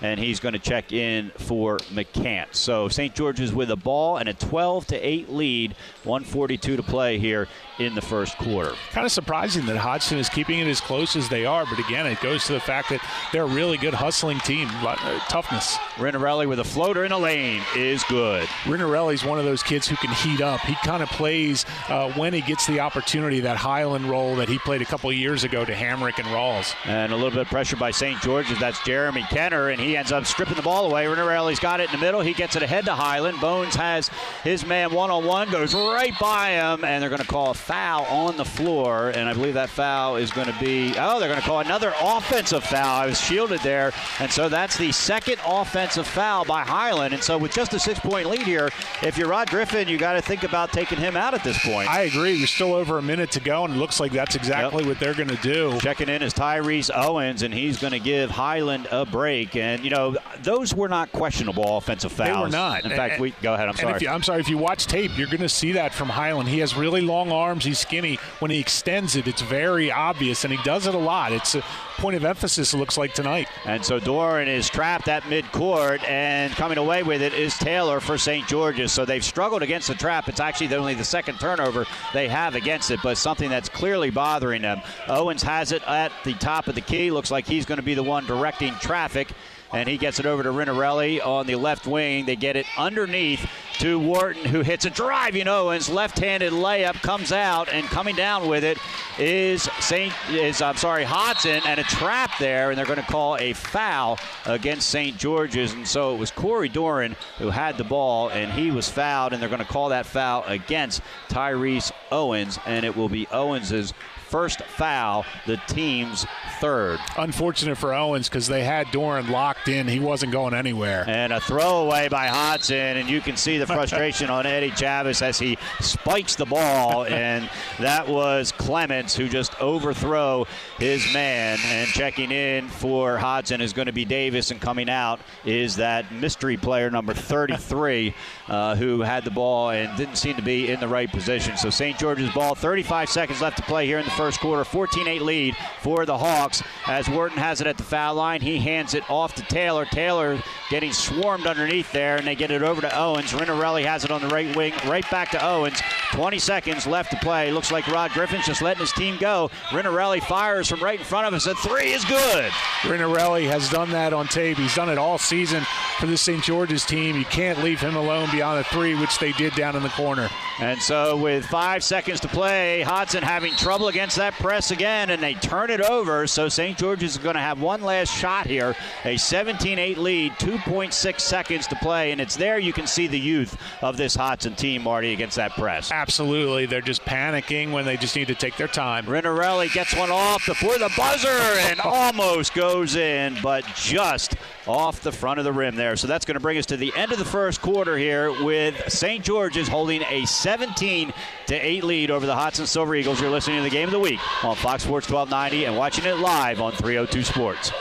and 0.00 0.18
he's 0.18 0.40
going 0.40 0.52
to 0.52 0.58
check 0.58 0.92
in 0.92 1.30
for 1.38 1.78
McCants. 1.78 2.56
So 2.56 2.88
St. 2.88 3.14
George's 3.14 3.52
with 3.52 3.70
a 3.70 3.76
ball 3.76 4.18
and 4.18 4.28
a 4.28 4.34
12 4.34 4.86
to 4.88 4.96
8 4.96 5.30
lead, 5.30 5.74
142 6.04 6.76
to 6.76 6.82
play 6.82 7.18
here 7.18 7.48
in 7.78 7.94
the 7.94 8.00
first 8.00 8.36
quarter. 8.38 8.74
Kind 8.90 9.06
of 9.06 9.12
surprising 9.12 9.66
that 9.66 9.76
Hodgson 9.76 10.18
is 10.18 10.28
keeping 10.28 10.58
it 10.58 10.66
as 10.66 10.80
close 10.80 11.16
as 11.16 11.28
they 11.28 11.46
are, 11.46 11.64
but 11.64 11.78
again, 11.78 12.06
it 12.06 12.20
goes 12.20 12.44
to 12.46 12.52
the 12.52 12.60
fact 12.60 12.90
that 12.90 13.00
they're 13.32 13.44
a 13.44 13.46
really 13.46 13.76
good 13.76 13.94
hustling 13.94 14.38
team. 14.40 14.68
Uh, 14.70 15.18
toughness. 15.28 15.76
Rinarelli 15.96 16.48
with 16.48 16.60
a 16.60 16.64
floater 16.64 17.04
in 17.04 17.10
the 17.10 17.18
lane 17.18 17.62
is 17.76 18.02
good. 18.04 18.46
Rinarelli's 18.64 19.24
one 19.24 19.38
of 19.38 19.44
those 19.44 19.62
kids 19.62 19.86
who 19.86 19.96
can 19.96 20.10
heat 20.10 20.40
up. 20.40 20.60
He 20.60 20.74
kind 20.84 21.02
of 21.02 21.08
plays 21.10 21.64
uh, 21.88 22.10
when 22.12 22.32
he 22.32 22.40
gets 22.40 22.66
the 22.66 22.80
opportunity, 22.80 23.40
that 23.40 23.56
Hyland 23.56 24.06
role 24.06 24.36
that 24.36 24.48
he 24.48 24.58
played 24.58 24.82
a 24.82 24.84
couple 24.84 25.12
years 25.12 25.44
ago 25.44 25.64
to 25.64 25.72
Hamrick 25.72 26.18
and 26.18 26.26
Rawls. 26.28 26.74
And 26.84 27.12
a 27.12 27.16
little 27.16 27.30
bit 27.30 27.40
of 27.40 27.48
pressure 27.48 27.76
by 27.76 27.90
St. 27.90 28.20
George's. 28.20 28.58
That's 28.58 28.82
Jeremy 28.84 29.22
Kenner, 29.30 29.68
and 29.68 29.80
he 29.80 29.87
ends 29.96 30.12
up 30.12 30.26
stripping 30.26 30.56
the 30.56 30.62
ball 30.62 30.90
away. 30.90 31.04
Rinarelli's 31.04 31.58
got 31.58 31.80
it 31.80 31.92
in 31.92 31.98
the 31.98 32.04
middle. 32.04 32.20
He 32.20 32.34
gets 32.34 32.56
it 32.56 32.62
ahead 32.62 32.84
to 32.86 32.94
Hyland. 32.94 33.40
Bones 33.40 33.74
has 33.74 34.10
his 34.44 34.64
man 34.66 34.92
one 34.92 35.10
on 35.10 35.24
one, 35.24 35.50
goes 35.50 35.74
right 35.74 36.12
by 36.20 36.50
him, 36.50 36.84
and 36.84 37.02
they're 37.02 37.10
going 37.10 37.22
to 37.22 37.26
call 37.26 37.50
a 37.50 37.54
foul 37.54 38.04
on 38.04 38.36
the 38.36 38.44
floor. 38.44 39.10
And 39.10 39.28
I 39.28 39.34
believe 39.34 39.54
that 39.54 39.70
foul 39.70 40.16
is 40.16 40.30
going 40.30 40.48
to 40.48 40.58
be, 40.58 40.94
oh, 40.98 41.18
they're 41.18 41.28
going 41.28 41.40
to 41.40 41.46
call 41.46 41.60
another 41.60 41.92
offensive 42.00 42.64
foul. 42.64 43.02
I 43.02 43.06
was 43.06 43.20
shielded 43.20 43.60
there. 43.60 43.92
And 44.20 44.30
so 44.30 44.48
that's 44.48 44.76
the 44.76 44.92
second 44.92 45.38
offensive 45.46 46.06
foul 46.06 46.44
by 46.44 46.62
Hyland. 46.62 47.14
And 47.14 47.22
so 47.22 47.38
with 47.38 47.52
just 47.52 47.74
a 47.74 47.78
six 47.78 47.98
point 48.00 48.28
lead 48.28 48.42
here, 48.42 48.70
if 49.02 49.16
you're 49.16 49.28
Rod 49.28 49.50
Griffin, 49.50 49.88
you 49.88 49.98
got 49.98 50.14
to 50.14 50.22
think 50.22 50.42
about 50.42 50.72
taking 50.72 50.98
him 50.98 51.16
out 51.16 51.34
at 51.34 51.44
this 51.44 51.58
point. 51.64 51.88
I 51.88 52.02
agree. 52.02 52.32
You're 52.32 52.46
still 52.46 52.74
over 52.74 52.98
a 52.98 53.02
minute 53.02 53.30
to 53.32 53.40
go, 53.40 53.64
and 53.64 53.74
it 53.74 53.76
looks 53.76 54.00
like 54.00 54.12
that's 54.12 54.34
exactly 54.34 54.82
yep. 54.82 54.88
what 54.88 55.00
they're 55.00 55.14
going 55.14 55.28
to 55.28 55.36
do. 55.36 55.78
Checking 55.80 56.08
in 56.08 56.22
is 56.22 56.34
Tyrese 56.34 56.90
Owens, 56.94 57.42
and 57.42 57.52
he's 57.52 57.78
going 57.78 57.92
to 57.92 57.98
give 57.98 58.30
Hyland 58.30 58.88
a 58.90 59.04
break. 59.04 59.56
And 59.56 59.77
And, 59.78 59.84
you 59.84 59.90
know, 59.90 60.16
those 60.42 60.74
were 60.74 60.88
not 60.88 61.12
questionable 61.12 61.76
offensive 61.78 62.12
fouls. 62.12 62.28
They 62.28 62.40
were 62.40 62.48
not. 62.48 62.84
In 62.84 62.90
fact, 62.90 63.14
And- 63.14 63.22
we 63.22 63.30
go 63.42 63.54
ahead. 63.54 63.68
I'm 63.68 63.76
sorry. 63.76 63.94
If 63.94 64.02
you, 64.02 64.08
I'm 64.08 64.22
sorry. 64.22 64.40
If 64.40 64.48
you 64.48 64.58
watch 64.58 64.86
tape, 64.86 65.16
you're 65.16 65.28
going 65.28 65.40
to 65.40 65.48
see 65.48 65.72
that 65.72 65.94
from 65.94 66.08
Hyland. 66.08 66.48
He 66.48 66.58
has 66.58 66.74
really 66.76 67.00
long 67.00 67.30
arms. 67.32 67.64
He's 67.64 67.78
skinny. 67.78 68.16
When 68.40 68.50
he 68.50 68.58
extends 68.58 69.16
it, 69.16 69.26
it's 69.28 69.42
very 69.42 69.90
obvious, 69.90 70.44
and 70.44 70.52
he 70.52 70.62
does 70.64 70.86
it 70.86 70.94
a 70.94 70.98
lot. 70.98 71.32
It's 71.32 71.54
a 71.54 71.62
point 71.98 72.16
of 72.16 72.24
emphasis. 72.24 72.74
It 72.74 72.78
looks 72.78 72.96
like 72.98 73.14
tonight. 73.14 73.48
And 73.64 73.84
so 73.84 73.98
Doran 73.98 74.48
is 74.48 74.68
trapped 74.68 75.08
at 75.08 75.22
midcourt, 75.24 76.02
and 76.08 76.52
coming 76.54 76.78
away 76.78 77.02
with 77.02 77.22
it 77.22 77.32
is 77.32 77.56
Taylor 77.56 78.00
for 78.00 78.18
St. 78.18 78.46
George's. 78.46 78.92
So 78.92 79.04
they've 79.04 79.24
struggled 79.24 79.62
against 79.62 79.88
the 79.88 79.94
trap. 79.94 80.28
It's 80.28 80.40
actually 80.40 80.74
only 80.74 80.94
the 80.94 81.04
second 81.04 81.38
turnover 81.38 81.86
they 82.12 82.28
have 82.28 82.54
against 82.54 82.90
it, 82.90 83.00
but 83.02 83.16
something 83.16 83.48
that's 83.48 83.68
clearly 83.68 84.10
bothering 84.10 84.62
them. 84.62 84.80
Owens 85.08 85.42
has 85.42 85.72
it 85.72 85.82
at 85.86 86.12
the 86.24 86.34
top 86.34 86.66
of 86.68 86.74
the 86.74 86.80
key. 86.80 87.10
Looks 87.10 87.30
like 87.30 87.46
he's 87.46 87.64
going 87.66 87.76
to 87.78 87.82
be 87.82 87.94
the 87.94 88.02
one 88.02 88.26
directing 88.26 88.74
traffic. 88.74 89.28
And 89.72 89.88
he 89.88 89.98
gets 89.98 90.18
it 90.18 90.26
over 90.26 90.42
to 90.42 90.48
Rinarelli 90.48 91.24
on 91.24 91.46
the 91.46 91.56
left 91.56 91.86
wing. 91.86 92.24
They 92.24 92.36
get 92.36 92.56
it 92.56 92.66
underneath 92.78 93.48
to 93.80 93.98
Wharton, 93.98 94.44
who 94.46 94.62
hits 94.62 94.84
a 94.86 94.90
driving 94.90 95.46
Owens. 95.46 95.88
Left-handed 95.88 96.52
layup 96.52 96.94
comes 96.94 97.32
out, 97.32 97.68
and 97.68 97.86
coming 97.86 98.16
down 98.16 98.48
with 98.48 98.64
it 98.64 98.78
is 99.18 99.62
Saint 99.80 100.12
is 100.30 100.60
I'm 100.62 100.76
sorry 100.76 101.04
Hodgson, 101.04 101.60
and 101.64 101.78
a 101.78 101.84
trap 101.84 102.30
there, 102.40 102.70
and 102.70 102.78
they're 102.78 102.86
going 102.86 102.98
to 102.98 103.04
call 103.04 103.36
a 103.36 103.52
foul 103.52 104.18
against 104.46 104.88
St. 104.88 105.16
George's. 105.16 105.74
And 105.74 105.86
so 105.86 106.14
it 106.14 106.18
was 106.18 106.30
Corey 106.30 106.68
Doran 106.68 107.14
who 107.38 107.50
had 107.50 107.76
the 107.76 107.84
ball, 107.84 108.30
and 108.30 108.50
he 108.50 108.70
was 108.70 108.88
fouled, 108.88 109.32
and 109.32 109.40
they're 109.40 109.48
going 109.48 109.60
to 109.60 109.64
call 109.64 109.90
that 109.90 110.06
foul 110.06 110.44
against 110.46 111.02
Tyrese 111.28 111.92
Owens, 112.10 112.58
and 112.66 112.84
it 112.84 112.96
will 112.96 113.08
be 113.08 113.26
Owens's 113.30 113.92
first 114.28 114.62
foul, 114.62 115.24
the 115.46 115.56
team's 115.68 116.26
third. 116.60 116.98
Unfortunate 117.16 117.76
for 117.76 117.94
Owens 117.94 118.28
because 118.28 118.46
they 118.46 118.62
had 118.62 118.90
Doran 118.90 119.30
locked 119.30 119.68
in. 119.68 119.88
He 119.88 120.00
wasn't 120.00 120.32
going 120.32 120.54
anywhere. 120.54 121.04
And 121.06 121.32
a 121.32 121.40
throwaway 121.40 122.08
by 122.08 122.26
Hodgson, 122.26 122.96
and 122.96 123.08
you 123.08 123.20
can 123.20 123.36
see 123.36 123.58
the 123.58 123.66
frustration 123.66 124.30
on 124.30 124.46
Eddie 124.46 124.70
Chavis 124.70 125.22
as 125.22 125.38
he 125.38 125.56
spikes 125.80 126.36
the 126.36 126.46
ball. 126.46 127.04
and 127.08 127.48
that 127.78 128.06
was 128.08 128.52
Clements 128.52 129.16
who 129.16 129.28
just 129.28 129.58
overthrow 129.60 130.46
his 130.78 131.12
man. 131.12 131.58
And 131.64 131.88
checking 131.88 132.30
in 132.30 132.68
for 132.68 133.16
Hodgson 133.16 133.60
is 133.60 133.72
going 133.72 133.86
to 133.86 133.92
be 133.92 134.04
Davis, 134.04 134.50
and 134.50 134.60
coming 134.60 134.90
out 134.90 135.20
is 135.44 135.76
that 135.76 136.12
mystery 136.12 136.56
player 136.56 136.90
number 136.90 137.14
33 137.14 138.14
uh, 138.48 138.74
who 138.76 139.00
had 139.00 139.24
the 139.24 139.30
ball 139.30 139.70
and 139.70 139.96
didn't 139.96 140.16
seem 140.16 140.36
to 140.36 140.42
be 140.42 140.70
in 140.70 140.80
the 140.80 140.88
right 140.88 141.10
position. 141.10 141.56
So 141.56 141.70
St. 141.70 141.98
George's 141.98 142.32
ball, 142.32 142.54
35 142.54 143.08
seconds 143.08 143.40
left 143.40 143.56
to 143.58 143.62
play 143.62 143.86
here 143.86 143.98
in 143.98 144.04
the 144.04 144.10
first 144.12 144.40
quarter. 144.40 144.64
14-8 144.64 145.20
lead 145.20 145.56
for 145.80 146.06
the 146.06 146.16
Hawks 146.16 146.62
as 146.86 147.08
Wharton 147.08 147.38
has 147.38 147.60
it 147.60 147.66
at 147.66 147.76
the 147.76 147.82
foul 147.82 148.14
line. 148.14 148.40
He 148.40 148.58
hands 148.58 148.94
it 148.94 149.08
off 149.10 149.34
to 149.36 149.42
Taylor. 149.42 149.84
Taylor 149.84 150.42
getting 150.70 150.92
swarmed 150.92 151.46
underneath 151.46 151.90
there, 151.92 152.16
and 152.16 152.26
they 152.26 152.34
get 152.34 152.50
it 152.50 152.62
over 152.62 152.80
to 152.80 152.98
Owens. 152.98 153.32
Rinarelli 153.32 153.84
has 153.84 154.04
it 154.04 154.10
on 154.10 154.20
the 154.20 154.28
right 154.28 154.54
wing, 154.56 154.72
right 154.86 155.08
back 155.10 155.30
to 155.32 155.44
Owens. 155.44 155.80
20 156.12 156.38
seconds 156.38 156.86
left 156.86 157.10
to 157.10 157.16
play. 157.18 157.52
Looks 157.52 157.70
like 157.70 157.86
Rod 157.88 158.10
Griffin's 158.12 158.46
just 158.46 158.62
letting 158.62 158.80
his 158.80 158.92
team 158.92 159.16
go. 159.18 159.50
Rinarelli 159.70 160.22
fires 160.22 160.68
from 160.68 160.82
right 160.82 160.98
in 160.98 161.04
front 161.04 161.26
of 161.26 161.34
us. 161.34 161.46
A 161.46 161.54
three 161.56 161.92
is 161.92 162.04
good. 162.04 162.50
Rinarelli 162.82 163.46
has 163.46 163.68
done 163.70 163.90
that 163.90 164.12
on 164.12 164.26
tape. 164.26 164.56
He's 164.56 164.74
done 164.74 164.88
it 164.88 164.98
all 164.98 165.18
season 165.18 165.64
for 165.98 166.06
the 166.06 166.16
St. 166.16 166.42
George's 166.42 166.84
team. 166.84 167.16
You 167.16 167.24
can't 167.24 167.62
leave 167.62 167.80
him 167.80 167.96
alone 167.96 168.28
beyond 168.38 168.60
a 168.60 168.62
three, 168.62 168.94
which 168.94 169.18
they 169.18 169.32
did 169.32 169.52
down 169.56 169.74
in 169.74 169.82
the 169.82 169.88
corner. 169.88 170.28
And 170.60 170.80
so, 170.80 171.16
with 171.16 171.44
five 171.46 171.82
seconds 171.82 172.20
to 172.20 172.28
play, 172.28 172.82
Hodgson 172.82 173.20
having 173.20 173.52
trouble 173.54 173.88
against 173.88 174.14
that 174.16 174.32
press 174.34 174.70
again, 174.70 175.10
and 175.10 175.20
they 175.20 175.34
turn 175.34 175.70
it 175.70 175.80
over. 175.80 176.24
So, 176.28 176.48
St. 176.48 176.78
George's 176.78 177.12
is 177.12 177.18
going 177.18 177.34
to 177.34 177.40
have 177.40 177.60
one 177.60 177.82
last 177.82 178.12
shot 178.12 178.46
here. 178.46 178.76
A 179.04 179.16
17 179.16 179.76
8 179.76 179.98
lead, 179.98 180.32
2.6 180.34 181.20
seconds 181.20 181.66
to 181.66 181.74
play, 181.76 182.12
and 182.12 182.20
it's 182.20 182.36
there 182.36 182.60
you 182.60 182.72
can 182.72 182.86
see 182.86 183.08
the 183.08 183.18
youth 183.18 183.60
of 183.82 183.96
this 183.96 184.14
Hodgson 184.14 184.54
team, 184.54 184.82
Marty, 184.82 185.12
against 185.12 185.34
that 185.34 185.52
press. 185.52 185.90
Absolutely. 185.90 186.66
They're 186.66 186.80
just 186.80 187.04
panicking 187.04 187.72
when 187.72 187.84
they 187.84 187.96
just 187.96 188.14
need 188.14 188.28
to 188.28 188.36
take 188.36 188.56
their 188.56 188.68
time. 188.68 189.06
Rinarelli 189.06 189.72
gets 189.72 189.96
one 189.96 190.12
off 190.12 190.46
before 190.46 190.78
the 190.78 190.92
buzzer 190.96 191.28
and 191.28 191.80
almost 191.80 192.54
goes 192.54 192.94
in, 192.94 193.36
but 193.42 193.64
just 193.74 194.36
off 194.68 195.00
the 195.00 195.12
front 195.12 195.38
of 195.38 195.44
the 195.44 195.52
rim 195.52 195.74
there. 195.74 195.96
So 195.96 196.06
that's 196.06 196.24
going 196.24 196.34
to 196.34 196.40
bring 196.40 196.58
us 196.58 196.66
to 196.66 196.76
the 196.76 196.92
end 196.94 197.10
of 197.10 197.18
the 197.18 197.24
first 197.24 197.62
quarter 197.62 197.96
here 197.96 198.27
with 198.32 198.92
St. 198.92 199.24
George's 199.24 199.68
holding 199.68 200.02
a 200.02 200.24
17 200.26 201.12
to 201.46 201.54
8 201.54 201.84
lead 201.84 202.10
over 202.10 202.26
the 202.26 202.34
Hodgson 202.34 202.66
Silver 202.66 202.94
Eagles. 202.94 203.20
You're 203.20 203.30
listening 203.30 203.58
to 203.58 203.62
the 203.62 203.70
game 203.70 203.88
of 203.88 203.92
the 203.92 203.98
week 203.98 204.20
on 204.44 204.56
Fox 204.56 204.82
Sports 204.84 205.10
1290 205.10 205.66
and 205.66 205.76
watching 205.76 206.04
it 206.04 206.18
live 206.18 206.60
on 206.60 206.72
302 206.72 207.22
Sports. 207.22 207.72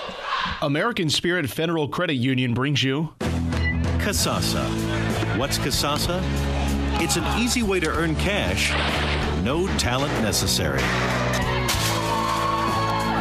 American 0.61 1.09
Spirit 1.09 1.49
Federal 1.49 1.87
Credit 1.87 2.15
Union 2.15 2.53
brings 2.53 2.83
you 2.83 3.13
Kasasa. 3.99 4.67
What's 5.37 5.57
Kasasa? 5.57 6.21
It's 7.01 7.15
an 7.15 7.39
easy 7.39 7.63
way 7.63 7.79
to 7.79 7.89
earn 7.89 8.15
cash, 8.15 8.71
no 9.43 9.67
talent 9.77 10.13
necessary. 10.21 10.81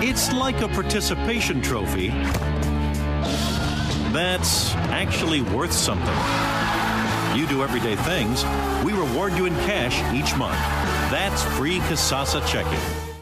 It's 0.09 0.33
like 0.33 0.61
a 0.61 0.69
participation 0.69 1.61
trophy 1.61 2.09
that's 4.13 4.75
actually 4.75 5.43
worth 5.43 5.73
something. 5.73 6.56
You 7.37 7.47
do 7.47 7.63
everyday 7.63 7.97
things, 7.97 8.45
we 8.83 8.95
reward 8.95 9.35
you 9.35 9.45
in 9.45 9.55
cash 9.67 9.99
each 10.15 10.35
month. 10.39 10.59
That's 11.11 11.43
free 11.59 11.81
Kasasa 11.81 12.47
checking. 12.47 12.81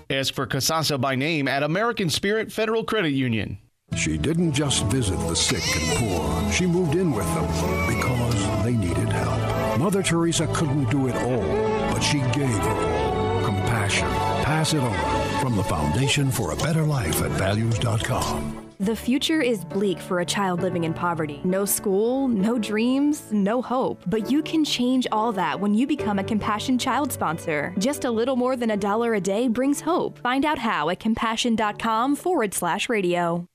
Ask 0.09 0.35
for 0.35 0.47
Kasasa 0.47 1.01
by 1.01 1.17
name 1.17 1.49
at 1.49 1.65
American 1.65 2.09
Spirit 2.09 2.53
Federal 2.53 2.85
Credit 2.85 3.11
Union. 3.11 3.59
She 3.97 4.17
didn't 4.17 4.53
just 4.53 4.85
visit 4.87 5.17
the 5.17 5.35
sick 5.35 5.65
and 5.77 5.99
poor. 5.99 6.53
She 6.53 6.65
moved 6.65 6.95
in 6.95 7.11
with 7.11 7.27
them 7.35 7.47
because 7.89 8.65
they 8.65 8.77
needed 8.77 9.09
help. 9.09 9.81
Mother 9.81 10.03
Teresa 10.03 10.47
couldn't 10.55 10.91
do 10.91 11.09
it 11.09 11.17
all, 11.17 11.93
but 11.93 12.01
she 12.01 12.19
gave 12.19 12.57
her 12.57 12.71
all. 12.71 13.45
Compassion. 13.45 14.09
Pass 14.45 14.75
it 14.75 14.81
on 14.81 15.41
from 15.41 15.57
the 15.57 15.65
Foundation 15.65 16.31
for 16.31 16.53
a 16.53 16.57
Better 16.57 16.85
Life 16.85 17.21
at 17.21 17.33
values.com. 17.33 18.64
The 18.85 18.95
future 18.95 19.41
is 19.41 19.64
bleak 19.64 19.99
for 19.99 20.20
a 20.20 20.26
child 20.26 20.61
living 20.61 20.85
in 20.85 20.93
poverty. 20.93 21.41
No 21.43 21.64
school, 21.64 22.28
no 22.28 22.59
dreams, 22.59 23.32
no 23.32 23.62
hope. 23.62 24.03
But 24.07 24.30
you 24.30 24.43
can 24.43 24.62
change 24.62 25.07
all 25.11 25.32
that 25.32 25.59
when 25.59 25.72
you 25.72 25.87
become 25.87 26.18
a 26.18 26.22
Compassion 26.22 26.78
Child 26.78 27.11
sponsor. 27.11 27.74
Just 27.78 28.05
a 28.05 28.11
little 28.11 28.37
more 28.37 28.57
than 28.57 28.72
a 28.72 28.76
dollar 28.76 29.14
a 29.14 29.22
day 29.22 29.49
brings 29.49 29.80
hope. 29.80 30.18
Find 30.18 30.45
out 30.45 30.59
how 30.59 30.91
at 30.91 31.01
compassion.com 31.01 32.14
forward 32.14 32.53
slash 32.53 32.91
radio. 32.91 33.49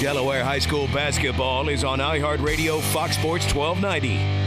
Delaware 0.00 0.44
High 0.44 0.60
School 0.60 0.86
basketball 0.94 1.68
is 1.68 1.82
on 1.82 1.98
iHeartRadio 1.98 2.80
Fox 2.92 3.16
Sports 3.16 3.52
1290. 3.52 4.45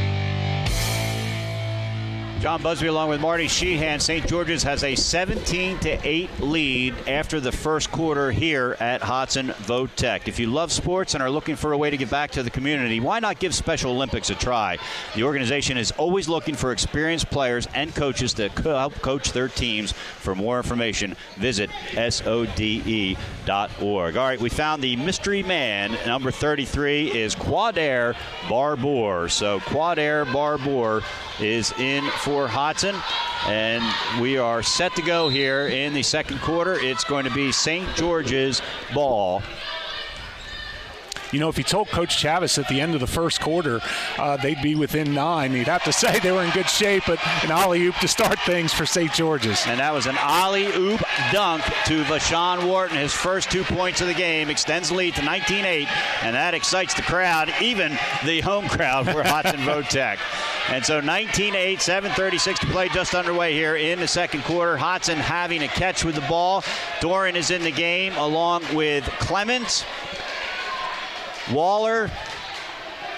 John 2.40 2.62
Busby 2.64 2.88
along 2.88 3.10
with 3.10 3.20
Marty 3.20 3.50
Sheehan. 3.50 4.00
St. 4.00 4.26
George's 4.26 4.64
has 4.64 4.86
a 4.86 4.96
17 4.96 5.78
to 5.80 6.08
8 6.08 6.40
lead 6.40 6.96
after 7.06 7.42
the 7.42 7.52
first 7.52 7.92
quarter 7.92 8.32
here 8.32 8.78
at 8.80 9.02
Hodgson 9.02 9.50
Votech. 9.50 10.26
If 10.30 10.40
you 10.40 10.48
love 10.48 10.72
sports 10.72 11.16
and 11.16 11.22
are 11.22 11.30
looking 11.30 11.58
for 11.58 11.74
a 11.74 11.78
way 11.78 11.90
to 11.90 11.98
give 11.98 12.10
back 12.10 12.32
to 12.32 12.42
the 12.42 12.50
community, 12.50 13.02
why 13.02 13.20
not 13.20 13.40
give 13.40 13.54
Special 13.54 13.92
Olympics 13.92 14.30
a 14.30 14.36
try? 14.36 14.78
The 15.16 15.24
organization 15.24 15.78
is 15.78 15.92
always 15.92 16.30
looking 16.30 16.56
for 16.56 16.72
experienced 16.72 17.30
players 17.30 17.68
and 17.76 17.94
coaches 17.94 18.32
to 18.36 18.48
help 18.48 18.94
coach 19.02 19.34
their 19.34 19.50
teams. 19.50 19.92
For 19.92 20.34
more 20.34 20.56
information, 20.56 21.18
visit 21.36 21.70
SODE.org. 21.96 23.18
All 24.18 24.26
right, 24.26 24.40
we 24.40 24.50
found 24.50 24.82
the 24.82 24.96
mystery 24.96 25.44
man. 25.44 25.98
Number 26.08 26.32
33 26.32 27.12
is 27.12 27.36
Quadair 27.36 28.16
Barbour. 28.48 29.28
So 29.28 29.60
Quadair 29.60 30.32
Barbour 30.32 31.04
is 31.42 31.74
in 31.74 32.06
for 32.20 32.29
Hodgson. 32.30 32.96
And 33.48 33.84
we 34.22 34.38
are 34.38 34.62
set 34.62 34.96
to 34.96 35.02
go 35.02 35.30
here 35.30 35.68
in 35.68 35.94
the 35.94 36.04
second 36.04 36.40
quarter. 36.42 36.74
It's 36.74 37.04
going 37.04 37.26
to 37.26 37.32
be 37.32 37.52
St. 37.52 37.88
George's 37.96 38.62
ball. 38.94 39.42
You 41.32 41.40
know, 41.40 41.50
if 41.50 41.60
you 41.60 41.64
told 41.64 41.90
Coach 41.90 42.18
Chavis 42.18 42.58
at 42.58 42.68
the 42.68 42.82
end 42.82 42.96
of 42.96 43.02
the 43.02 43.08
first 43.08 43.40
quarter 43.40 43.82
uh, 44.18 44.38
they'd 44.38 44.62
be 44.64 44.74
within 44.74 45.14
nine, 45.14 45.54
you'd 45.54 45.68
have 45.68 45.84
to 45.84 45.94
say 45.94 46.20
they 46.20 46.32
were 46.32 46.44
in 46.44 46.50
good 46.52 46.70
shape, 46.70 47.04
but 47.06 47.20
an 47.44 47.52
alley 47.52 47.84
oop 47.84 47.96
to 47.96 48.08
start 48.08 48.40
things 48.40 48.74
for 48.74 48.86
St. 48.86 49.14
George's. 49.14 49.64
And 49.68 49.80
that 49.80 49.94
was 49.94 50.08
an 50.08 50.18
alley 50.18 50.68
oop 50.68 51.02
dunk 51.32 51.64
to 51.86 52.04
Vashawn 52.04 52.68
Wharton. 52.68 52.98
His 52.98 53.14
first 53.14 53.52
two 53.52 53.64
points 53.64 54.02
of 54.02 54.08
the 54.08 54.14
game 54.14 54.50
extends 54.50 54.90
the 54.90 54.96
lead 54.96 55.16
to 55.16 55.22
19 55.24 55.66
8, 55.66 55.88
and 56.24 56.36
that 56.36 56.54
excites 56.54 56.94
the 56.96 57.04
crowd, 57.04 57.54
even 57.62 57.98
the 58.26 58.42
home 58.42 58.68
crowd 58.68 59.06
for 59.06 59.24
Hodgson 59.28 59.60
Votech. 59.60 60.18
And 60.70 60.86
so 60.86 61.00
19 61.00 61.56
8, 61.56 61.80
7.36 61.80 62.60
to 62.60 62.68
play, 62.68 62.90
just 62.90 63.16
underway 63.16 63.54
here 63.54 63.76
in 63.76 64.00
the 64.00 64.08
second 64.08 64.44
quarter. 64.44 64.78
Hodgson 64.78 65.18
having 65.18 65.64
a 65.64 65.68
catch 65.68 66.06
with 66.06 66.14
the 66.14 66.22
ball. 66.22 66.64
Doran 67.02 67.36
is 67.36 67.50
in 67.50 67.64
the 67.64 67.72
game 67.72 68.14
along 68.14 68.64
with 68.76 69.04
Clements. 69.20 69.84
Waller 71.52 72.12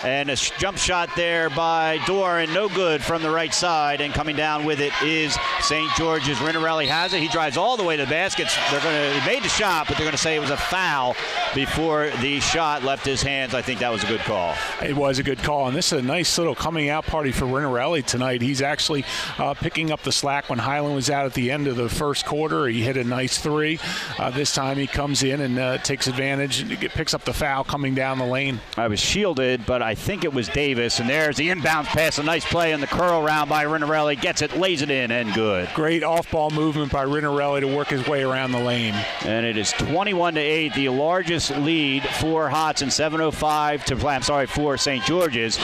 And 0.03 0.29
a 0.29 0.35
jump 0.35 0.77
shot 0.77 1.09
there 1.15 1.49
by 1.49 1.99
Doran, 2.07 2.53
no 2.53 2.67
good 2.69 3.03
from 3.03 3.21
the 3.21 3.29
right 3.29 3.53
side. 3.53 4.01
And 4.01 4.13
coming 4.13 4.35
down 4.35 4.65
with 4.65 4.79
it 4.79 4.93
is 5.03 5.37
St. 5.61 5.89
George's. 5.95 6.37
Rinarelli 6.37 6.87
has 6.87 7.13
it. 7.13 7.21
He 7.21 7.27
drives 7.27 7.55
all 7.57 7.77
the 7.77 7.83
way 7.83 7.97
to 7.97 8.05
the 8.05 8.09
basket. 8.09 8.47
They're 8.71 8.81
going 8.81 8.95
to. 8.95 9.19
He 9.19 9.25
made 9.25 9.43
the 9.43 9.49
shot, 9.49 9.87
but 9.87 9.97
they're 9.97 10.05
going 10.05 10.15
to 10.15 10.17
say 10.17 10.35
it 10.35 10.39
was 10.39 10.49
a 10.49 10.57
foul 10.57 11.15
before 11.53 12.09
the 12.21 12.39
shot 12.39 12.83
left 12.83 13.05
his 13.05 13.21
hands. 13.21 13.53
I 13.53 13.61
think 13.61 13.79
that 13.79 13.91
was 13.91 14.03
a 14.03 14.07
good 14.07 14.21
call. 14.21 14.55
It 14.81 14.95
was 14.95 15.19
a 15.19 15.23
good 15.23 15.39
call, 15.39 15.67
and 15.67 15.75
this 15.75 15.91
is 15.93 15.99
a 15.99 16.01
nice 16.01 16.37
little 16.37 16.55
coming 16.55 16.89
out 16.89 17.05
party 17.05 17.31
for 17.31 17.45
Rinarelli 17.45 18.03
tonight. 18.05 18.41
He's 18.41 18.61
actually 18.61 19.05
uh, 19.37 19.53
picking 19.53 19.91
up 19.91 20.01
the 20.01 20.11
slack 20.11 20.49
when 20.49 20.59
Hyland 20.59 20.95
was 20.95 21.09
out 21.09 21.25
at 21.25 21.33
the 21.33 21.51
end 21.51 21.67
of 21.67 21.75
the 21.75 21.89
first 21.89 22.25
quarter. 22.25 22.67
He 22.67 22.81
hit 22.81 22.97
a 22.97 23.03
nice 23.03 23.37
three. 23.37 23.79
Uh, 24.17 24.31
this 24.31 24.53
time 24.53 24.77
he 24.77 24.87
comes 24.87 25.23
in 25.23 25.41
and 25.41 25.59
uh, 25.59 25.77
takes 25.79 26.07
advantage, 26.07 26.61
and 26.61 26.71
picks 26.91 27.13
up 27.13 27.23
the 27.23 27.33
foul 27.33 27.63
coming 27.63 27.93
down 27.93 28.17
the 28.17 28.25
lane. 28.25 28.59
I 28.77 28.87
was 28.87 28.99
shielded, 28.99 29.65
but 29.65 29.81
I 29.81 29.90
think 29.95 30.23
it 30.23 30.33
was 30.33 30.47
Davis, 30.49 30.99
and 30.99 31.09
there's 31.09 31.37
the 31.37 31.49
inbound 31.49 31.87
pass. 31.87 32.17
A 32.17 32.23
nice 32.23 32.45
play 32.45 32.71
in 32.71 32.81
the 32.81 32.87
curl 32.87 33.21
round 33.21 33.49
by 33.49 33.65
Rinarelli. 33.65 34.19
Gets 34.19 34.41
it, 34.41 34.57
lays 34.57 34.81
it 34.81 34.89
in, 34.89 35.11
and 35.11 35.33
good. 35.33 35.69
Great 35.73 36.03
off-ball 36.03 36.51
movement 36.51 36.91
by 36.91 37.05
Rinarelli 37.05 37.61
to 37.61 37.67
work 37.67 37.89
his 37.89 38.07
way 38.07 38.23
around 38.23 38.51
the 38.51 38.59
lane. 38.59 38.93
And 39.25 39.45
it 39.45 39.57
is 39.57 39.71
21 39.73 40.35
to 40.35 40.39
8, 40.39 40.73
the 40.73 40.89
largest 40.89 41.51
lead 41.57 42.03
for 42.03 42.49
Hodgson. 42.49 42.89
7:05 42.89 43.85
to 43.85 43.95
play. 43.95 44.15
I'm 44.15 44.21
sorry 44.21 44.47
for 44.47 44.77
St. 44.77 45.03
George's 45.05 45.57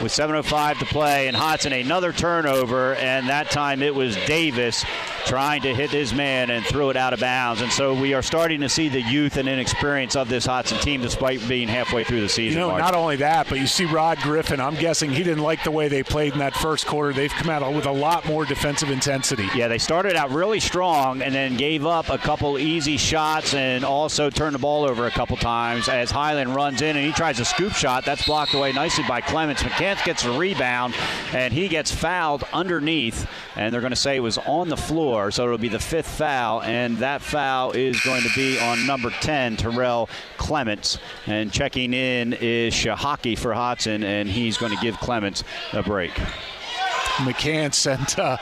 with 0.00 0.12
7:05 0.12 0.78
to 0.78 0.84
play, 0.84 1.26
and 1.28 1.36
Hodgson 1.36 1.72
another 1.72 2.12
turnover, 2.12 2.94
and 2.96 3.28
that 3.28 3.50
time 3.50 3.82
it 3.82 3.94
was 3.94 4.16
Davis 4.26 4.84
trying 5.24 5.62
to 5.62 5.74
hit 5.74 5.90
his 5.90 6.14
man 6.14 6.50
and 6.50 6.64
threw 6.64 6.90
it 6.90 6.96
out 6.96 7.12
of 7.12 7.18
bounds. 7.18 7.60
And 7.60 7.72
so 7.72 7.94
we 7.94 8.14
are 8.14 8.22
starting 8.22 8.60
to 8.60 8.68
see 8.68 8.88
the 8.88 9.02
youth 9.02 9.36
and 9.36 9.48
inexperience 9.48 10.14
of 10.14 10.28
this 10.28 10.46
Hodgson 10.46 10.78
team, 10.78 11.00
despite 11.00 11.46
being 11.48 11.66
halfway 11.66 12.04
through 12.04 12.20
the 12.20 12.28
season. 12.28 12.60
You 12.60 12.68
know, 12.68 12.76
not 12.76 12.94
only 12.94 13.16
that, 13.16 13.48
but 13.48 13.55
you 13.56 13.66
see 13.66 13.84
Rod 13.84 14.18
Griffin. 14.18 14.60
I'm 14.60 14.74
guessing 14.74 15.10
he 15.10 15.22
didn't 15.22 15.42
like 15.42 15.64
the 15.64 15.70
way 15.70 15.88
they 15.88 16.02
played 16.02 16.32
in 16.32 16.38
that 16.40 16.54
first 16.54 16.86
quarter. 16.86 17.12
They've 17.12 17.30
come 17.30 17.50
out 17.50 17.72
with 17.72 17.86
a 17.86 17.92
lot 17.92 18.24
more 18.26 18.44
defensive 18.44 18.90
intensity. 18.90 19.48
Yeah, 19.54 19.68
they 19.68 19.78
started 19.78 20.16
out 20.16 20.30
really 20.30 20.60
strong 20.60 21.22
and 21.22 21.34
then 21.34 21.56
gave 21.56 21.86
up 21.86 22.08
a 22.08 22.18
couple 22.18 22.58
easy 22.58 22.96
shots 22.96 23.54
and 23.54 23.84
also 23.84 24.30
turned 24.30 24.54
the 24.54 24.58
ball 24.58 24.84
over 24.84 25.06
a 25.06 25.10
couple 25.10 25.36
times 25.36 25.88
as 25.88 26.10
Hyland 26.10 26.54
runs 26.54 26.82
in 26.82 26.96
and 26.96 27.04
he 27.04 27.12
tries 27.12 27.40
a 27.40 27.44
scoop 27.44 27.72
shot. 27.72 28.04
That's 28.04 28.26
blocked 28.26 28.54
away 28.54 28.72
nicely 28.72 29.04
by 29.08 29.20
Clements. 29.20 29.62
McCants 29.62 30.04
gets 30.04 30.24
a 30.24 30.38
rebound 30.38 30.94
and 31.32 31.52
he 31.52 31.68
gets 31.68 31.92
fouled 31.94 32.44
underneath, 32.52 33.26
and 33.56 33.72
they're 33.72 33.80
going 33.80 33.90
to 33.90 33.96
say 33.96 34.16
it 34.16 34.20
was 34.20 34.38
on 34.38 34.68
the 34.68 34.76
floor, 34.76 35.30
so 35.30 35.44
it'll 35.44 35.58
be 35.58 35.68
the 35.68 35.78
fifth 35.78 36.08
foul, 36.08 36.62
and 36.62 36.98
that 36.98 37.22
foul 37.22 37.72
is 37.72 38.00
going 38.02 38.22
to 38.22 38.30
be 38.34 38.58
on 38.58 38.86
number 38.86 39.10
10, 39.10 39.56
Terrell 39.56 40.08
Clements. 40.36 40.98
And 41.26 41.52
checking 41.52 41.94
in 41.94 42.32
is 42.34 42.74
Shahaki 42.74 43.38
for 43.46 43.54
Hodgson, 43.54 44.02
and 44.02 44.28
he's 44.28 44.58
going 44.58 44.72
to 44.72 44.82
give 44.82 44.98
Clements 44.98 45.44
a 45.72 45.80
break. 45.80 46.10
McCants 47.16 47.86
and 47.90 48.18
uh, 48.20 48.36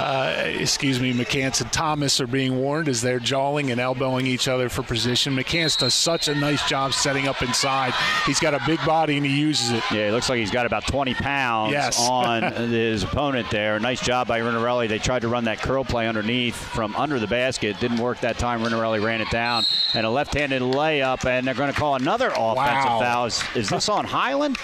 uh, 0.00 0.34
excuse 0.60 1.00
me, 1.00 1.12
McCants 1.14 1.60
and 1.60 1.72
Thomas 1.72 2.20
are 2.20 2.26
being 2.26 2.58
warned 2.58 2.88
as 2.88 3.00
they're 3.02 3.18
jawing 3.18 3.70
and 3.70 3.80
elbowing 3.80 4.26
each 4.26 4.48
other 4.48 4.68
for 4.68 4.82
position. 4.82 5.34
McCants 5.34 5.78
does 5.78 5.94
such 5.94 6.28
a 6.28 6.34
nice 6.34 6.66
job 6.68 6.92
setting 6.92 7.26
up 7.28 7.42
inside. 7.42 7.92
He's 8.26 8.40
got 8.40 8.54
a 8.54 8.60
big 8.66 8.84
body 8.84 9.16
and 9.16 9.24
he 9.26 9.34
uses 9.38 9.70
it. 9.70 9.82
Yeah, 9.90 10.08
it 10.08 10.12
looks 10.12 10.28
like 10.28 10.38
he's 10.38 10.50
got 10.50 10.66
about 10.66 10.86
20 10.86 11.14
pounds 11.14 11.72
Yes. 11.72 11.98
on 12.08 12.42
his 12.70 13.02
opponent 13.02 13.50
there. 13.50 13.78
Nice 13.80 14.00
job 14.00 14.28
by 14.28 14.40
Rinarelli. 14.40 14.88
They 14.88 14.98
tried 14.98 15.20
to 15.22 15.28
run 15.28 15.44
that 15.44 15.60
curl 15.60 15.84
play 15.84 16.06
underneath 16.08 16.56
from 16.56 16.94
under 16.96 17.18
the 17.18 17.26
basket. 17.26 17.78
Didn't 17.80 17.98
work 17.98 18.20
that 18.20 18.38
time. 18.38 18.62
Rinarelli 18.62 19.02
ran 19.02 19.20
it 19.20 19.30
down. 19.30 19.64
And 19.94 20.04
a 20.06 20.10
left-handed 20.10 20.62
layup, 20.62 21.24
and 21.24 21.46
they're 21.46 21.54
going 21.54 21.72
to 21.72 21.78
call 21.78 21.94
another 21.94 22.28
offensive 22.28 22.56
Wow. 22.56 23.00
foul. 23.00 23.26
Is, 23.26 23.42
is 23.54 23.68
this 23.70 23.88
on 23.88 24.04
Hyland? 24.04 24.56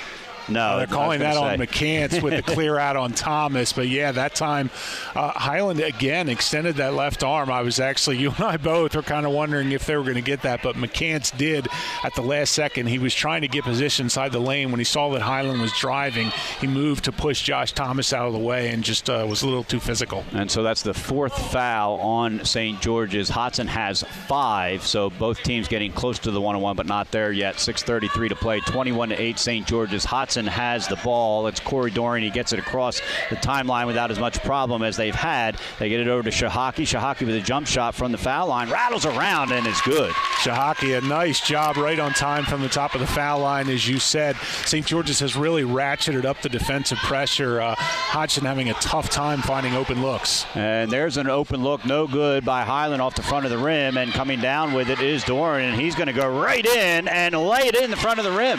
No, 0.49 0.79
they're 0.79 0.87
calling 0.87 1.21
that 1.21 1.35
gonna 1.35 1.55
on. 1.55 1.59
McCants 1.59 2.23
with 2.23 2.35
the 2.35 2.43
clear 2.43 2.79
out 2.79 2.97
on 2.97 3.13
Thomas. 3.13 3.73
But 3.73 3.89
yeah, 3.89 4.13
that 4.13 4.35
time 4.35 4.71
uh, 5.15 5.31
Hyland 5.31 5.81
again 5.81 6.29
extended 6.29 6.77
that 6.77 6.95
left 6.95 7.23
arm. 7.23 7.51
I 7.51 7.63
was 7.63 7.81
actually, 7.81 8.19
you 8.19 8.31
and 8.37 8.45
I 8.45 8.57
both 8.57 8.95
were 8.95 9.03
kind 9.03 9.27
of 9.27 9.33
wondering 9.33 9.73
if 9.73 9.87
they 9.87 9.97
were 9.97 10.03
going 10.03 10.15
to 10.17 10.21
get 10.23 10.43
that, 10.43 10.63
but 10.63 10.77
McCants 10.77 11.37
did 11.37 11.67
at 12.03 12.15
the 12.15 12.23
last 12.23 12.53
second. 12.53 12.87
He 12.87 12.99
was 12.99 13.15
trying 13.15 13.43
to 13.43 13.49
get 13.49 13.65
position 13.65 14.07
inside 14.07 14.33
the 14.33 14.41
lane. 14.41 14.71
When 14.71 14.81
he 14.81 14.85
saw 14.85 15.11
that 15.11 15.23
Hyland 15.23 15.61
was 15.61 15.73
driving, 15.79 16.31
he 16.61 16.67
moved 16.67 17.05
to 17.05 17.13
push 17.13 17.43
Josh 17.43 17.73
Thomas 17.73 18.13
out 18.13 18.27
of 18.27 18.33
the 18.33 18.39
way 18.39 18.71
and 18.71 18.83
just 18.83 19.09
uh, 19.09 19.25
was 19.29 19.43
a 19.43 19.47
little 19.47 19.65
too 19.65 19.81
physical. 19.81 20.25
And 20.33 20.51
so 20.51 20.63
that's 20.63 20.83
the 20.83 20.95
fourth 20.95 21.37
foul 21.53 22.01
on 22.01 22.45
St. 22.45 22.81
George's. 22.81 23.29
Hodgson 23.29 23.67
has 23.67 24.03
five, 24.27 24.83
so 24.83 25.11
both 25.11 25.43
teams 25.43 25.69
getting 25.69 25.93
close 25.93 26.19
to 26.21 26.31
the 26.31 26.41
one 26.41 26.57
on 26.57 26.63
one, 26.63 26.77
but 26.77 26.87
not 26.87 27.11
there 27.11 27.33
yet. 27.33 27.57
6:33 27.57 28.29
to 28.31 28.37
play, 28.37 28.61
21 28.61 29.11
to 29.11 29.21
8. 29.21 29.39
St. 29.39 29.67
George's. 29.67 30.05
Hodgson 30.05 30.34
has 30.37 30.89
the 30.89 30.97
ball. 30.97 31.47
It's 31.47 31.61
Corey 31.61 31.91
Dorian. 31.91 32.25
He 32.25 32.31
gets 32.31 32.53
it 32.53 32.59
across 32.59 33.01
the 33.31 33.37
timeline 33.37 33.87
without 33.87 34.11
as 34.11 34.19
much 34.19 34.43
problem 34.43 34.83
as 34.83 34.97
they've 34.97 35.15
had. 35.15 35.57
They 35.79 35.89
get 35.89 36.01
it 36.01 36.09
over 36.09 36.29
to 36.29 36.31
Shahaki. 36.31 36.85
Shahaki 36.85 37.27
with 37.27 37.37
a 37.37 37.41
jump 37.41 37.67
shot 37.67 37.95
from 37.95 38.13
the 38.13 38.19
foul 38.19 38.49
line, 38.49 38.71
rattles 38.71 39.07
around 39.07 39.53
and 39.53 39.67
it's 39.67 39.81
good. 39.83 40.13
Shahaki, 40.13 40.99
a 40.99 41.01
nice 41.07 41.41
job 41.41 41.77
right 41.77 41.99
on 41.99 42.13
time 42.13 42.45
from 42.45 42.61
the 42.63 42.69
top 42.69 42.95
of 42.95 43.01
the 43.01 43.07
foul 43.07 43.41
line, 43.41 43.69
as 43.69 43.89
you 43.89 43.99
said. 43.99 44.37
St. 44.65 44.85
George's 44.85 45.21
has 45.21 45.37
really 45.37 45.63
ratcheted 45.63 46.25
up 46.25 46.43
the 46.43 46.49
defensive 46.49 46.99
pressure. 46.99 47.61
Uh, 47.61 47.75
Hodgson 47.77 48.45
having 48.45 48.71
a 48.71 48.75
tough 48.75 49.11
time 49.11 49.41
finding 49.43 49.75
open 49.75 50.03
looks. 50.03 50.45
And 50.55 50.91
there's 50.91 51.17
an 51.17 51.29
open 51.29 51.63
look, 51.63 51.85
no 51.85 52.07
good 52.07 52.45
by 52.45 52.63
Hyland 52.63 53.01
off 53.01 53.15
the 53.15 53.23
front 53.23 53.45
of 53.45 53.51
the 53.51 53.59
rim, 53.59 53.97
and 53.97 54.13
coming 54.13 54.41
down 54.41 54.73
with 54.73 54.91
it 54.91 55.01
is 55.01 55.25
Doran, 55.25 55.71
and 55.71 55.81
he's 55.81 55.95
going 55.95 56.07
to 56.07 56.13
go 56.13 56.29
right 56.41 56.65
in 56.65 57.09
and 57.09 57.35
lay 57.35 57.67
it 57.67 57.77
in 57.77 57.91
the 57.91 57.97
front 57.97 58.19
of 58.19 58.25
the 58.25 58.33
rim. 58.33 58.59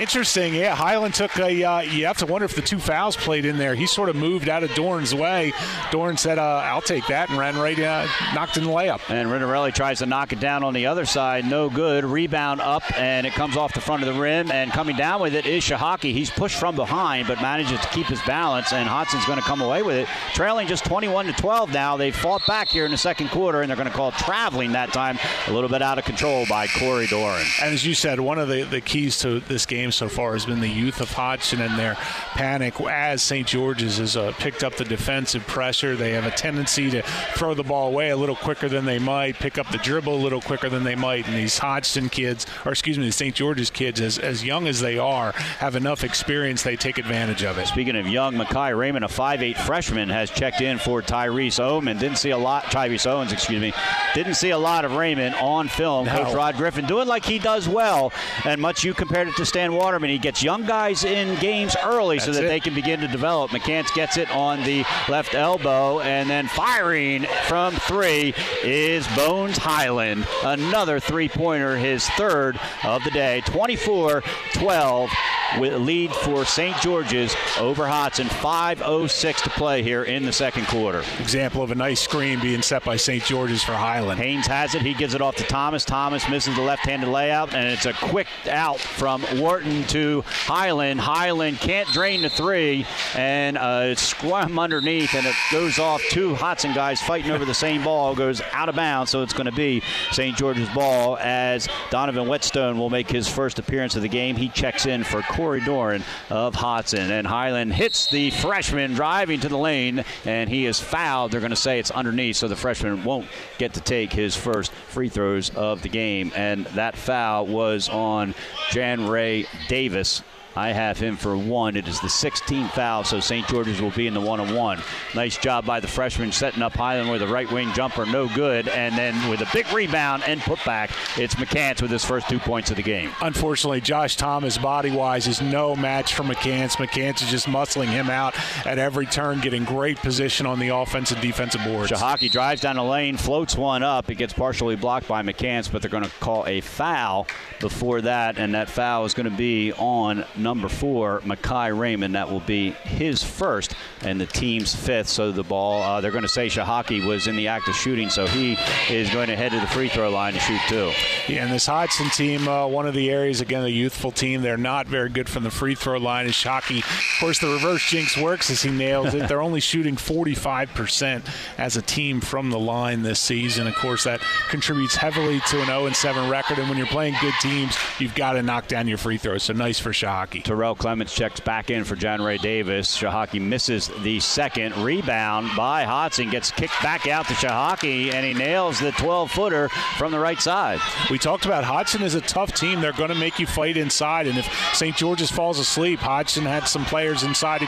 Interesting, 0.00 0.54
yeah. 0.54 0.74
Highland 0.74 1.14
took 1.14 1.38
a. 1.38 1.62
Uh, 1.62 1.80
you 1.80 2.06
have 2.06 2.18
to 2.18 2.26
wonder 2.26 2.44
if 2.44 2.56
the 2.56 2.62
two 2.62 2.78
fouls 2.78 3.16
played 3.16 3.44
in 3.44 3.58
there. 3.58 3.76
He 3.76 3.86
sort 3.86 4.08
of 4.08 4.16
moved 4.16 4.48
out 4.48 4.64
of 4.64 4.74
Dorn's 4.74 5.14
way. 5.14 5.52
Dorn 5.92 6.16
said, 6.16 6.36
uh, 6.36 6.62
"I'll 6.64 6.80
take 6.80 7.06
that," 7.06 7.28
and 7.28 7.38
ran 7.38 7.56
right, 7.56 7.78
uh, 7.78 8.06
knocked 8.34 8.56
in 8.56 8.64
the 8.64 8.70
layup. 8.70 9.00
And 9.08 9.28
Rinarelli 9.28 9.72
tries 9.72 10.00
to 10.00 10.06
knock 10.06 10.32
it 10.32 10.40
down 10.40 10.64
on 10.64 10.74
the 10.74 10.86
other 10.86 11.06
side. 11.06 11.44
No 11.44 11.70
good. 11.70 12.04
Rebound 12.04 12.60
up, 12.60 12.82
and 12.98 13.24
it 13.24 13.34
comes 13.34 13.56
off 13.56 13.72
the 13.72 13.80
front 13.80 14.02
of 14.02 14.12
the 14.12 14.20
rim. 14.20 14.50
And 14.50 14.72
coming 14.72 14.96
down 14.96 15.20
with 15.20 15.34
it 15.34 15.46
is 15.46 15.62
Shahaki. 15.62 16.12
He's 16.12 16.30
pushed 16.30 16.58
from 16.58 16.74
behind, 16.74 17.28
but 17.28 17.40
manages 17.40 17.78
to 17.80 17.88
keep 17.88 18.06
his 18.06 18.20
balance. 18.22 18.72
And 18.72 18.88
Hodgson's 18.88 19.26
going 19.26 19.38
to 19.38 19.44
come 19.44 19.60
away 19.60 19.82
with 19.82 19.96
it, 19.96 20.08
trailing 20.34 20.66
just 20.66 20.84
21 20.86 21.26
to 21.26 21.32
12 21.34 21.72
now. 21.72 21.96
They 21.96 22.10
fought 22.10 22.44
back 22.48 22.68
here 22.68 22.84
in 22.84 22.90
the 22.90 22.98
second 22.98 23.28
quarter, 23.28 23.60
and 23.60 23.70
they're 23.70 23.76
going 23.76 23.88
to 23.88 23.94
call 23.94 24.10
traveling 24.10 24.72
that 24.72 24.92
time. 24.92 25.18
A 25.46 25.52
little 25.52 25.70
bit 25.70 25.82
out 25.82 25.98
of 25.98 26.04
control 26.04 26.46
by 26.48 26.66
Corey 26.66 27.06
Doran. 27.06 27.46
And 27.62 27.72
as 27.72 27.86
you 27.86 27.94
said, 27.94 28.18
one 28.18 28.40
of 28.40 28.48
the, 28.48 28.64
the 28.64 28.80
keys 28.80 29.18
to 29.20 29.38
this 29.38 29.66
game 29.66 29.83
so 29.92 30.08
far 30.08 30.32
has 30.32 30.46
been 30.46 30.60
the 30.60 30.68
youth 30.68 31.00
of 31.00 31.10
Hodgson 31.12 31.60
and 31.60 31.78
their 31.78 31.94
panic 32.34 32.80
as 32.80 33.22
St. 33.22 33.46
George's 33.46 33.98
has 33.98 34.16
uh, 34.16 34.32
picked 34.38 34.64
up 34.64 34.76
the 34.76 34.84
defensive 34.84 35.46
pressure. 35.46 35.96
They 35.96 36.12
have 36.12 36.24
a 36.24 36.30
tendency 36.30 36.90
to 36.90 37.02
throw 37.34 37.54
the 37.54 37.62
ball 37.62 37.88
away 37.88 38.10
a 38.10 38.16
little 38.16 38.36
quicker 38.36 38.68
than 38.68 38.84
they 38.84 38.98
might, 38.98 39.36
pick 39.36 39.58
up 39.58 39.70
the 39.70 39.78
dribble 39.78 40.14
a 40.14 40.22
little 40.22 40.40
quicker 40.40 40.68
than 40.68 40.84
they 40.84 40.94
might. 40.94 41.26
And 41.26 41.36
these 41.36 41.58
Hodgson 41.58 42.08
kids, 42.08 42.46
or 42.64 42.72
excuse 42.72 42.98
me, 42.98 43.06
the 43.06 43.12
St. 43.12 43.34
George's 43.34 43.70
kids, 43.70 44.00
as, 44.00 44.18
as 44.18 44.44
young 44.44 44.66
as 44.66 44.80
they 44.80 44.98
are, 44.98 45.32
have 45.32 45.76
enough 45.76 46.04
experience, 46.04 46.62
they 46.62 46.76
take 46.76 46.98
advantage 46.98 47.44
of 47.44 47.58
it. 47.58 47.66
Speaking 47.66 47.96
of 47.96 48.06
young, 48.06 48.34
Makai 48.34 48.76
Raymond, 48.76 49.04
a 49.04 49.08
5'8 49.08 49.56
freshman, 49.58 50.08
has 50.08 50.30
checked 50.30 50.60
in 50.60 50.78
for 50.78 51.02
Tyrese 51.02 51.60
Owen. 51.60 51.84
Didn't 51.98 52.18
see 52.18 52.30
a 52.30 52.38
lot, 52.38 52.64
Tyrese 52.64 53.06
Owens, 53.06 53.32
excuse 53.32 53.60
me. 53.60 53.72
Didn't 54.14 54.34
see 54.34 54.50
a 54.50 54.58
lot 54.58 54.84
of 54.84 54.92
Raymond 54.92 55.34
on 55.36 55.68
film. 55.68 56.06
No. 56.06 56.24
Coach 56.24 56.34
Rod 56.34 56.56
Griffin 56.56 56.86
doing 56.86 57.08
like 57.08 57.24
he 57.24 57.38
does 57.38 57.68
well. 57.68 58.12
And 58.44 58.60
much 58.60 58.84
you 58.84 58.94
compared 58.94 59.28
it 59.28 59.36
to 59.36 59.46
Stan 59.46 59.73
Waterman. 59.74 60.10
He 60.10 60.18
gets 60.18 60.42
young 60.42 60.64
guys 60.64 61.04
in 61.04 61.38
games 61.40 61.76
early 61.84 62.18
so 62.18 62.32
that 62.32 62.44
it. 62.44 62.48
they 62.48 62.60
can 62.60 62.74
begin 62.74 63.00
to 63.00 63.08
develop. 63.08 63.50
McCants 63.50 63.92
gets 63.94 64.16
it 64.16 64.30
on 64.30 64.62
the 64.64 64.84
left 65.08 65.34
elbow, 65.34 66.00
and 66.00 66.28
then 66.28 66.46
firing 66.48 67.26
from 67.46 67.74
three 67.74 68.34
is 68.62 69.06
Bones 69.16 69.56
Hyland. 69.56 70.26
Another 70.44 71.00
three 71.00 71.28
pointer, 71.28 71.76
his 71.76 72.08
third 72.10 72.58
of 72.84 73.02
the 73.04 73.10
day. 73.10 73.42
24 73.46 74.22
12 74.54 75.10
with 75.58 75.74
lead 75.80 76.12
for 76.12 76.44
St. 76.44 76.76
George's 76.78 77.34
over 77.58 77.86
Hodgson. 77.86 78.26
5.06 78.26 79.42
to 79.42 79.50
play 79.50 79.82
here 79.82 80.02
in 80.04 80.24
the 80.24 80.32
second 80.32 80.66
quarter. 80.66 81.04
Example 81.20 81.62
of 81.62 81.70
a 81.70 81.74
nice 81.74 82.00
screen 82.00 82.40
being 82.40 82.62
set 82.62 82.84
by 82.84 82.96
St. 82.96 83.22
George's 83.24 83.62
for 83.62 83.74
Hyland. 83.74 84.20
Haynes 84.20 84.46
has 84.46 84.74
it. 84.74 84.82
He 84.82 84.94
gives 84.94 85.14
it 85.14 85.20
off 85.20 85.36
to 85.36 85.44
Thomas. 85.44 85.84
Thomas 85.84 86.28
misses 86.28 86.56
the 86.56 86.62
left-handed 86.62 87.08
layout, 87.08 87.54
and 87.54 87.68
it's 87.68 87.86
a 87.86 87.92
quick 87.92 88.26
out 88.48 88.80
from 88.80 89.22
Wharton 89.38 89.63
to 89.88 90.22
Hyland. 90.26 91.00
Hyland 91.00 91.58
can't 91.58 91.88
drain 91.88 92.22
the 92.22 92.28
three, 92.28 92.86
and 93.14 93.56
it's 93.90 94.02
scrum 94.02 94.58
underneath, 94.58 95.14
and 95.14 95.26
it 95.26 95.34
goes 95.50 95.78
off. 95.78 96.02
Two 96.10 96.34
Hodgson 96.34 96.74
guys 96.74 97.00
fighting 97.00 97.30
over 97.30 97.44
the 97.44 97.54
same 97.54 97.82
ball 97.82 98.14
goes 98.14 98.40
out 98.52 98.68
of 98.68 98.76
bounds, 98.76 99.10
so 99.10 99.22
it's 99.22 99.32
going 99.32 99.46
to 99.46 99.52
be 99.52 99.82
St. 100.12 100.36
George's 100.36 100.68
ball 100.70 101.18
as 101.18 101.68
Donovan 101.90 102.28
Whetstone 102.28 102.78
will 102.78 102.90
make 102.90 103.10
his 103.10 103.28
first 103.28 103.58
appearance 103.58 103.96
of 103.96 104.02
the 104.02 104.08
game. 104.08 104.36
He 104.36 104.48
checks 104.48 104.86
in 104.86 105.04
for 105.04 105.22
Corey 105.22 105.60
Doran 105.60 106.02
of 106.30 106.54
Hodgson, 106.54 107.10
and 107.10 107.26
Hyland 107.26 107.72
hits 107.72 108.10
the 108.10 108.30
freshman 108.30 108.94
driving 108.94 109.40
to 109.40 109.48
the 109.48 109.58
lane, 109.58 110.04
and 110.24 110.50
he 110.50 110.66
is 110.66 110.78
fouled. 110.80 111.32
They're 111.32 111.40
going 111.40 111.50
to 111.50 111.56
say 111.56 111.78
it's 111.78 111.90
underneath, 111.90 112.36
so 112.36 112.48
the 112.48 112.56
freshman 112.56 113.04
won't 113.04 113.26
get 113.58 113.74
to 113.74 113.80
take 113.80 114.12
his 114.12 114.36
first 114.36 114.72
free 114.72 115.08
throws 115.08 115.50
of 115.50 115.82
the 115.82 115.88
game. 115.88 116.32
And 116.34 116.66
that 116.66 116.96
foul 116.96 117.46
was 117.46 117.88
on 117.88 118.34
Jan 118.70 119.08
Ray 119.08 119.43
Davis. 119.68 120.22
I 120.56 120.72
have 120.72 120.98
him 120.98 121.16
for 121.16 121.36
one. 121.36 121.76
It 121.76 121.88
is 121.88 122.00
the 122.00 122.08
16th 122.08 122.70
foul, 122.70 123.04
so 123.04 123.20
St. 123.20 123.46
George's 123.48 123.80
will 123.80 123.90
be 123.90 124.06
in 124.06 124.14
the 124.14 124.20
one 124.20 124.40
on 124.40 124.54
one. 124.54 124.80
Nice 125.14 125.36
job 125.36 125.66
by 125.66 125.80
the 125.80 125.88
freshman 125.88 126.32
setting 126.32 126.62
up 126.62 126.74
Hyland 126.74 127.10
with 127.10 127.22
a 127.22 127.26
right 127.26 127.50
wing 127.50 127.72
jumper, 127.72 128.06
no 128.06 128.28
good. 128.28 128.68
And 128.68 128.96
then 128.96 129.28
with 129.28 129.40
a 129.40 129.48
big 129.52 129.70
rebound 129.72 130.22
and 130.26 130.40
putback, 130.40 130.90
it's 131.20 131.34
McCants 131.34 131.82
with 131.82 131.90
his 131.90 132.04
first 132.04 132.28
two 132.28 132.38
points 132.38 132.70
of 132.70 132.76
the 132.76 132.82
game. 132.82 133.10
Unfortunately, 133.20 133.80
Josh 133.80 134.16
Thomas, 134.16 134.58
body 134.58 134.90
wise, 134.90 135.26
is 135.26 135.40
no 135.40 135.74
match 135.74 136.14
for 136.14 136.22
McCants. 136.22 136.76
McCants 136.76 137.22
is 137.22 137.30
just 137.30 137.46
muscling 137.46 137.88
him 137.88 138.08
out 138.08 138.34
at 138.66 138.78
every 138.78 139.06
turn, 139.06 139.40
getting 139.40 139.64
great 139.64 139.96
position 139.98 140.46
on 140.46 140.58
the 140.58 140.68
offensive 140.68 141.20
defensive 141.20 141.62
boards. 141.64 141.90
Shahaki 141.90 142.30
drives 142.30 142.60
down 142.60 142.76
the 142.76 142.84
lane, 142.84 143.16
floats 143.16 143.56
one 143.56 143.82
up. 143.82 144.10
It 144.10 144.16
gets 144.16 144.32
partially 144.32 144.76
blocked 144.76 145.08
by 145.08 145.22
McCants, 145.22 145.70
but 145.70 145.82
they're 145.82 145.90
going 145.90 146.04
to 146.04 146.10
call 146.20 146.46
a 146.46 146.60
foul 146.60 147.26
before 147.60 148.02
that, 148.02 148.38
and 148.38 148.54
that 148.54 148.68
foul 148.68 149.04
is 149.04 149.14
going 149.14 149.30
to 149.30 149.36
be 149.36 149.72
on 149.72 150.24
number 150.44 150.68
four, 150.68 151.20
Makai 151.20 151.76
Raymond. 151.76 152.14
That 152.14 152.30
will 152.30 152.40
be 152.40 152.70
his 152.70 153.24
first 153.24 153.74
and 154.02 154.20
the 154.20 154.26
team's 154.26 154.74
fifth. 154.74 155.08
So 155.08 155.32
the 155.32 155.42
ball, 155.42 155.82
uh, 155.82 156.00
they're 156.00 156.12
going 156.12 156.22
to 156.22 156.28
say 156.28 156.46
Shahaki 156.46 157.04
was 157.04 157.26
in 157.26 157.34
the 157.34 157.48
act 157.48 157.66
of 157.66 157.74
shooting, 157.74 158.10
so 158.10 158.26
he 158.26 158.56
is 158.90 159.10
going 159.10 159.28
to 159.28 159.36
head 159.36 159.52
to 159.52 159.60
the 159.60 159.66
free 159.66 159.88
throw 159.88 160.10
line 160.10 160.34
to 160.34 160.38
shoot 160.38 160.60
two. 160.68 160.92
Yeah, 161.26 161.44
and 161.44 161.52
this 161.52 161.66
Hodgson 161.66 162.10
team, 162.10 162.46
uh, 162.46 162.66
one 162.66 162.86
of 162.86 162.94
the 162.94 163.10
areas, 163.10 163.40
again, 163.40 163.64
a 163.64 163.68
youthful 163.68 164.12
team, 164.12 164.42
they're 164.42 164.56
not 164.56 164.86
very 164.86 165.08
good 165.08 165.28
from 165.28 165.42
the 165.42 165.50
free 165.50 165.74
throw 165.74 165.98
line. 165.98 166.26
Is 166.26 166.34
Shahaki, 166.34 166.78
of 166.78 167.20
course, 167.20 167.38
the 167.38 167.48
reverse 167.48 167.82
jinx 167.88 168.16
works 168.16 168.50
as 168.50 168.62
he 168.62 168.70
nails 168.70 169.14
it. 169.14 169.28
they're 169.28 169.42
only 169.42 169.60
shooting 169.60 169.96
45% 169.96 171.26
as 171.56 171.76
a 171.76 171.82
team 171.82 172.20
from 172.20 172.50
the 172.50 172.58
line 172.58 173.02
this 173.02 173.18
season. 173.18 173.66
Of 173.66 173.74
course, 173.76 174.04
that 174.04 174.20
contributes 174.50 174.94
heavily 174.94 175.40
to 175.48 175.60
an 175.60 175.66
0 175.66 175.90
7 175.90 176.30
record, 176.30 176.58
and 176.58 176.68
when 176.68 176.76
you're 176.76 176.86
playing 176.86 177.14
good 177.20 177.34
teams, 177.40 177.76
you've 177.98 178.14
got 178.14 178.34
to 178.34 178.42
knock 178.42 178.68
down 178.68 178.86
your 178.86 178.98
free 178.98 179.16
throws. 179.16 179.44
So 179.44 179.54
nice 179.54 179.78
for 179.78 179.90
Shahaki. 179.90 180.33
Terrell 180.40 180.74
Clements 180.74 181.14
checks 181.14 181.40
back 181.40 181.70
in 181.70 181.84
for 181.84 181.96
John 181.96 182.22
Ray 182.22 182.38
Davis. 182.38 182.96
Shahaki 182.96 183.40
misses 183.40 183.90
the 184.02 184.20
second 184.20 184.76
rebound 184.78 185.50
by 185.56 185.84
Hodgson. 185.84 186.30
gets 186.30 186.50
kicked 186.50 186.80
back 186.82 187.06
out 187.06 187.26
to 187.28 187.34
Shahaki, 187.34 188.12
and 188.12 188.26
he 188.26 188.34
nails 188.34 188.80
the 188.80 188.92
12 188.92 189.30
footer 189.30 189.68
from 189.98 190.12
the 190.12 190.18
right 190.18 190.40
side. 190.40 190.80
We 191.10 191.18
talked 191.18 191.44
about 191.44 191.64
Hodgson 191.64 192.02
is 192.02 192.14
a 192.14 192.20
tough 192.20 192.54
team. 192.54 192.80
They're 192.80 192.92
going 192.92 193.10
to 193.10 193.14
make 193.14 193.38
you 193.38 193.46
fight 193.46 193.76
inside, 193.76 194.26
and 194.26 194.38
if 194.38 194.48
St. 194.74 194.96
George's 194.96 195.30
falls 195.30 195.58
asleep, 195.58 195.98
Hodgson 195.98 196.44
had 196.44 196.64
some 196.64 196.84
players 196.84 197.22
inside. 197.22 197.62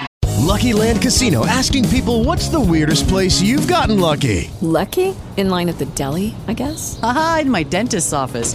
Lucky 0.47 0.73
Land 0.73 1.03
Casino 1.03 1.45
asking 1.45 1.89
people 1.89 2.23
what's 2.23 2.49
the 2.49 2.61
weirdest 2.61 3.09
place 3.09 3.43
you've 3.43 3.67
gotten 3.67 3.99
lucky? 3.99 4.51
Lucky? 4.61 5.15
In 5.37 5.51
line 5.51 5.69
at 5.69 5.79
the 5.79 5.87
deli, 5.87 6.35
I 6.47 6.53
guess? 6.55 7.01
Aha, 7.03 7.41
in 7.43 7.51
my 7.51 7.65
dentist's 7.65 8.13
office. 8.13 8.55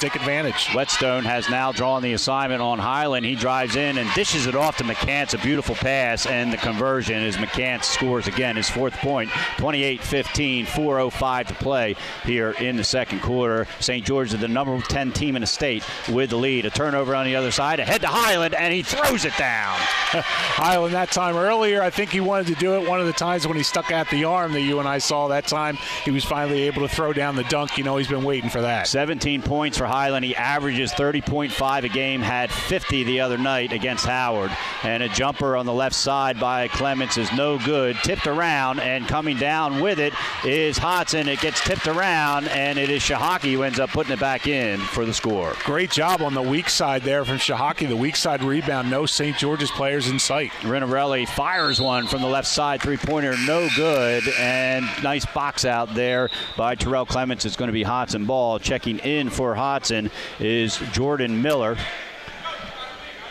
Take 0.00 0.16
advantage. 0.16 0.70
Whetstone 0.72 1.24
has 1.24 1.50
now 1.50 1.72
drawn 1.72 2.02
the 2.02 2.14
assignment 2.14 2.62
on 2.62 2.78
Hyland. 2.78 3.26
He 3.26 3.34
drives 3.34 3.76
in 3.76 3.98
and 3.98 4.10
dishes 4.14 4.46
it 4.46 4.54
off 4.54 4.78
to 4.78 4.84
McCants. 4.84 5.34
A 5.34 5.38
beautiful 5.38 5.74
pass, 5.74 6.24
and 6.24 6.50
the 6.50 6.56
conversion 6.56 7.22
is 7.22 7.36
McCants 7.36 7.84
scores 7.84 8.26
again 8.26 8.56
his 8.56 8.70
fourth 8.70 8.94
point. 8.94 9.28
28-15, 9.58 10.64
4:05 10.64 11.48
to 11.48 11.54
play 11.54 11.96
here 12.24 12.52
in 12.52 12.76
the 12.76 12.84
second 12.84 13.20
quarter. 13.20 13.66
St. 13.80 14.02
George 14.02 14.32
is 14.32 14.40
the 14.40 14.48
number 14.48 14.80
10 14.80 15.12
team 15.12 15.36
in 15.36 15.42
the 15.42 15.46
state 15.46 15.84
with 16.08 16.30
the 16.30 16.36
lead. 16.36 16.64
A 16.64 16.70
turnover 16.70 17.14
on 17.14 17.26
the 17.26 17.36
other 17.36 17.50
side. 17.50 17.78
Ahead 17.78 18.00
to 18.00 18.06
Hyland, 18.06 18.54
and 18.54 18.72
he 18.72 18.82
throws 18.82 19.26
it 19.26 19.36
down. 19.36 19.76
Hyland 20.14 20.94
that 20.94 21.10
time 21.10 21.36
earlier, 21.36 21.82
I 21.82 21.90
think 21.90 22.08
he 22.08 22.20
wanted 22.20 22.46
to 22.46 22.54
do 22.54 22.74
it. 22.76 22.88
One 22.88 23.00
of 23.00 23.06
the 23.06 23.12
times 23.12 23.46
when 23.46 23.58
he 23.58 23.62
stuck 23.62 23.92
out 23.92 24.08
the 24.08 24.24
arm 24.24 24.54
that 24.54 24.62
you 24.62 24.78
and 24.78 24.88
I 24.88 24.96
saw 24.96 25.28
that 25.28 25.46
time, 25.46 25.76
he 26.06 26.10
was 26.10 26.24
finally 26.24 26.62
able 26.62 26.88
to 26.88 26.88
throw 26.88 27.12
down 27.12 27.36
the 27.36 27.44
dunk. 27.44 27.76
You 27.76 27.84
know, 27.84 27.98
he's 27.98 28.08
been 28.08 28.24
waiting 28.24 28.48
for 28.48 28.62
that. 28.62 28.88
17 28.88 29.42
points 29.42 29.76
for 29.76 29.89
Hyland. 29.90 30.24
He 30.24 30.36
averages 30.36 30.92
30.5 30.92 31.82
a 31.82 31.88
game, 31.88 32.22
had 32.22 32.50
50 32.50 33.02
the 33.04 33.20
other 33.20 33.36
night 33.36 33.72
against 33.72 34.06
Howard. 34.06 34.50
And 34.84 35.02
a 35.02 35.08
jumper 35.08 35.56
on 35.56 35.66
the 35.66 35.72
left 35.72 35.96
side 35.96 36.38
by 36.38 36.68
Clements 36.68 37.18
is 37.18 37.32
no 37.32 37.58
good. 37.58 37.96
Tipped 38.04 38.28
around, 38.28 38.78
and 38.78 39.08
coming 39.08 39.36
down 39.36 39.80
with 39.80 39.98
it 39.98 40.14
is 40.44 40.78
Hodgson. 40.78 41.28
It 41.28 41.40
gets 41.40 41.60
tipped 41.60 41.88
around, 41.88 42.46
and 42.48 42.78
it 42.78 42.88
is 42.88 43.02
Shahaki 43.02 43.52
who 43.52 43.64
ends 43.64 43.80
up 43.80 43.90
putting 43.90 44.12
it 44.12 44.20
back 44.20 44.46
in 44.46 44.78
for 44.78 45.04
the 45.04 45.12
score. 45.12 45.54
Great 45.64 45.90
job 45.90 46.22
on 46.22 46.34
the 46.34 46.42
weak 46.42 46.68
side 46.68 47.02
there 47.02 47.24
from 47.24 47.38
Shahaki. 47.38 47.88
The 47.88 47.96
weak 47.96 48.16
side 48.16 48.44
rebound. 48.44 48.90
No 48.90 49.06
St. 49.06 49.36
George's 49.36 49.70
players 49.72 50.08
in 50.08 50.18
sight. 50.18 50.50
Rinarelli 50.60 51.28
fires 51.28 51.80
one 51.80 52.06
from 52.06 52.20
the 52.20 52.28
left 52.28 52.46
side, 52.46 52.80
three 52.80 52.96
pointer, 52.96 53.34
no 53.46 53.68
good. 53.74 54.22
And 54.38 54.86
nice 55.02 55.26
box 55.26 55.64
out 55.64 55.94
there 55.94 56.30
by 56.56 56.74
Terrell 56.74 57.06
Clements. 57.06 57.44
It's 57.44 57.56
going 57.56 57.68
to 57.68 57.72
be 57.72 57.82
Hodgson 57.82 58.24
ball. 58.24 58.58
Checking 58.58 58.98
in 58.98 59.30
for 59.30 59.54
Hodgson 59.80 60.10
is 60.38 60.76
Jordan 60.92 61.40
Miller. 61.40 61.74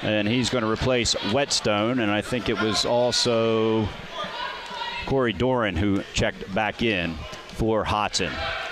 And 0.02 0.28
he's 0.28 0.50
going 0.50 0.64
to 0.64 0.70
replace 0.70 1.14
Whetstone. 1.32 2.00
And 2.00 2.10
I 2.10 2.22
think 2.22 2.50
it 2.50 2.60
was 2.60 2.86
also 2.86 3.88
Corey 5.06 5.32
Doran 5.32 5.76
who 5.76 6.02
checked 6.16 6.52
back 6.56 6.82
in 6.82 7.14
for 7.50 7.84
Hodgson. 7.84 8.32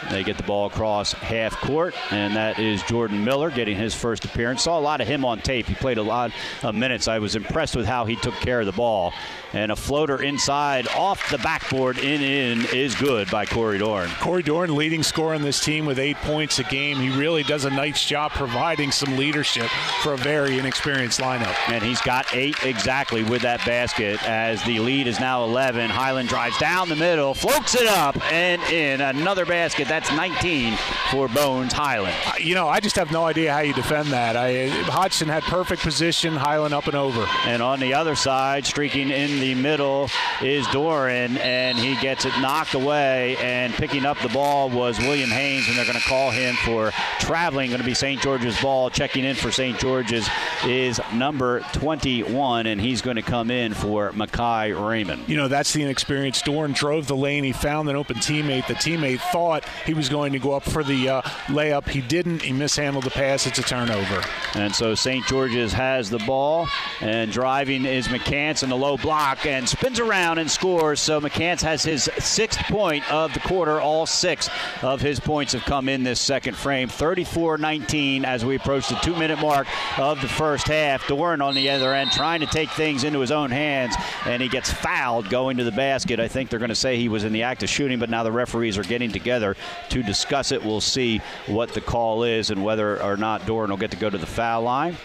They 0.09 0.23
get 0.23 0.38
the 0.38 0.43
ball 0.43 0.65
across 0.67 1.11
half 1.11 1.55
court, 1.57 1.93
and 2.11 2.36
that 2.36 2.57
is 2.57 2.82
Jordan 2.84 3.25
Miller 3.25 3.51
getting 3.51 3.75
his 3.75 3.93
first 3.93 4.23
appearance. 4.23 4.63
Saw 4.63 4.80
a 4.80 4.82
lot 4.82 5.01
of 5.01 5.07
him 5.07 5.25
on 5.25 5.39
tape. 5.39 5.67
He 5.67 5.75
played 5.75 5.97
a 5.97 6.03
lot 6.03 6.32
of 6.63 6.73
minutes. 6.73 7.07
I 7.07 7.19
was 7.19 7.36
impressed 7.36 7.75
with 7.75 7.86
how 7.86 8.05
he 8.05 8.15
took 8.15 8.36
care 8.36 8.61
of 8.61 8.65
the 8.65 8.71
ball. 8.71 9.13
And 9.53 9.71
a 9.71 9.75
floater 9.75 10.21
inside 10.21 10.87
off 10.89 11.29
the 11.31 11.37
backboard 11.37 11.97
in 11.97 12.21
in 12.21 12.65
is 12.73 12.95
good 12.95 13.29
by 13.31 13.45
Corey 13.45 13.77
Dorn. 13.77 14.09
Corey 14.19 14.43
Dorn, 14.43 14.75
leading 14.75 15.03
scorer 15.03 15.35
on 15.35 15.41
this 15.41 15.63
team 15.63 15.85
with 15.85 15.99
eight 15.99 16.17
points 16.17 16.59
a 16.59 16.63
game. 16.63 16.97
He 16.97 17.09
really 17.09 17.43
does 17.43 17.65
a 17.65 17.69
nice 17.69 18.05
job 18.05 18.31
providing 18.31 18.91
some 18.91 19.15
leadership 19.15 19.67
for 20.01 20.13
a 20.13 20.17
very 20.17 20.59
inexperienced 20.59 21.19
lineup. 21.19 21.55
And 21.69 21.83
he's 21.83 22.01
got 22.01 22.33
eight 22.33 22.55
exactly 22.63 23.23
with 23.23 23.41
that 23.43 23.65
basket 23.65 24.21
as 24.27 24.61
the 24.63 24.79
lead 24.79 25.07
is 25.07 25.19
now 25.19 25.43
11. 25.43 25.89
Hyland 25.89 26.29
drives 26.29 26.57
down 26.57 26.89
the 26.89 26.95
middle, 26.95 27.33
floats 27.33 27.75
it 27.75 27.87
up, 27.87 28.19
and 28.31 28.61
in 28.63 29.01
another 29.01 29.45
basket. 29.45 29.87
That's 29.87 30.11
19 30.11 30.77
for 31.11 31.27
Bones 31.27 31.73
Hyland. 31.73 32.15
Uh, 32.25 32.33
you 32.39 32.55
know, 32.55 32.67
I 32.67 32.79
just 32.79 32.95
have 32.95 33.11
no 33.11 33.23
idea 33.23 33.53
how 33.53 33.59
you 33.59 33.73
defend 33.73 34.09
that. 34.09 34.35
I, 34.35 34.67
uh, 34.67 34.83
Hodgson 34.85 35.27
had 35.27 35.43
perfect 35.43 35.81
position, 35.81 36.35
Hyland 36.35 36.73
up 36.73 36.87
and 36.87 36.95
over. 36.95 37.25
And 37.45 37.61
on 37.61 37.79
the 37.79 37.93
other 37.93 38.15
side, 38.15 38.65
streaking 38.65 39.09
in 39.09 39.36
the 39.39 39.55
middle 39.55 40.09
is 40.41 40.67
Doran, 40.67 41.38
and 41.38 41.77
he 41.77 41.95
gets 42.01 42.25
it 42.25 42.33
knocked 42.39 42.73
away. 42.73 43.38
And 43.38 43.73
picking 43.73 44.05
up 44.05 44.19
the 44.19 44.29
ball 44.29 44.69
was 44.69 44.99
William 44.99 45.29
Haynes, 45.29 45.67
and 45.67 45.77
they're 45.77 45.85
going 45.85 45.99
to 45.99 46.07
call 46.07 46.31
him 46.31 46.55
for 46.65 46.91
traveling. 47.19 47.69
Going 47.69 47.81
to 47.81 47.85
be 47.85 47.93
St. 47.93 48.21
George's 48.21 48.59
ball. 48.61 48.89
Checking 48.89 49.23
in 49.23 49.35
for 49.35 49.51
St. 49.51 49.77
George's 49.79 50.27
is 50.65 50.99
number 51.13 51.61
21, 51.73 52.67
and 52.67 52.79
he's 52.79 53.01
going 53.01 53.15
to 53.15 53.21
come 53.21 53.51
in 53.51 53.73
for 53.73 54.11
Makai 54.11 54.73
Raymond. 54.88 55.27
You 55.27 55.38
know, 55.38 55.47
that's 55.47 55.73
the 55.73 55.83
inexperienced. 55.83 56.45
Doran 56.45 56.73
drove 56.73 57.07
the 57.07 57.15
lane. 57.15 57.43
He 57.43 57.51
found 57.51 57.89
an 57.89 57.95
open 57.95 58.17
teammate. 58.17 58.67
The 58.67 58.75
teammate 58.75 59.19
thought 59.31 59.65
he 59.85 59.93
was 59.93 60.09
going 60.09 60.33
to 60.33 60.39
go 60.39 60.53
up 60.53 60.63
for 60.63 60.83
the 60.83 61.09
uh, 61.09 61.21
layup. 61.47 61.88
He 61.88 62.01
didn't. 62.01 62.41
He 62.41 62.53
mishandled 62.53 63.03
the 63.03 63.11
pass. 63.11 63.45
It's 63.47 63.59
a 63.59 63.63
turnover. 63.63 64.23
And 64.55 64.73
so 64.73 64.95
St. 64.95 65.25
George's 65.27 65.73
has 65.73 66.09
the 66.09 66.19
ball, 66.19 66.67
and 67.01 67.31
driving 67.31 67.85
is 67.85 68.07
McCants 68.07 68.63
in 68.63 68.69
the 68.69 68.77
low 68.77 68.97
block 68.97 69.26
and 69.45 69.67
spins 69.67 69.99
around 69.99 70.38
and 70.38 70.49
scores. 70.49 70.99
So 70.99 71.19
McCants 71.19 71.61
has 71.61 71.84
his 71.84 72.09
sixth 72.19 72.59
point 72.65 73.09
of 73.11 73.34
the 73.34 73.39
quarter. 73.41 73.82
All 73.82 74.05
six 74.05 74.49
of 74.82 75.01
his 75.01 75.19
points 75.19 75.53
have 75.53 75.63
come 75.63 75.89
in 75.89 76.03
this 76.03 76.19
second 76.19 76.55
frame. 76.55 76.88
34 76.88 77.57
19 77.57 78.23
as 78.23 78.45
we 78.45 78.55
approach 78.55 78.88
the 78.88 78.95
two 78.95 79.15
minute 79.15 79.39
mark 79.39 79.67
of 79.99 80.21
the 80.21 80.28
first 80.28 80.67
half. 80.67 81.05
Doran 81.07 81.41
on 81.41 81.55
the 81.55 81.69
other 81.69 81.93
end 81.93 82.11
trying 82.11 82.39
to 82.39 82.45
take 82.45 82.69
things 82.71 83.03
into 83.03 83.19
his 83.19 83.32
own 83.32 83.51
hands, 83.51 83.95
and 84.25 84.41
he 84.41 84.47
gets 84.47 84.71
fouled 84.71 85.30
going 85.30 85.57
to 85.57 85.63
the 85.63 85.71
basket. 85.71 86.19
I 86.19 86.28
think 86.28 86.49
they're 86.49 86.59
going 86.59 86.69
to 86.69 86.75
say 86.75 86.97
he 86.97 87.09
was 87.09 87.23
in 87.23 87.34
the 87.34 87.43
act 87.43 87.63
of 87.63 87.69
shooting, 87.69 87.99
but 87.99 88.09
now 88.09 88.23
the 88.23 88.32
referees 88.32 88.78
are 88.78 88.84
getting 88.84 89.11
together 89.11 89.57
to 89.89 90.03
discuss 90.03 90.51
it. 90.51 90.63
We'll 90.63 90.82
see 90.82 91.19
what 91.47 91.73
the 91.73 91.82
call 91.82 92.23
is 92.23 92.49
and 92.49 92.63
whether 92.63 93.01
or 93.03 93.17
not 93.17 93.45
Doran 93.45 93.69
will 93.69 93.78
get 93.78 93.91
to 93.91 93.97
go 93.97 94.09
to 94.09 94.17
the 94.17 94.25
foul 94.25 94.61
line. 94.61 94.97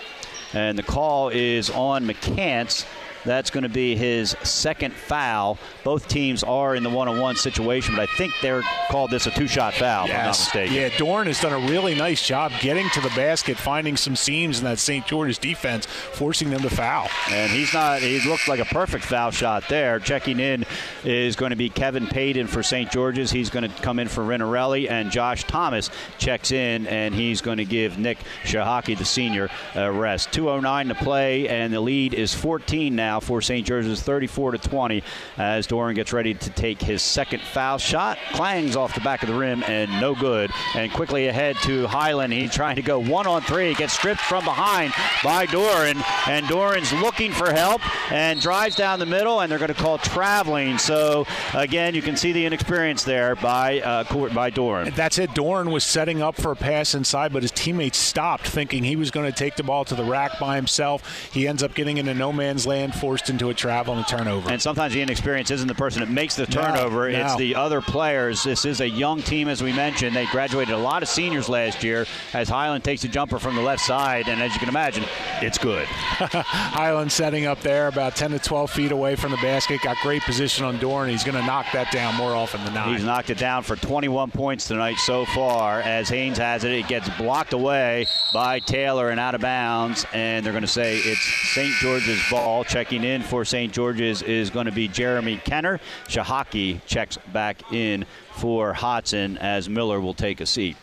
And 0.55 0.79
the 0.79 0.83
call 0.83 1.31
is 1.31 1.71
on 1.71 2.05
McCants 2.05 2.85
That's 3.25 3.51
going 3.51 3.63
to 3.63 3.69
be 3.69 3.95
his 3.97 4.37
second 4.43 4.95
foul. 4.95 5.59
Both 5.85 6.09
teams 6.09 6.43
are 6.43 6.75
in 6.75 6.83
the 6.83 6.91
one-on-one 6.91 7.37
situation, 7.37 7.95
but 7.97 8.09
I 8.09 8.13
think 8.17 8.33
they're 8.43 8.63
called 8.91 9.11
this 9.11 9.27
a 9.27 9.31
two-shot 9.31 9.75
foul. 9.75 10.07
If 10.07 10.11
I'm 10.11 10.17
not 10.17 10.25
Yes. 10.27 10.41
mistaken. 10.47 10.75
Yeah, 10.75 10.89
Dorn 10.99 11.27
has 11.27 11.41
done 11.41 11.53
a 11.53 11.71
really 11.71 11.95
nice 11.95 12.27
job 12.27 12.53
getting 12.61 12.89
to 12.91 13.01
the 13.01 13.09
basket, 13.11 13.57
finding 13.57 13.97
some 13.97 14.17
seams 14.17 14.59
in 14.59 14.65
that 14.65 14.79
St. 14.79 15.07
George's 15.07 15.39
defense, 15.39 15.87
forcing 15.87 16.51
them 16.51 16.61
to 16.63 16.71
foul. 16.71 17.09
And 17.31 17.51
he's 17.51 17.73
not, 17.75 18.01
he 18.01 18.21
looked 18.29 18.49
like 18.49 18.61
a 18.61 18.65
perfect 18.67 19.05
foul 19.05 19.31
shot 19.31 19.65
there. 19.69 19.99
Checking 19.99 20.41
in 20.41 20.65
is 21.05 21.37
going 21.37 21.51
to 21.51 21.57
be 21.57 21.69
Kevin 21.69 22.07
Payton 22.07 22.47
for 22.47 22.63
St. 22.63 22.91
George's. 22.91 23.31
He's 23.31 23.51
going 23.51 23.69
to 23.71 23.83
come 23.83 23.99
in 23.99 24.09
for 24.09 24.23
Renarelli. 24.23 24.91
And 24.91 25.11
Josh 25.11 25.45
Thomas 25.45 25.91
checks 26.19 26.53
in, 26.53 26.87
and 26.87 27.15
he's 27.15 27.41
going 27.41 27.59
to 27.59 27.65
give 27.65 27.99
Nick 27.99 28.19
Shahaki, 28.45 28.97
the 28.97 29.05
senior, 29.05 29.49
a 29.75 29.91
rest. 29.91 30.31
2.09 30.33 30.89
to 30.89 30.95
play, 30.95 31.49
and 31.49 31.73
the 31.73 31.81
lead 31.81 32.15
is 32.15 32.35
14 32.35 32.95
now 32.95 33.12
for 33.21 33.41
St. 33.41 33.67
George's, 33.67 34.03
34 34.03 34.53
to 34.53 34.59
20, 34.59 35.03
as 35.39 35.67
Doran 35.67 35.95
gets 35.95 36.13
ready 36.13 36.35
to 36.35 36.51
take 36.51 36.81
his 36.81 37.03
second 37.03 37.43
foul 37.43 37.79
shot. 37.79 38.19
Clangs 38.33 38.77
off 38.77 38.95
the 38.95 39.01
back 39.01 39.23
of 39.23 39.29
the 39.29 39.35
rim, 39.35 39.63
and 39.65 39.91
no 40.01 40.15
good. 40.15 40.51
And 40.75 40.93
quickly 40.93 41.29
ahead 41.29 41.57
to 41.63 41.87
Hyland. 41.87 42.33
He's 42.33 42.55
trying 42.55 42.77
to 42.77 42.83
go 42.83 42.99
one 42.99 43.27
on 43.27 43.43
three, 43.43 43.75
gets 43.75 43.93
stripped 43.93 44.21
from 44.21 44.45
behind 44.45 44.93
by 45.23 45.47
Doran, 45.47 46.03
and 46.27 46.47
Doran's 46.49 46.93
looking 46.95 47.33
for 47.33 47.53
help 47.53 47.81
and 48.13 48.41
drives 48.41 48.77
down 48.77 48.99
the 48.99 49.07
middle, 49.07 49.41
and 49.41 49.51
they're 49.51 49.59
going 49.59 49.73
to 49.73 49.81
call 49.81 49.99
traveling. 49.99 50.79
So 50.79 51.27
again, 51.55 51.95
you 51.95 52.03
can 52.03 52.17
see 52.17 52.33
the 52.33 52.45
inexperience 52.47 53.05
there 53.05 53.35
by 53.37 53.81
uh, 53.81 54.29
by 54.29 54.51
Doran. 54.51 54.93
That's 54.95 55.19
it. 55.19 55.35
Doran 55.35 55.71
was 55.71 55.85
setting 55.85 56.23
up 56.23 56.37
for 56.37 56.53
a 56.53 56.57
pass 56.57 56.95
inside, 56.95 57.33
but 57.33 57.43
his 57.43 57.51
teammates 57.51 57.99
stopped, 57.99 58.47
thinking 58.47 58.85
he 58.85 58.97
was 58.97 59.11
going 59.11 59.31
to 59.31 59.37
take 59.37 59.57
the 59.57 59.63
ball 59.63 59.85
to 59.87 59.95
the 59.95 60.05
rack 60.05 60.39
by 60.39 60.57
himself. 60.57 61.31
He 61.33 61.49
ends 61.49 61.63
up 61.63 61.75
getting 61.75 61.99
into 61.99 62.15
no 62.15 62.33
man's 62.33 62.67
land, 62.67 62.95
forced 63.03 63.31
into 63.31 63.51
a 63.51 63.55
travel 63.55 63.95
and 63.97 64.05
a 64.05 64.09
turnover. 64.09 64.49
And 64.49 64.63
sometimes 64.63 64.95
the 64.95 65.03
inexperience 65.03 65.51
isn't 65.51 65.67
the 65.67 65.75
person 65.75 66.03
that 66.03 66.09
makes 66.09 66.37
the 66.37 66.47
No, 66.47 66.63
turnover, 66.63 67.09
it's 67.09 67.35
the 67.35 67.57
other 67.57 67.81
players. 67.81 68.45
This 68.45 68.65
is 68.65 68.81
a 68.81 68.89
young 68.89 69.21
team, 69.23 69.49
as 69.49 69.61
we 69.61 69.73
mentioned. 69.73 70.15
They 70.15 70.27
graduated 70.27 70.73
a 70.73 70.79
lot 70.79 71.03
of 71.03 71.09
seniors 71.09 71.49
last 71.49 71.83
year 71.83 72.07
as 72.33 72.49
Hyland 72.49 72.85
takes 72.85 73.03
a 73.03 73.09
jumper 73.09 73.41
from 73.41 73.57
the 73.57 73.61
left 73.61 73.83
side, 73.83 74.29
and 74.29 74.41
as 74.41 74.53
you 74.53 74.61
can 74.61 74.69
imagine, 74.69 75.03
it's 75.41 75.59
good. 75.59 75.85
Hyland 75.89 77.11
setting 77.11 77.45
up 77.47 77.61
there 77.61 77.89
about 77.89 78.15
10 78.15 78.31
to 78.31 78.39
12 78.39 78.71
feet 78.71 78.93
away 78.93 79.17
from 79.17 79.33
the 79.33 79.37
basket. 79.39 79.81
Got 79.83 79.97
great 79.97 80.23
position 80.23 80.65
on 80.65 80.79
Dorn. 80.79 81.09
He's 81.09 81.25
going 81.25 81.35
to 81.41 81.45
knock 81.45 81.67
that 81.73 81.91
down 81.91 82.15
more 82.15 82.37
often 82.37 82.63
than 82.65 82.75
not. 82.75 82.93
He's 82.93 83.03
knocked 83.03 83.31
it 83.31 83.39
down 83.39 83.65
for 83.65 83.75
21 83.75 84.31
points 84.31 84.69
tonight 84.69 84.99
so 84.99 85.25
far. 85.25 85.81
As 85.81 86.09
Haynes 86.09 86.39
has 86.39 86.63
it, 86.63 86.71
it 86.71 86.87
gets 86.87 87.09
blocked 87.19 87.53
away 87.53 88.07
by 88.33 88.61
Taylor 88.61 89.11
and 89.11 89.19
out 89.19 89.35
of 89.35 89.41
bounds. 89.41 90.07
And 90.13 90.47
they're 90.47 90.53
going 90.53 90.63
to 90.63 90.69
say 90.69 90.99
it's 90.99 91.21
St. 91.55 91.75
George's 91.81 92.23
ball. 92.31 92.63
Checking 92.93 93.09
in 93.09 93.23
for 93.23 93.43
St. 93.43 93.73
George's 93.73 94.21
is 94.21 94.51
going 94.51 94.67
to 94.67 94.73
be 94.73 94.87
Jeremy 94.87 95.39
Kenner. 95.39 95.81
Shahaki 96.09 96.79
checks 96.85 97.17
back 97.33 97.73
in 97.73 98.05
for 98.33 98.75
Hodgson 98.75 99.39
as 99.39 99.67
Miller 99.67 99.99
will 99.99 100.13
take 100.13 100.43
a 100.43 100.47
seat. 100.47 100.77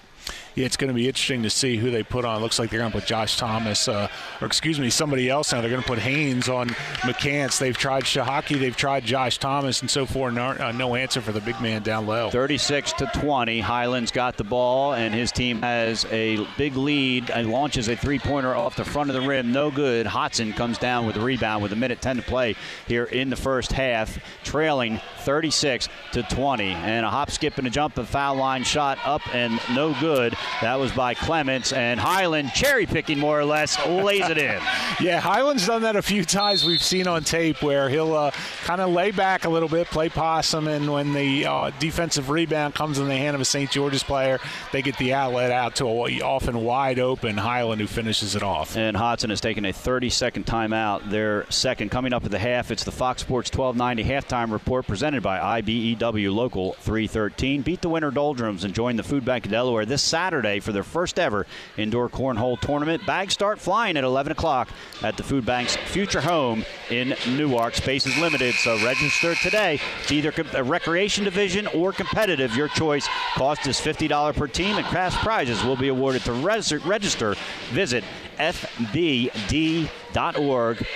It's 0.64 0.76
going 0.76 0.90
to 0.90 0.94
be 0.94 1.08
interesting 1.08 1.44
to 1.44 1.50
see 1.50 1.78
who 1.78 1.90
they 1.90 2.04
put 2.04 2.26
on. 2.26 2.42
Looks 2.42 2.60
like 2.60 2.70
they're 2.70 2.80
going 2.80 2.92
to 2.92 2.98
put 2.98 3.08
Josh 3.08 3.38
Thomas, 3.38 3.88
uh, 3.88 4.10
or 4.42 4.48
excuse 4.48 4.80
me, 4.80 4.90
somebody 4.90 5.30
else 5.30 5.54
now. 5.54 5.62
They're 5.62 5.70
going 5.70 5.82
to 5.82 5.88
put 5.88 6.00
Haynes 6.00 6.50
on 6.50 6.70
McCants. 7.02 7.60
They've 7.60 7.78
tried 7.78 8.04
Shahaki, 8.04 8.60
they've 8.60 8.76
tried 8.76 9.06
Josh 9.06 9.38
Thomas, 9.38 9.82
and 9.82 9.90
so 9.90 10.06
far, 10.06 10.32
no, 10.32 10.50
uh, 10.50 10.72
no 10.74 10.96
answer 10.96 11.22
for 11.22 11.32
the 11.32 11.42
big 11.42 11.60
man 11.62 11.82
down 11.82 12.08
low. 12.08 12.30
36 12.30 12.94
to 12.94 13.06
20. 13.14 13.62
Hylands 13.62 14.12
got 14.12 14.38
the 14.38 14.44
ball, 14.44 14.94
and 14.94 15.14
his 15.14 15.32
team 15.32 15.62
has 15.62 16.06
a 16.12 16.46
big 16.58 16.76
lead 16.76 17.30
and 17.30 17.50
launches 17.50 17.88
a 17.88 17.96
three 17.96 18.20
pointer 18.20 18.54
off 18.54 18.76
the 18.76 18.86
front 18.86 19.10
of 19.10 19.14
the 19.14 19.28
rim. 19.28 19.52
No 19.52 19.72
good. 19.72 20.06
Hodgson 20.06 20.54
comes 20.54 20.78
down 20.78 21.06
with 21.06 21.16
the 21.16 21.22
rebound 21.22 21.64
with 21.64 21.72
a 21.72 21.78
minute 21.78 22.02
10 22.02 22.18
to 22.18 22.22
play 22.22 22.56
here 22.88 23.06
in 23.06 23.30
the 23.30 23.36
first 23.36 23.72
half, 23.72 24.20
trailing 24.44 25.00
36 25.20 25.88
to 26.12 26.24
20. 26.24 26.66
And 26.66 27.06
a 27.06 27.10
hop, 27.10 27.32
skip, 27.32 27.58
and 27.58 27.68
a 27.68 27.70
jump, 27.70 27.98
a 27.98 28.06
foul 28.06 28.36
line 28.36 28.64
shot 28.64 28.98
up 29.06 29.22
and 29.34 29.60
no 29.74 29.94
good. 30.00 30.36
That 30.62 30.78
was 30.80 30.92
by 30.92 31.14
Clements, 31.14 31.72
and 31.72 32.00
Hyland 32.00 32.52
cherry 32.54 32.86
picking 32.86 33.18
more 33.18 33.40
or 33.40 33.46
less 33.46 33.78
lays 33.88 34.28
it 34.30 34.38
in. 34.38 34.60
Yeah, 35.00 35.22
Hyland's 35.22 35.66
done 35.66 35.84
that 35.84 35.96
a 35.96 36.02
few 36.02 36.26
times 36.26 36.66
we've 36.66 36.84
seen 36.84 37.08
on 37.08 37.24
tape 37.24 37.64
where 37.64 37.88
he'll 37.88 38.14
uh, 38.14 38.32
kind 38.66 38.82
of 38.82 38.90
lay 38.90 39.12
back 39.12 39.46
a 39.46 39.50
little 39.50 39.70
bit, 39.70 39.88
play 39.88 40.10
possum, 40.10 40.68
and 40.68 40.92
when 40.92 41.14
the 41.14 41.46
uh, 41.46 41.72
defensive 41.80 42.30
rebound 42.30 42.76
comes 42.76 43.00
in 43.00 43.08
the 43.08 43.16
hand 43.16 43.34
of 43.34 43.40
a 43.40 43.46
St. 43.46 43.72
George's 43.72 44.04
player, 44.04 44.40
they 44.74 44.82
get 44.82 44.98
the 44.98 45.14
outlet 45.14 45.52
out 45.52 45.76
to 45.78 45.86
a 45.86 46.20
often 46.22 46.66
wide 46.66 47.00
open 47.00 47.38
Hyland 47.38 47.80
who 47.80 47.88
finishes 47.88 48.36
it 48.36 48.44
off. 48.44 48.76
And 48.76 48.98
Hodgson 48.98 49.30
has 49.30 49.40
taken 49.40 49.64
a 49.64 49.72
30 49.72 50.10
second 50.10 50.46
timeout. 50.46 51.10
Their 51.10 51.50
second 51.50 51.92
coming 51.92 52.12
up 52.12 52.26
at 52.26 52.32
the 52.32 52.40
half. 52.40 52.70
It's 52.70 52.84
the 52.84 52.92
Fox 52.92 53.22
Sports 53.22 53.50
1290 53.56 54.04
halftime 54.04 54.52
report 54.52 54.86
presented 54.86 55.24
by 55.24 55.62
IBEW 55.62 56.34
Local 56.36 56.74
313. 56.74 57.62
Beat 57.62 57.82
the 57.82 57.90
winter 57.90 58.12
doldrums 58.12 58.66
and 58.66 58.74
join 58.74 58.98
the 58.98 59.04
Food 59.04 59.24
Bank 59.24 59.46
of 59.46 59.52
Delaware 59.52 59.86
this 59.86 60.04
Saturday 60.04 60.29
for 60.30 60.72
their 60.72 60.84
first 60.84 61.18
ever 61.18 61.48
indoor 61.76 62.08
cornhole 62.08 62.60
tournament. 62.60 63.04
Bags 63.06 63.34
start 63.34 63.60
flying 63.60 63.98
at 63.98 64.04
11 64.04 64.32
o'clock 64.32 64.70
at 65.02 65.18
the 65.18 65.24
Food 65.24 65.44
Bank's 65.44 65.76
future 65.76 66.22
home 66.22 66.64
in 66.92 67.16
Newark. 67.36 67.74
Space 67.74 68.06
is 68.06 68.16
limited, 68.20 68.54
so 68.54 68.78
register 68.84 69.34
today. 69.36 69.80
It's 70.04 70.12
either 70.12 70.32
a 70.38 70.60
uh, 70.60 70.64
recreation 70.64 71.24
division 71.24 71.66
or 71.68 71.92
competitive. 71.92 72.56
Your 72.56 72.68
choice. 72.68 73.08
Cost 73.34 73.66
is 73.66 73.80
$50 73.80 74.36
per 74.36 74.48
team, 74.48 74.78
and 74.78 74.86
cash 74.86 75.16
prizes 75.16 75.64
will 75.64 75.76
be 75.76 75.88
awarded 75.88 76.22
to 76.26 76.34
register. 76.34 77.36
Visit 77.72 78.04
fbd.org 78.40 79.88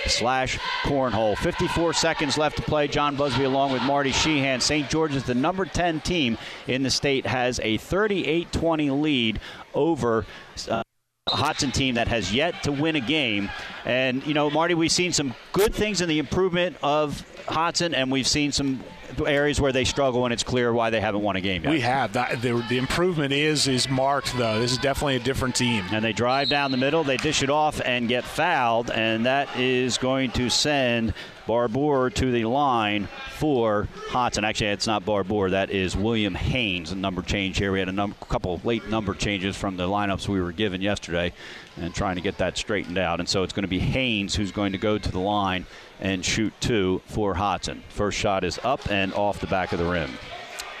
slash 0.06 0.58
cornhole. 0.82 1.36
54 1.38 1.92
seconds 1.92 2.38
left 2.38 2.56
to 2.56 2.62
play. 2.62 2.88
John 2.88 3.16
Busby 3.16 3.44
along 3.44 3.72
with 3.72 3.82
Marty 3.82 4.12
Sheehan. 4.12 4.60
St. 4.60 4.88
George 4.88 5.14
is 5.14 5.24
the 5.24 5.34
number 5.34 5.64
10 5.64 6.00
team 6.00 6.38
in 6.66 6.82
the 6.82 6.90
state, 6.90 7.26
has 7.26 7.60
a 7.60 7.78
38-20 7.78 9.00
lead 9.00 9.40
over 9.74 10.24
uh, 10.68 10.82
Hodgson 11.30 11.72
team 11.72 11.94
that 11.94 12.06
has 12.08 12.34
yet 12.34 12.64
to 12.64 12.72
win 12.72 12.96
a 12.96 13.00
game. 13.00 13.48
And, 13.86 14.26
you 14.26 14.34
know, 14.34 14.50
Marty, 14.50 14.74
we've 14.74 14.92
seen 14.92 15.10
some 15.10 15.34
good 15.52 15.74
things 15.74 16.02
in 16.02 16.08
the 16.10 16.18
improvement 16.18 16.76
of 16.82 17.24
Hodgson, 17.48 17.94
and 17.94 18.12
we've 18.12 18.28
seen 18.28 18.52
some 18.52 18.84
areas 19.24 19.58
where 19.58 19.72
they 19.72 19.84
struggle, 19.84 20.26
and 20.26 20.34
it's 20.34 20.42
clear 20.42 20.70
why 20.70 20.90
they 20.90 21.00
haven't 21.00 21.22
won 21.22 21.36
a 21.36 21.40
game 21.40 21.64
yet. 21.64 21.70
We 21.70 21.80
have 21.80 22.12
that. 22.12 22.42
The, 22.42 22.62
the 22.68 22.76
improvement 22.76 23.32
is 23.32 23.68
is 23.68 23.88
marked 23.88 24.36
though. 24.36 24.60
This 24.60 24.72
is 24.72 24.78
definitely 24.78 25.16
a 25.16 25.20
different 25.20 25.54
team. 25.56 25.84
And 25.92 26.04
they 26.04 26.12
drive 26.12 26.50
down 26.50 26.70
the 26.70 26.76
middle, 26.76 27.04
they 27.04 27.16
dish 27.16 27.42
it 27.42 27.48
off 27.48 27.80
and 27.82 28.06
get 28.06 28.24
fouled, 28.24 28.90
and 28.90 29.24
that 29.24 29.56
is 29.58 29.96
going 29.96 30.30
to 30.32 30.50
send 30.50 31.14
Barbour 31.46 32.10
to 32.10 32.32
the 32.32 32.44
line 32.46 33.08
for 33.36 33.88
Hodgson. 34.08 34.44
Actually, 34.44 34.70
it's 34.70 34.86
not 34.86 35.04
Barbour, 35.04 35.50
that 35.50 35.70
is 35.70 35.94
William 35.94 36.34
Haynes, 36.34 36.90
a 36.92 36.94
number 36.94 37.20
change 37.20 37.58
here. 37.58 37.70
We 37.70 37.80
had 37.80 37.88
a 37.88 37.92
num- 37.92 38.14
couple 38.28 38.60
late 38.64 38.88
number 38.88 39.14
changes 39.14 39.56
from 39.56 39.76
the 39.76 39.86
lineups 39.86 40.26
we 40.26 40.40
were 40.40 40.52
given 40.52 40.80
yesterday 40.80 41.32
and 41.76 41.94
trying 41.94 42.16
to 42.16 42.22
get 42.22 42.38
that 42.38 42.56
straightened 42.56 42.96
out. 42.96 43.20
And 43.20 43.28
so 43.28 43.42
it's 43.42 43.52
going 43.52 43.64
to 43.64 43.68
be 43.68 43.78
Haynes 43.78 44.34
who's 44.34 44.52
going 44.52 44.72
to 44.72 44.78
go 44.78 44.96
to 44.96 45.12
the 45.12 45.18
line 45.18 45.66
and 46.00 46.24
shoot 46.24 46.52
two 46.60 47.02
for 47.06 47.34
Hodgson. 47.34 47.82
First 47.90 48.18
shot 48.18 48.44
is 48.44 48.58
up 48.64 48.90
and 48.90 49.12
off 49.12 49.40
the 49.40 49.46
back 49.46 49.72
of 49.72 49.78
the 49.78 49.84
rim. 49.84 50.10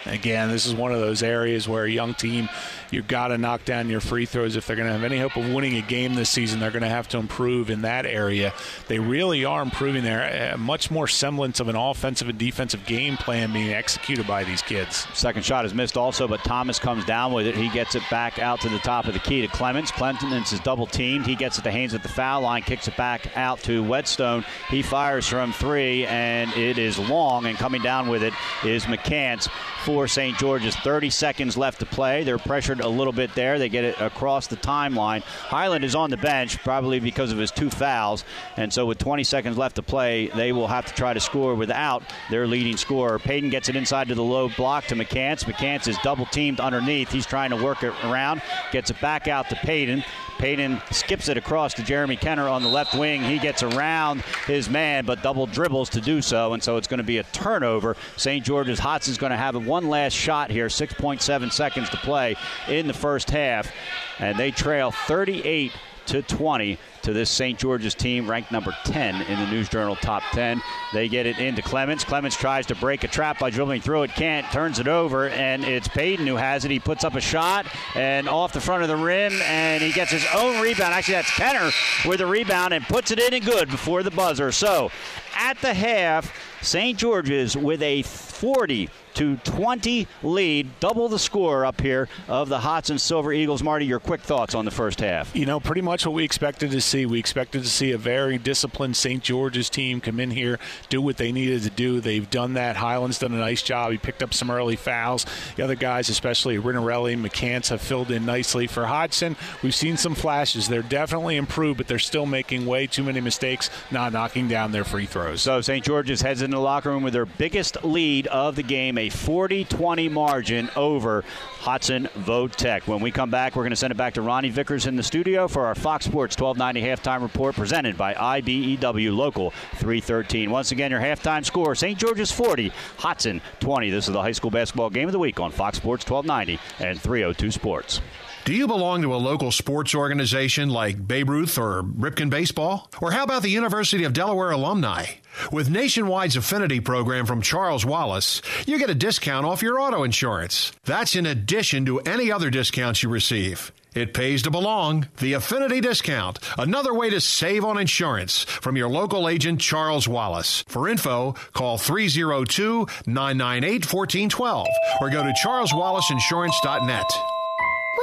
Again, 0.06 0.50
this 0.50 0.66
is 0.66 0.74
one 0.74 0.92
of 0.92 1.00
those 1.00 1.22
areas 1.22 1.66
where 1.66 1.84
a 1.84 1.90
young 1.90 2.12
team, 2.12 2.48
you've 2.94 3.08
got 3.08 3.28
to 3.28 3.38
knock 3.38 3.64
down 3.64 3.88
your 3.90 4.00
free 4.00 4.24
throws. 4.24 4.56
If 4.56 4.66
they're 4.66 4.76
going 4.76 4.86
to 4.86 4.92
have 4.92 5.04
any 5.04 5.18
hope 5.18 5.36
of 5.36 5.52
winning 5.52 5.76
a 5.76 5.82
game 5.82 6.14
this 6.14 6.30
season, 6.30 6.60
they're 6.60 6.70
going 6.70 6.82
to 6.82 6.88
have 6.88 7.08
to 7.08 7.18
improve 7.18 7.68
in 7.68 7.82
that 7.82 8.06
area. 8.06 8.54
They 8.86 8.98
really 8.98 9.44
are 9.44 9.60
improving 9.60 10.04
there. 10.04 10.52
Uh, 10.54 10.56
much 10.56 10.90
more 10.90 11.08
semblance 11.08 11.60
of 11.60 11.68
an 11.68 11.76
offensive 11.76 12.28
and 12.28 12.38
defensive 12.38 12.86
game 12.86 13.16
plan 13.16 13.52
being 13.52 13.72
executed 13.72 14.26
by 14.26 14.44
these 14.44 14.62
kids. 14.62 15.06
Second 15.12 15.44
shot 15.44 15.64
is 15.64 15.74
missed 15.74 15.96
also, 15.96 16.28
but 16.28 16.42
Thomas 16.44 16.78
comes 16.78 17.04
down 17.04 17.32
with 17.32 17.46
it. 17.46 17.56
He 17.56 17.68
gets 17.70 17.94
it 17.94 18.02
back 18.10 18.38
out 18.38 18.60
to 18.60 18.68
the 18.68 18.78
top 18.78 19.06
of 19.06 19.12
the 19.12 19.20
key 19.20 19.42
to 19.42 19.48
Clements. 19.48 19.90
Clements 19.90 20.52
is 20.52 20.60
double 20.60 20.86
teamed. 20.86 21.26
He 21.26 21.34
gets 21.34 21.58
it 21.58 21.62
to 21.62 21.70
Haynes 21.70 21.94
at 21.94 22.02
the 22.02 22.08
foul 22.08 22.42
line, 22.42 22.62
kicks 22.62 22.86
it 22.86 22.96
back 22.96 23.36
out 23.36 23.58
to 23.64 23.82
Whetstone. 23.82 24.44
He 24.70 24.82
fires 24.82 25.26
from 25.26 25.52
three, 25.52 26.06
and 26.06 26.52
it 26.52 26.78
is 26.78 26.98
long, 26.98 27.46
and 27.46 27.58
coming 27.58 27.82
down 27.82 28.08
with 28.08 28.22
it 28.22 28.32
is 28.64 28.84
McCants 28.84 29.48
for 29.84 30.08
St. 30.08 30.38
George's. 30.38 30.76
30 30.76 31.10
seconds 31.10 31.56
left 31.56 31.80
to 31.80 31.86
play. 31.86 32.24
They're 32.24 32.38
pressured 32.38 32.80
a 32.84 32.88
little 32.88 33.12
bit 33.12 33.34
there. 33.34 33.58
They 33.58 33.68
get 33.68 33.84
it 33.84 34.00
across 34.00 34.46
the 34.46 34.56
timeline. 34.56 35.22
Hyland 35.22 35.84
is 35.84 35.94
on 35.94 36.10
the 36.10 36.16
bench, 36.16 36.62
probably 36.62 37.00
because 37.00 37.32
of 37.32 37.38
his 37.38 37.50
two 37.50 37.70
fouls, 37.70 38.24
and 38.56 38.72
so 38.72 38.86
with 38.86 38.98
20 38.98 39.24
seconds 39.24 39.56
left 39.56 39.76
to 39.76 39.82
play, 39.82 40.28
they 40.28 40.52
will 40.52 40.68
have 40.68 40.86
to 40.86 40.94
try 40.94 41.12
to 41.12 41.20
score 41.20 41.54
without 41.54 42.02
their 42.30 42.46
leading 42.46 42.76
scorer. 42.76 43.18
Payton 43.18 43.50
gets 43.50 43.68
it 43.68 43.76
inside 43.76 44.08
to 44.08 44.14
the 44.14 44.22
low 44.22 44.48
block 44.50 44.86
to 44.86 44.94
McCants. 44.94 45.44
McCants 45.44 45.88
is 45.88 45.96
double 46.02 46.26
teamed 46.26 46.60
underneath. 46.60 47.10
He's 47.10 47.26
trying 47.26 47.50
to 47.50 47.62
work 47.62 47.82
it 47.82 47.92
around, 48.04 48.42
gets 48.72 48.90
it 48.90 49.00
back 49.00 49.28
out 49.28 49.48
to 49.50 49.56
Payton. 49.56 50.04
Payton 50.38 50.82
skips 50.90 51.28
it 51.28 51.36
across 51.36 51.74
to 51.74 51.82
Jeremy 51.82 52.16
Kenner 52.16 52.48
on 52.48 52.62
the 52.62 52.68
left 52.68 52.94
wing. 52.94 53.22
He 53.22 53.38
gets 53.38 53.62
around 53.62 54.22
his 54.46 54.68
man, 54.68 55.04
but 55.06 55.22
double 55.22 55.46
dribbles 55.46 55.90
to 55.90 56.00
do 56.00 56.20
so, 56.20 56.52
and 56.52 56.62
so 56.62 56.76
it's 56.76 56.88
going 56.88 56.98
to 56.98 57.04
be 57.04 57.18
a 57.18 57.22
turnover. 57.22 57.96
St. 58.16 58.44
George's 58.44 58.78
Hodgson's 58.78 59.18
going 59.18 59.30
to 59.30 59.36
have 59.36 59.54
one 59.66 59.88
last 59.88 60.12
shot 60.12 60.50
here, 60.50 60.66
6.7 60.66 61.52
seconds 61.52 61.88
to 61.90 61.96
play 61.98 62.36
in 62.78 62.86
the 62.86 62.94
first 62.94 63.30
half, 63.30 63.72
and 64.18 64.38
they 64.38 64.50
trail 64.50 64.90
38 64.90 65.72
to 66.06 66.22
20 66.22 66.78
to 67.02 67.12
this 67.12 67.30
St. 67.30 67.58
George's 67.58 67.94
team, 67.94 68.30
ranked 68.30 68.50
number 68.50 68.74
10 68.84 69.22
in 69.22 69.38
the 69.38 69.46
News 69.50 69.68
Journal 69.68 69.96
top 69.96 70.22
10. 70.32 70.62
They 70.92 71.08
get 71.08 71.26
it 71.26 71.38
into 71.38 71.62
Clements. 71.62 72.04
Clements 72.04 72.36
tries 72.36 72.66
to 72.66 72.74
break 72.74 73.04
a 73.04 73.08
trap 73.08 73.38
by 73.38 73.50
dribbling 73.50 73.80
through 73.80 74.04
it, 74.04 74.10
can't, 74.10 74.50
turns 74.52 74.78
it 74.78 74.88
over, 74.88 75.28
and 75.28 75.64
it's 75.64 75.88
Payton 75.88 76.26
who 76.26 76.36
has 76.36 76.64
it. 76.64 76.70
He 76.70 76.80
puts 76.80 77.04
up 77.04 77.14
a 77.14 77.20
shot 77.20 77.66
and 77.94 78.28
off 78.28 78.52
the 78.52 78.60
front 78.60 78.82
of 78.82 78.88
the 78.88 78.96
rim, 78.96 79.32
and 79.42 79.82
he 79.82 79.92
gets 79.92 80.10
his 80.10 80.26
own 80.34 80.60
rebound. 80.60 80.94
Actually, 80.94 81.14
that's 81.14 81.30
Kenner 81.30 81.70
with 82.06 82.20
a 82.20 82.26
rebound 82.26 82.74
and 82.74 82.84
puts 82.84 83.10
it 83.10 83.18
in 83.18 83.34
and 83.34 83.44
good 83.44 83.68
before 83.68 84.02
the 84.02 84.10
buzzer. 84.10 84.52
So 84.52 84.90
at 85.36 85.60
the 85.60 85.74
half, 85.74 86.32
St. 86.62 86.98
George's 86.98 87.56
with 87.56 87.82
a 87.82 88.02
40 88.02 88.88
to 89.14 89.36
20 89.36 90.06
lead, 90.22 90.80
double 90.80 91.08
the 91.08 91.18
score 91.18 91.64
up 91.64 91.80
here 91.80 92.08
of 92.28 92.48
the 92.48 92.60
Hodgson 92.60 92.98
Silver 92.98 93.32
Eagles. 93.32 93.62
Marty, 93.62 93.86
your 93.86 94.00
quick 94.00 94.20
thoughts 94.20 94.54
on 94.54 94.64
the 94.64 94.70
first 94.70 95.00
half? 95.00 95.34
You 95.34 95.46
know, 95.46 95.60
pretty 95.60 95.80
much 95.80 96.06
what 96.06 96.14
we 96.14 96.24
expected 96.24 96.70
to 96.70 96.80
see. 96.80 97.06
We 97.06 97.18
expected 97.18 97.62
to 97.62 97.68
see 97.68 97.92
a 97.92 97.98
very 97.98 98.38
disciplined 98.38 98.96
St. 98.96 99.22
George's 99.22 99.70
team 99.70 100.00
come 100.00 100.20
in 100.20 100.30
here, 100.30 100.58
do 100.88 101.00
what 101.00 101.16
they 101.16 101.32
needed 101.32 101.62
to 101.62 101.70
do. 101.70 102.00
They've 102.00 102.28
done 102.28 102.54
that. 102.54 102.76
Hyland's 102.76 103.18
done 103.18 103.32
a 103.32 103.38
nice 103.38 103.62
job. 103.62 103.92
He 103.92 103.98
picked 103.98 104.22
up 104.22 104.34
some 104.34 104.50
early 104.50 104.76
fouls. 104.76 105.26
The 105.56 105.62
other 105.62 105.74
guys, 105.74 106.08
especially 106.08 106.58
Rinarelli, 106.58 107.20
McCants, 107.20 107.68
have 107.68 107.80
filled 107.80 108.10
in 108.10 108.26
nicely. 108.26 108.66
For 108.66 108.86
Hodgson, 108.86 109.36
we've 109.62 109.74
seen 109.74 109.96
some 109.96 110.14
flashes. 110.14 110.68
They're 110.68 110.82
definitely 110.82 111.36
improved, 111.36 111.78
but 111.78 111.88
they're 111.88 111.98
still 111.98 112.26
making 112.26 112.66
way 112.66 112.86
too 112.86 113.02
many 113.02 113.20
mistakes, 113.20 113.70
not 113.90 114.12
knocking 114.12 114.48
down 114.48 114.72
their 114.72 114.84
free 114.84 115.06
throws. 115.06 115.42
So 115.42 115.60
St. 115.60 115.84
George's 115.84 116.22
heads 116.22 116.42
into 116.42 116.56
the 116.56 116.62
locker 116.62 116.90
room 116.90 117.02
with 117.02 117.12
their 117.12 117.26
biggest 117.26 117.84
lead 117.84 118.26
of 118.28 118.56
the 118.56 118.62
game, 118.62 118.98
a 118.98 119.03
40 119.08 119.64
20 119.64 120.08
margin 120.08 120.70
over 120.76 121.24
Hodgson 121.58 122.08
Votech. 122.18 122.86
When 122.86 123.00
we 123.00 123.10
come 123.10 123.30
back, 123.30 123.56
we're 123.56 123.62
going 123.62 123.70
to 123.70 123.76
send 123.76 123.90
it 123.90 123.96
back 123.96 124.14
to 124.14 124.22
Ronnie 124.22 124.50
Vickers 124.50 124.86
in 124.86 124.96
the 124.96 125.02
studio 125.02 125.48
for 125.48 125.66
our 125.66 125.74
Fox 125.74 126.04
Sports 126.04 126.38
1290 126.38 126.82
halftime 126.86 127.22
report 127.22 127.54
presented 127.54 127.96
by 127.96 128.14
IBEW 128.14 129.16
Local 129.16 129.50
313. 129.76 130.50
Once 130.50 130.72
again, 130.72 130.90
your 130.90 131.00
halftime 131.00 131.44
score 131.44 131.74
St. 131.74 131.98
George's 131.98 132.30
40, 132.30 132.72
Hodgson 132.98 133.40
20. 133.60 133.90
This 133.90 134.08
is 134.08 134.12
the 134.12 134.22
high 134.22 134.32
school 134.32 134.50
basketball 134.50 134.90
game 134.90 135.08
of 135.08 135.12
the 135.12 135.18
week 135.18 135.40
on 135.40 135.50
Fox 135.50 135.78
Sports 135.78 136.08
1290 136.08 136.60
and 136.84 137.00
302 137.00 137.50
Sports. 137.50 138.00
Do 138.44 138.52
you 138.52 138.66
belong 138.66 139.00
to 139.00 139.14
a 139.14 139.16
local 139.16 139.50
sports 139.50 139.94
organization 139.94 140.68
like 140.68 141.08
Babe 141.08 141.30
Ruth 141.30 141.56
or 141.56 141.82
Ripken 141.82 142.28
Baseball? 142.28 142.90
Or 143.00 143.10
how 143.10 143.24
about 143.24 143.40
the 143.42 143.48
University 143.48 144.04
of 144.04 144.12
Delaware 144.12 144.50
alumni? 144.50 145.06
With 145.50 145.70
Nationwide's 145.70 146.36
affinity 146.36 146.80
program 146.80 147.24
from 147.24 147.40
Charles 147.40 147.86
Wallace, 147.86 148.42
you 148.66 148.78
get 148.78 148.90
a 148.90 148.94
discount 148.94 149.46
off 149.46 149.62
your 149.62 149.80
auto 149.80 150.02
insurance. 150.02 150.72
That's 150.84 151.16
in 151.16 151.24
addition 151.24 151.86
to 151.86 152.00
any 152.00 152.30
other 152.30 152.50
discounts 152.50 153.02
you 153.02 153.08
receive. 153.08 153.72
It 153.94 154.12
pays 154.12 154.42
to 154.42 154.50
belong. 154.50 155.08
The 155.18 155.32
Affinity 155.32 155.80
Discount. 155.80 156.38
Another 156.58 156.92
way 156.92 157.08
to 157.10 157.22
save 157.22 157.64
on 157.64 157.78
insurance 157.78 158.42
from 158.44 158.76
your 158.76 158.90
local 158.90 159.26
agent, 159.26 159.60
Charles 159.62 160.06
Wallace. 160.06 160.64
For 160.68 160.86
info, 160.86 161.32
call 161.54 161.78
302 161.78 162.86
998 163.06 163.90
1412 163.90 164.66
or 165.00 165.08
go 165.10 165.22
to 165.22 165.32
charleswallaceinsurance.net. 165.42 167.10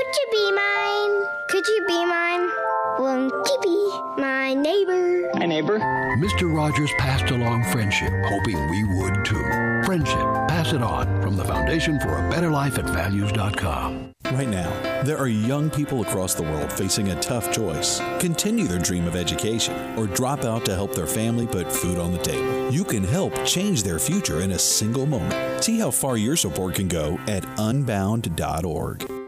Would 0.02 0.16
you 0.16 0.28
be 0.32 0.52
mine? 0.52 1.28
Could 1.48 1.68
you 1.68 1.86
be 1.88 2.06
mine? 2.06 2.50
Won't 2.98 3.32
you 3.32 3.60
be 3.62 4.20
my 4.20 4.56
neighbor? 4.56 5.30
My 5.36 5.46
neighbor. 5.46 5.78
Mr. 6.18 6.52
Rogers 6.52 6.90
passed 6.98 7.30
along 7.30 7.66
friendship, 7.66 8.12
hoping 8.26 8.68
we 8.72 8.84
would 8.96 9.24
too. 9.24 9.44
Friendship, 9.86 10.26
pass 10.48 10.74
it 10.74 10.82
on 10.82 11.22
from 11.22 11.38
the 11.38 11.46
Foundation 11.46 12.00
for 12.00 12.18
a 12.18 12.30
Better 12.32 12.50
Life 12.50 12.80
at 12.80 12.86
values.com. 12.86 14.12
Right 14.32 14.48
now, 14.48 15.04
there 15.04 15.18
are 15.18 15.28
young 15.28 15.70
people 15.70 16.02
across 16.02 16.34
the 16.34 16.44
world 16.44 16.74
facing 16.74 17.10
a 17.10 17.22
tough 17.22 17.52
choice. 17.52 18.00
Continue 18.20 18.66
their 18.66 18.80
dream 18.80 19.06
of 19.06 19.16
education 19.16 20.00
or 20.00 20.08
drop 20.08 20.46
out 20.46 20.66
to 20.66 20.74
help 20.74 20.96
their 20.96 21.06
family 21.06 21.46
put 21.46 21.72
food 21.72 22.00
on 22.00 22.12
the 22.12 22.18
table. 22.18 22.72
You 22.72 22.84
can 22.84 23.04
help 23.04 23.36
change 23.46 23.84
their 23.84 24.00
future 24.00 24.42
in 24.42 24.54
a 24.54 24.60
single 24.60 25.06
moment. 25.06 25.64
See 25.64 25.78
how 25.78 25.92
far 25.92 26.18
your 26.18 26.38
support 26.38 26.74
can 26.74 26.88
go 26.88 27.20
at 27.28 27.46
unbound.org. 27.60 29.21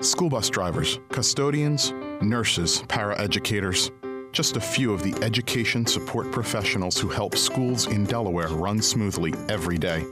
School 0.00 0.28
bus 0.28 0.50
drivers, 0.50 0.98
custodians, 1.08 1.92
nurses, 2.20 2.82
paraeducators, 2.82 3.90
just 4.30 4.58
a 4.58 4.60
few 4.60 4.92
of 4.92 5.02
the 5.02 5.18
education 5.24 5.86
support 5.86 6.30
professionals 6.30 6.98
who 6.98 7.08
help 7.08 7.34
schools 7.34 7.86
in 7.86 8.04
Delaware 8.04 8.48
run 8.48 8.82
smoothly 8.82 9.32
every 9.48 9.78
day. 9.78 10.04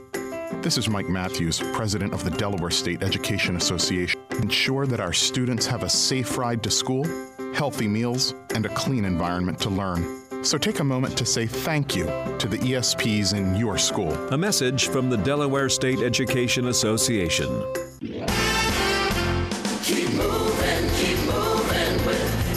This 0.63 0.79
is 0.79 0.89
Mike 0.89 1.07
Matthews, 1.07 1.59
president 1.73 2.13
of 2.13 2.23
the 2.23 2.31
Delaware 2.31 2.71
State 2.71 3.03
Education 3.03 3.57
Association. 3.57 4.19
Ensure 4.31 4.87
that 4.87 4.99
our 4.99 5.13
students 5.13 5.67
have 5.67 5.83
a 5.83 5.89
safe 5.89 6.35
ride 6.35 6.63
to 6.63 6.71
school, 6.71 7.05
healthy 7.53 7.87
meals, 7.87 8.33
and 8.55 8.65
a 8.65 8.69
clean 8.69 9.05
environment 9.05 9.59
to 9.59 9.69
learn. 9.69 10.43
So 10.43 10.57
take 10.57 10.79
a 10.79 10.83
moment 10.83 11.15
to 11.19 11.25
say 11.27 11.45
thank 11.45 11.95
you 11.95 12.05
to 12.39 12.47
the 12.47 12.57
ESPs 12.57 13.35
in 13.35 13.55
your 13.55 13.77
school. 13.77 14.13
A 14.33 14.37
message 14.37 14.87
from 14.87 15.11
the 15.11 15.17
Delaware 15.17 15.69
State 15.69 15.99
Education 15.99 16.69
Association. 16.69 17.51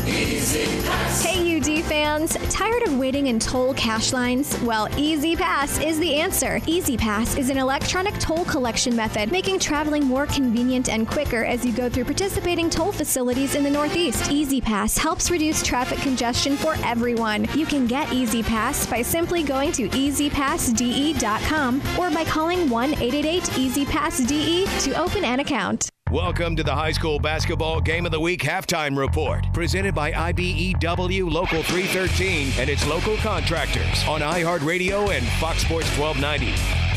Easy 0.08 0.64
Pass. 0.82 1.22
Hey, 1.22 1.58
UD 1.58 1.84
fans, 1.84 2.36
tired 2.48 2.82
of 2.84 2.96
waiting 2.98 3.26
in 3.26 3.38
toll 3.38 3.74
cash 3.74 4.12
lines? 4.12 4.58
Well, 4.62 4.88
Easy 4.96 5.36
Pass 5.36 5.78
is 5.78 5.98
the 5.98 6.14
answer. 6.14 6.60
Easy 6.66 6.96
Pass 6.96 7.36
is 7.36 7.50
an 7.50 7.58
electronic 7.58 8.18
toll 8.18 8.44
collection 8.46 8.96
method, 8.96 9.30
making 9.30 9.58
traveling 9.58 10.04
more 10.04 10.26
convenient 10.26 10.88
and 10.88 11.06
quicker 11.06 11.44
as 11.44 11.66
you 11.66 11.72
go 11.72 11.90
through 11.90 12.04
participating 12.04 12.70
toll 12.70 12.92
facilities 12.92 13.54
in 13.54 13.62
the 13.62 13.70
Northeast. 13.70 14.30
Easy 14.30 14.60
Pass 14.60 14.96
helps 14.96 15.30
reduce 15.30 15.62
traffic 15.62 15.98
congestion 15.98 16.56
for 16.56 16.76
everyone. 16.84 17.46
You 17.54 17.66
can 17.66 17.86
get 17.86 18.12
Easy 18.12 18.42
Pass 18.42 18.86
by 18.86 19.02
simply 19.02 19.42
going 19.42 19.72
to 19.72 19.88
easypassde.com 19.90 21.82
or 21.98 22.10
by 22.10 22.24
calling 22.24 22.70
1 22.70 22.90
888 22.94 23.58
Easy 23.58 23.84
Pass 23.84 24.18
DE 24.20 24.66
to 24.80 24.92
open 24.94 25.24
an 25.24 25.40
account. 25.40 25.90
Welcome 26.12 26.56
to 26.56 26.62
the 26.62 26.74
high 26.74 26.92
school 26.92 27.18
basketball 27.18 27.82
game 27.82 28.06
of 28.06 28.12
the 28.12 28.18
week 28.18 28.40
halftime 28.40 28.96
report, 28.96 29.44
presented 29.52 29.94
by 29.94 30.10
IBEW 30.10 31.30
Local 31.30 31.62
313 31.62 32.52
and 32.56 32.70
its 32.70 32.86
local 32.86 33.18
contractors 33.18 34.08
on 34.08 34.22
iHeartRadio 34.22 35.14
and 35.14 35.26
Fox 35.38 35.60
Sports 35.66 35.90
1290. 35.98 36.87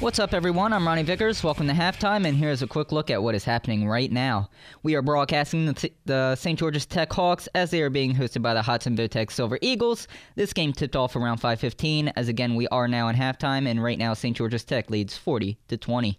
What's 0.00 0.18
up, 0.18 0.32
everyone? 0.32 0.72
I'm 0.72 0.86
Ronnie 0.86 1.02
Vickers. 1.02 1.44
Welcome 1.44 1.66
to 1.66 1.74
halftime, 1.74 2.26
and 2.26 2.34
here's 2.34 2.62
a 2.62 2.66
quick 2.66 2.90
look 2.90 3.10
at 3.10 3.22
what 3.22 3.34
is 3.34 3.44
happening 3.44 3.86
right 3.86 4.10
now. 4.10 4.48
We 4.82 4.94
are 4.94 5.02
broadcasting 5.02 5.66
the, 5.66 5.90
the 6.06 6.36
St. 6.36 6.58
George's 6.58 6.86
Tech 6.86 7.12
Hawks 7.12 7.48
as 7.54 7.70
they 7.70 7.82
are 7.82 7.90
being 7.90 8.14
hosted 8.14 8.40
by 8.40 8.54
the 8.54 8.62
Hodgson 8.62 8.96
Votech 8.96 9.30
Silver 9.30 9.58
Eagles. 9.60 10.08
This 10.36 10.54
game 10.54 10.72
tipped 10.72 10.96
off 10.96 11.16
around 11.16 11.42
5:15. 11.42 12.14
As 12.16 12.28
again, 12.28 12.54
we 12.54 12.66
are 12.68 12.88
now 12.88 13.08
in 13.08 13.16
halftime, 13.16 13.68
and 13.68 13.82
right 13.82 13.98
now 13.98 14.14
St. 14.14 14.34
George's 14.34 14.64
Tech 14.64 14.88
leads 14.88 15.18
40 15.18 15.58
to 15.68 15.76
20. 15.76 16.18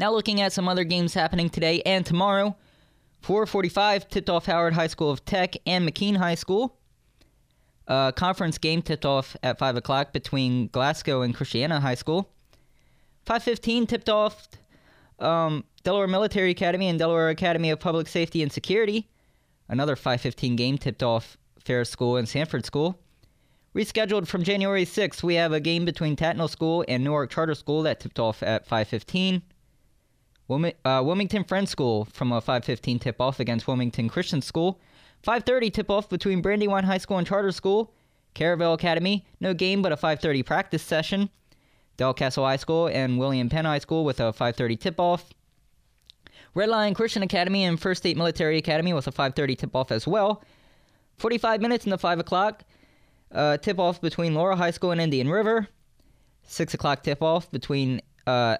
Now, 0.00 0.10
looking 0.10 0.40
at 0.40 0.52
some 0.52 0.68
other 0.68 0.82
games 0.82 1.14
happening 1.14 1.48
today 1.48 1.80
and 1.86 2.04
tomorrow. 2.04 2.56
4:45 3.22 4.08
tipped 4.08 4.28
off 4.28 4.46
Howard 4.46 4.74
High 4.74 4.88
School 4.88 5.12
of 5.12 5.24
Tech 5.24 5.54
and 5.64 5.88
McKean 5.88 6.16
High 6.16 6.34
School. 6.34 6.79
A 7.90 8.12
conference 8.14 8.56
game 8.56 8.82
tipped 8.82 9.04
off 9.04 9.36
at 9.42 9.58
5 9.58 9.76
o'clock 9.76 10.12
between 10.12 10.68
Glasgow 10.68 11.22
and 11.22 11.34
Christiana 11.34 11.80
High 11.80 11.96
School. 11.96 12.30
5.15 13.26 13.88
tipped 13.88 14.08
off 14.08 14.46
um, 15.18 15.64
Delaware 15.82 16.06
Military 16.06 16.50
Academy 16.50 16.86
and 16.86 17.00
Delaware 17.00 17.30
Academy 17.30 17.68
of 17.68 17.80
Public 17.80 18.06
Safety 18.06 18.44
and 18.44 18.52
Security. 18.52 19.08
Another 19.68 19.96
5.15 19.96 20.56
game 20.56 20.78
tipped 20.78 21.02
off 21.02 21.36
Ferris 21.58 21.90
School 21.90 22.16
and 22.16 22.28
Sanford 22.28 22.64
School. 22.64 22.96
Rescheduled 23.74 24.28
from 24.28 24.44
January 24.44 24.84
6th, 24.84 25.24
we 25.24 25.34
have 25.34 25.52
a 25.52 25.58
game 25.58 25.84
between 25.84 26.14
Tatnall 26.14 26.48
School 26.48 26.84
and 26.86 27.02
Newark 27.02 27.30
Charter 27.30 27.56
School 27.56 27.82
that 27.82 27.98
tipped 27.98 28.20
off 28.20 28.40
at 28.44 28.68
5.15. 28.68 29.42
Wilmi- 30.48 30.74
uh, 30.84 31.02
Wilmington 31.04 31.42
Friends 31.42 31.72
School 31.72 32.04
from 32.04 32.30
a 32.30 32.40
5.15 32.40 33.00
tip-off 33.00 33.40
against 33.40 33.66
Wilmington 33.66 34.08
Christian 34.08 34.42
School. 34.42 34.80
5:30 35.22 35.72
tip-off 35.72 36.08
between 36.08 36.40
Brandywine 36.40 36.84
High 36.84 36.98
School 36.98 37.18
and 37.18 37.26
Charter 37.26 37.52
School. 37.52 37.92
Caravel 38.34 38.74
Academy, 38.74 39.26
no 39.40 39.52
game 39.54 39.82
but 39.82 39.92
a 39.92 39.96
5:30 39.96 40.42
practice 40.44 40.82
session. 40.82 41.30
Delcastle 41.98 42.44
High 42.44 42.56
School 42.56 42.86
and 42.86 43.18
William 43.18 43.48
Penn 43.48 43.64
High 43.64 43.80
School 43.80 44.04
with 44.04 44.20
a 44.20 44.32
5:30 44.32 44.76
tip-off. 44.76 45.34
Red 46.54 46.68
Lion 46.68 46.94
Christian 46.94 47.22
Academy 47.22 47.64
and 47.64 47.78
First 47.78 48.02
State 48.02 48.16
Military 48.16 48.58
Academy 48.58 48.92
with 48.92 49.06
a 49.06 49.12
5:30 49.12 49.56
tip-off 49.56 49.92
as 49.92 50.06
well. 50.06 50.42
45 51.18 51.60
minutes 51.60 51.84
in 51.84 51.90
the 51.90 51.98
5 51.98 52.18
o'clock 52.18 52.64
uh, 53.32 53.58
tip-off 53.58 54.00
between 54.00 54.34
Laurel 54.34 54.56
High 54.56 54.70
School 54.70 54.90
and 54.90 55.00
Indian 55.00 55.28
River. 55.28 55.68
6 56.44 56.74
o'clock 56.74 57.02
tip-off 57.02 57.50
between 57.50 58.00
uh, 58.26 58.56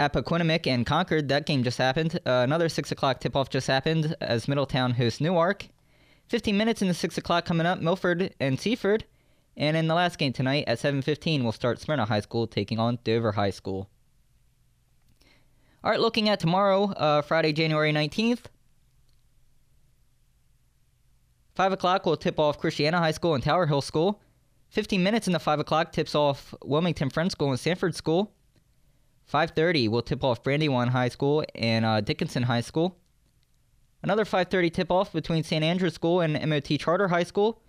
Appoquinimink 0.00 0.66
and 0.66 0.86
Concord. 0.86 1.28
That 1.28 1.44
game 1.46 1.62
just 1.62 1.78
happened. 1.78 2.18
Uh, 2.26 2.40
another 2.44 2.68
6 2.68 2.90
o'clock 2.90 3.20
tip 3.20 3.36
off 3.36 3.50
just 3.50 3.66
happened 3.66 4.16
as 4.20 4.48
Middletown 4.48 4.92
hosts 4.92 5.20
Newark. 5.20 5.68
15 6.28 6.56
minutes 6.56 6.80
in 6.80 6.88
the 6.88 6.94
6 6.94 7.18
o'clock 7.18 7.44
coming 7.44 7.66
up, 7.66 7.80
Milford 7.80 8.34
and 8.40 8.58
Seaford. 8.58 9.04
And 9.56 9.76
in 9.76 9.88
the 9.88 9.94
last 9.94 10.18
game 10.18 10.32
tonight 10.32 10.64
at 10.66 10.78
7.15, 10.78 11.42
we'll 11.42 11.52
start 11.52 11.80
Smyrna 11.80 12.06
High 12.06 12.20
School 12.20 12.46
taking 12.46 12.78
on 12.78 12.98
Dover 13.04 13.32
High 13.32 13.50
School. 13.50 13.90
All 15.84 15.90
right, 15.90 16.00
looking 16.00 16.28
at 16.28 16.40
tomorrow, 16.40 16.84
uh, 16.92 17.20
Friday, 17.22 17.52
January 17.52 17.92
19th. 17.92 18.44
5 21.56 21.72
o'clock 21.72 22.06
will 22.06 22.16
tip 22.16 22.38
off 22.38 22.58
Christiana 22.58 22.98
High 22.98 23.10
School 23.10 23.34
and 23.34 23.42
Tower 23.44 23.66
Hill 23.66 23.82
School. 23.82 24.22
15 24.70 25.02
minutes 25.02 25.26
into 25.26 25.38
5 25.38 25.60
o'clock 25.60 25.92
tips 25.92 26.14
off 26.14 26.54
Wilmington 26.64 27.10
Friends 27.10 27.32
School 27.32 27.50
and 27.50 27.60
Sanford 27.60 27.94
School. 27.94 28.32
5.30 29.32 29.88
will 29.88 30.02
tip 30.02 30.24
off 30.24 30.42
Brandywine 30.42 30.88
High 30.88 31.08
School 31.08 31.44
and 31.54 31.84
uh, 31.84 32.00
Dickinson 32.00 32.44
High 32.44 32.62
School. 32.62 32.96
Another 34.02 34.24
5.30 34.24 34.72
tip-off 34.72 35.12
between 35.12 35.44
St. 35.44 35.62
Andrews 35.62 35.94
School 35.94 36.20
and 36.20 36.32
MOT 36.48 36.78
Charter 36.78 37.08
High 37.08 37.22
School. 37.22 37.62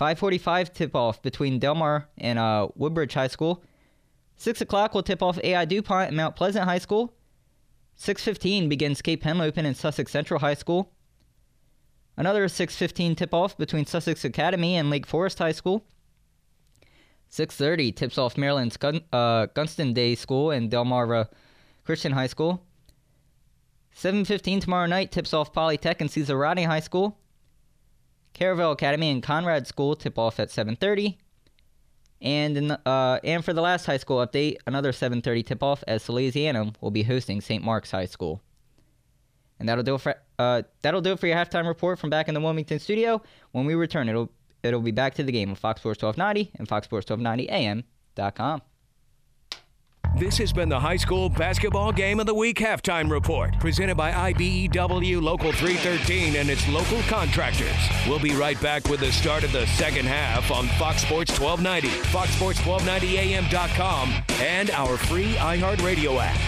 5.45 0.00 0.72
tip-off 0.72 1.22
between 1.22 1.58
Delmar 1.58 2.08
and 2.18 2.38
uh, 2.38 2.68
Woodbridge 2.74 3.14
High 3.14 3.28
School. 3.28 3.62
6 4.36 4.60
o'clock 4.60 4.94
will 4.94 5.02
tip 5.02 5.22
off 5.22 5.38
AI 5.42 5.64
DuPont 5.64 6.08
and 6.08 6.16
Mount 6.16 6.36
Pleasant 6.36 6.64
High 6.64 6.78
School. 6.78 7.14
6.15 7.98 8.68
begins 8.68 9.00
Cape 9.00 9.22
Henlopen 9.22 9.64
and 9.64 9.76
Sussex 9.76 10.10
Central 10.10 10.40
High 10.40 10.54
School. 10.54 10.92
Another 12.16 12.46
6.15 12.46 13.16
tip-off 13.16 13.56
between 13.56 13.86
Sussex 13.86 14.24
Academy 14.24 14.76
and 14.76 14.90
Lake 14.90 15.06
Forest 15.06 15.38
High 15.38 15.52
School. 15.52 15.84
6.30 17.36 17.94
tips 17.94 18.16
off 18.16 18.38
Maryland's 18.38 18.78
Gun- 18.78 19.02
uh, 19.12 19.46
Gunston 19.54 19.92
Day 19.92 20.14
School 20.14 20.50
and 20.50 20.70
Delmarva 20.70 21.28
Christian 21.84 22.12
High 22.12 22.28
School. 22.28 22.62
7.15 23.94 24.62
tomorrow 24.62 24.86
night 24.86 25.12
tips 25.12 25.34
off 25.34 25.52
Polytech 25.52 26.00
and 26.00 26.10
Caesar 26.10 26.36
Rodney 26.36 26.64
High 26.64 26.80
School. 26.80 27.18
Caravel 28.32 28.72
Academy 28.72 29.10
and 29.10 29.22
Conrad 29.22 29.66
School 29.66 29.94
tip 29.94 30.18
off 30.18 30.40
at 30.40 30.48
7.30. 30.48 31.16
And 32.22 32.56
in 32.56 32.70
uh, 32.70 33.20
and 33.22 33.44
for 33.44 33.52
the 33.52 33.60
last 33.60 33.84
high 33.84 33.98
school 33.98 34.26
update, 34.26 34.56
another 34.66 34.90
7:30 34.90 35.44
tip-off 35.44 35.84
as 35.86 36.02
Salesianum 36.02 36.74
will 36.80 36.90
be 36.90 37.02
hosting 37.02 37.42
St. 37.42 37.62
Mark's 37.62 37.90
High 37.90 38.06
School. 38.06 38.40
And 39.60 39.68
that'll 39.68 39.84
do 39.84 39.96
it 39.96 40.00
for 40.00 40.14
uh, 40.38 40.62
that'll 40.80 41.02
do 41.02 41.12
it 41.12 41.18
for 41.18 41.26
your 41.26 41.36
halftime 41.36 41.68
report 41.68 41.98
from 41.98 42.08
back 42.08 42.28
in 42.28 42.34
the 42.34 42.40
Wilmington 42.40 42.78
studio. 42.78 43.20
When 43.52 43.66
we 43.66 43.74
return, 43.74 44.08
it'll 44.08 44.30
it'll 44.62 44.80
be 44.80 44.90
back 44.90 45.14
to 45.14 45.22
the 45.22 45.32
game 45.32 45.50
on 45.50 45.56
Fox 45.56 45.80
Sports 45.80 46.02
1290 46.02 46.52
and 46.58 46.68
Fox 46.68 46.86
Sports 46.86 47.10
1290 47.10 47.50
AM.com. 47.50 48.62
This 50.18 50.38
has 50.38 50.50
been 50.50 50.70
the 50.70 50.80
High 50.80 50.96
School 50.96 51.28
Basketball 51.28 51.92
Game 51.92 52.20
of 52.20 52.26
the 52.26 52.34
Week 52.34 52.56
halftime 52.56 53.10
report, 53.10 53.60
presented 53.60 53.98
by 53.98 54.32
IBEW 54.32 55.20
Local 55.20 55.52
313 55.52 56.36
and 56.36 56.48
its 56.48 56.66
local 56.68 57.02
contractors. 57.02 57.76
We'll 58.08 58.18
be 58.18 58.34
right 58.34 58.58
back 58.62 58.88
with 58.88 59.00
the 59.00 59.12
start 59.12 59.44
of 59.44 59.52
the 59.52 59.66
second 59.66 60.06
half 60.06 60.50
on 60.50 60.68
Fox 60.78 61.02
Sports 61.02 61.38
1290, 61.38 61.88
foxsports1290am.com, 62.08 64.14
and 64.40 64.70
our 64.70 64.96
free 64.96 65.34
iHeartRadio 65.34 66.18
app. 66.18 66.40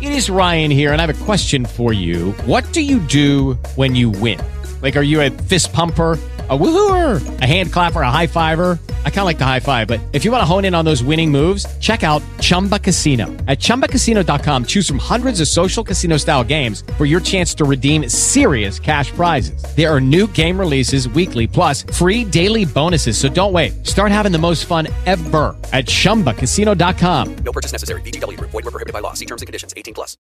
It 0.00 0.12
is 0.12 0.30
Ryan 0.30 0.70
here, 0.70 0.92
and 0.92 1.02
I 1.02 1.06
have 1.06 1.22
a 1.22 1.24
question 1.24 1.66
for 1.66 1.92
you. 1.92 2.30
What 2.46 2.72
do 2.72 2.82
you 2.82 3.00
do 3.00 3.54
when 3.74 3.96
you 3.96 4.10
win? 4.10 4.38
Like, 4.82 4.96
are 4.96 5.02
you 5.02 5.20
a 5.20 5.30
fist 5.30 5.72
pumper? 5.72 6.18
A 6.50 6.58
woohooer, 6.58 7.40
a 7.40 7.46
hand 7.46 7.72
clapper, 7.72 8.00
a 8.00 8.10
high 8.10 8.26
fiver. 8.26 8.76
I 9.04 9.10
kind 9.10 9.20
of 9.20 9.26
like 9.26 9.38
the 9.38 9.44
high 9.44 9.60
five, 9.60 9.86
but 9.86 10.00
if 10.12 10.24
you 10.24 10.32
want 10.32 10.42
to 10.42 10.46
hone 10.46 10.64
in 10.64 10.74
on 10.74 10.84
those 10.84 11.00
winning 11.00 11.30
moves, 11.30 11.64
check 11.78 12.02
out 12.02 12.22
Chumba 12.40 12.76
Casino. 12.76 13.26
At 13.46 13.60
ChumbaCasino.com, 13.60 14.64
choose 14.64 14.88
from 14.88 14.98
hundreds 14.98 15.40
of 15.40 15.46
social 15.46 15.84
casino 15.84 16.16
style 16.16 16.42
games 16.42 16.82
for 16.98 17.04
your 17.04 17.20
chance 17.20 17.54
to 17.54 17.64
redeem 17.64 18.08
serious 18.08 18.80
cash 18.80 19.12
prizes. 19.12 19.62
There 19.76 19.88
are 19.94 20.00
new 20.00 20.26
game 20.26 20.58
releases 20.58 21.08
weekly, 21.10 21.46
plus 21.46 21.84
free 21.84 22.24
daily 22.24 22.64
bonuses. 22.64 23.16
So 23.16 23.28
don't 23.28 23.52
wait. 23.52 23.86
Start 23.86 24.10
having 24.10 24.32
the 24.32 24.38
most 24.38 24.64
fun 24.64 24.88
ever 25.06 25.54
at 25.72 25.86
ChumbaCasino.com. 25.86 27.36
No 27.44 27.52
purchase 27.52 27.70
necessary. 27.70 28.00
VGW. 28.00 28.40
Void 28.40 28.54
were 28.54 28.62
prohibited 28.62 28.92
by 28.92 28.98
law. 28.98 29.12
See 29.12 29.26
terms 29.26 29.42
and 29.42 29.46
conditions. 29.46 29.72
18 29.76 29.94
plus. 29.94 30.16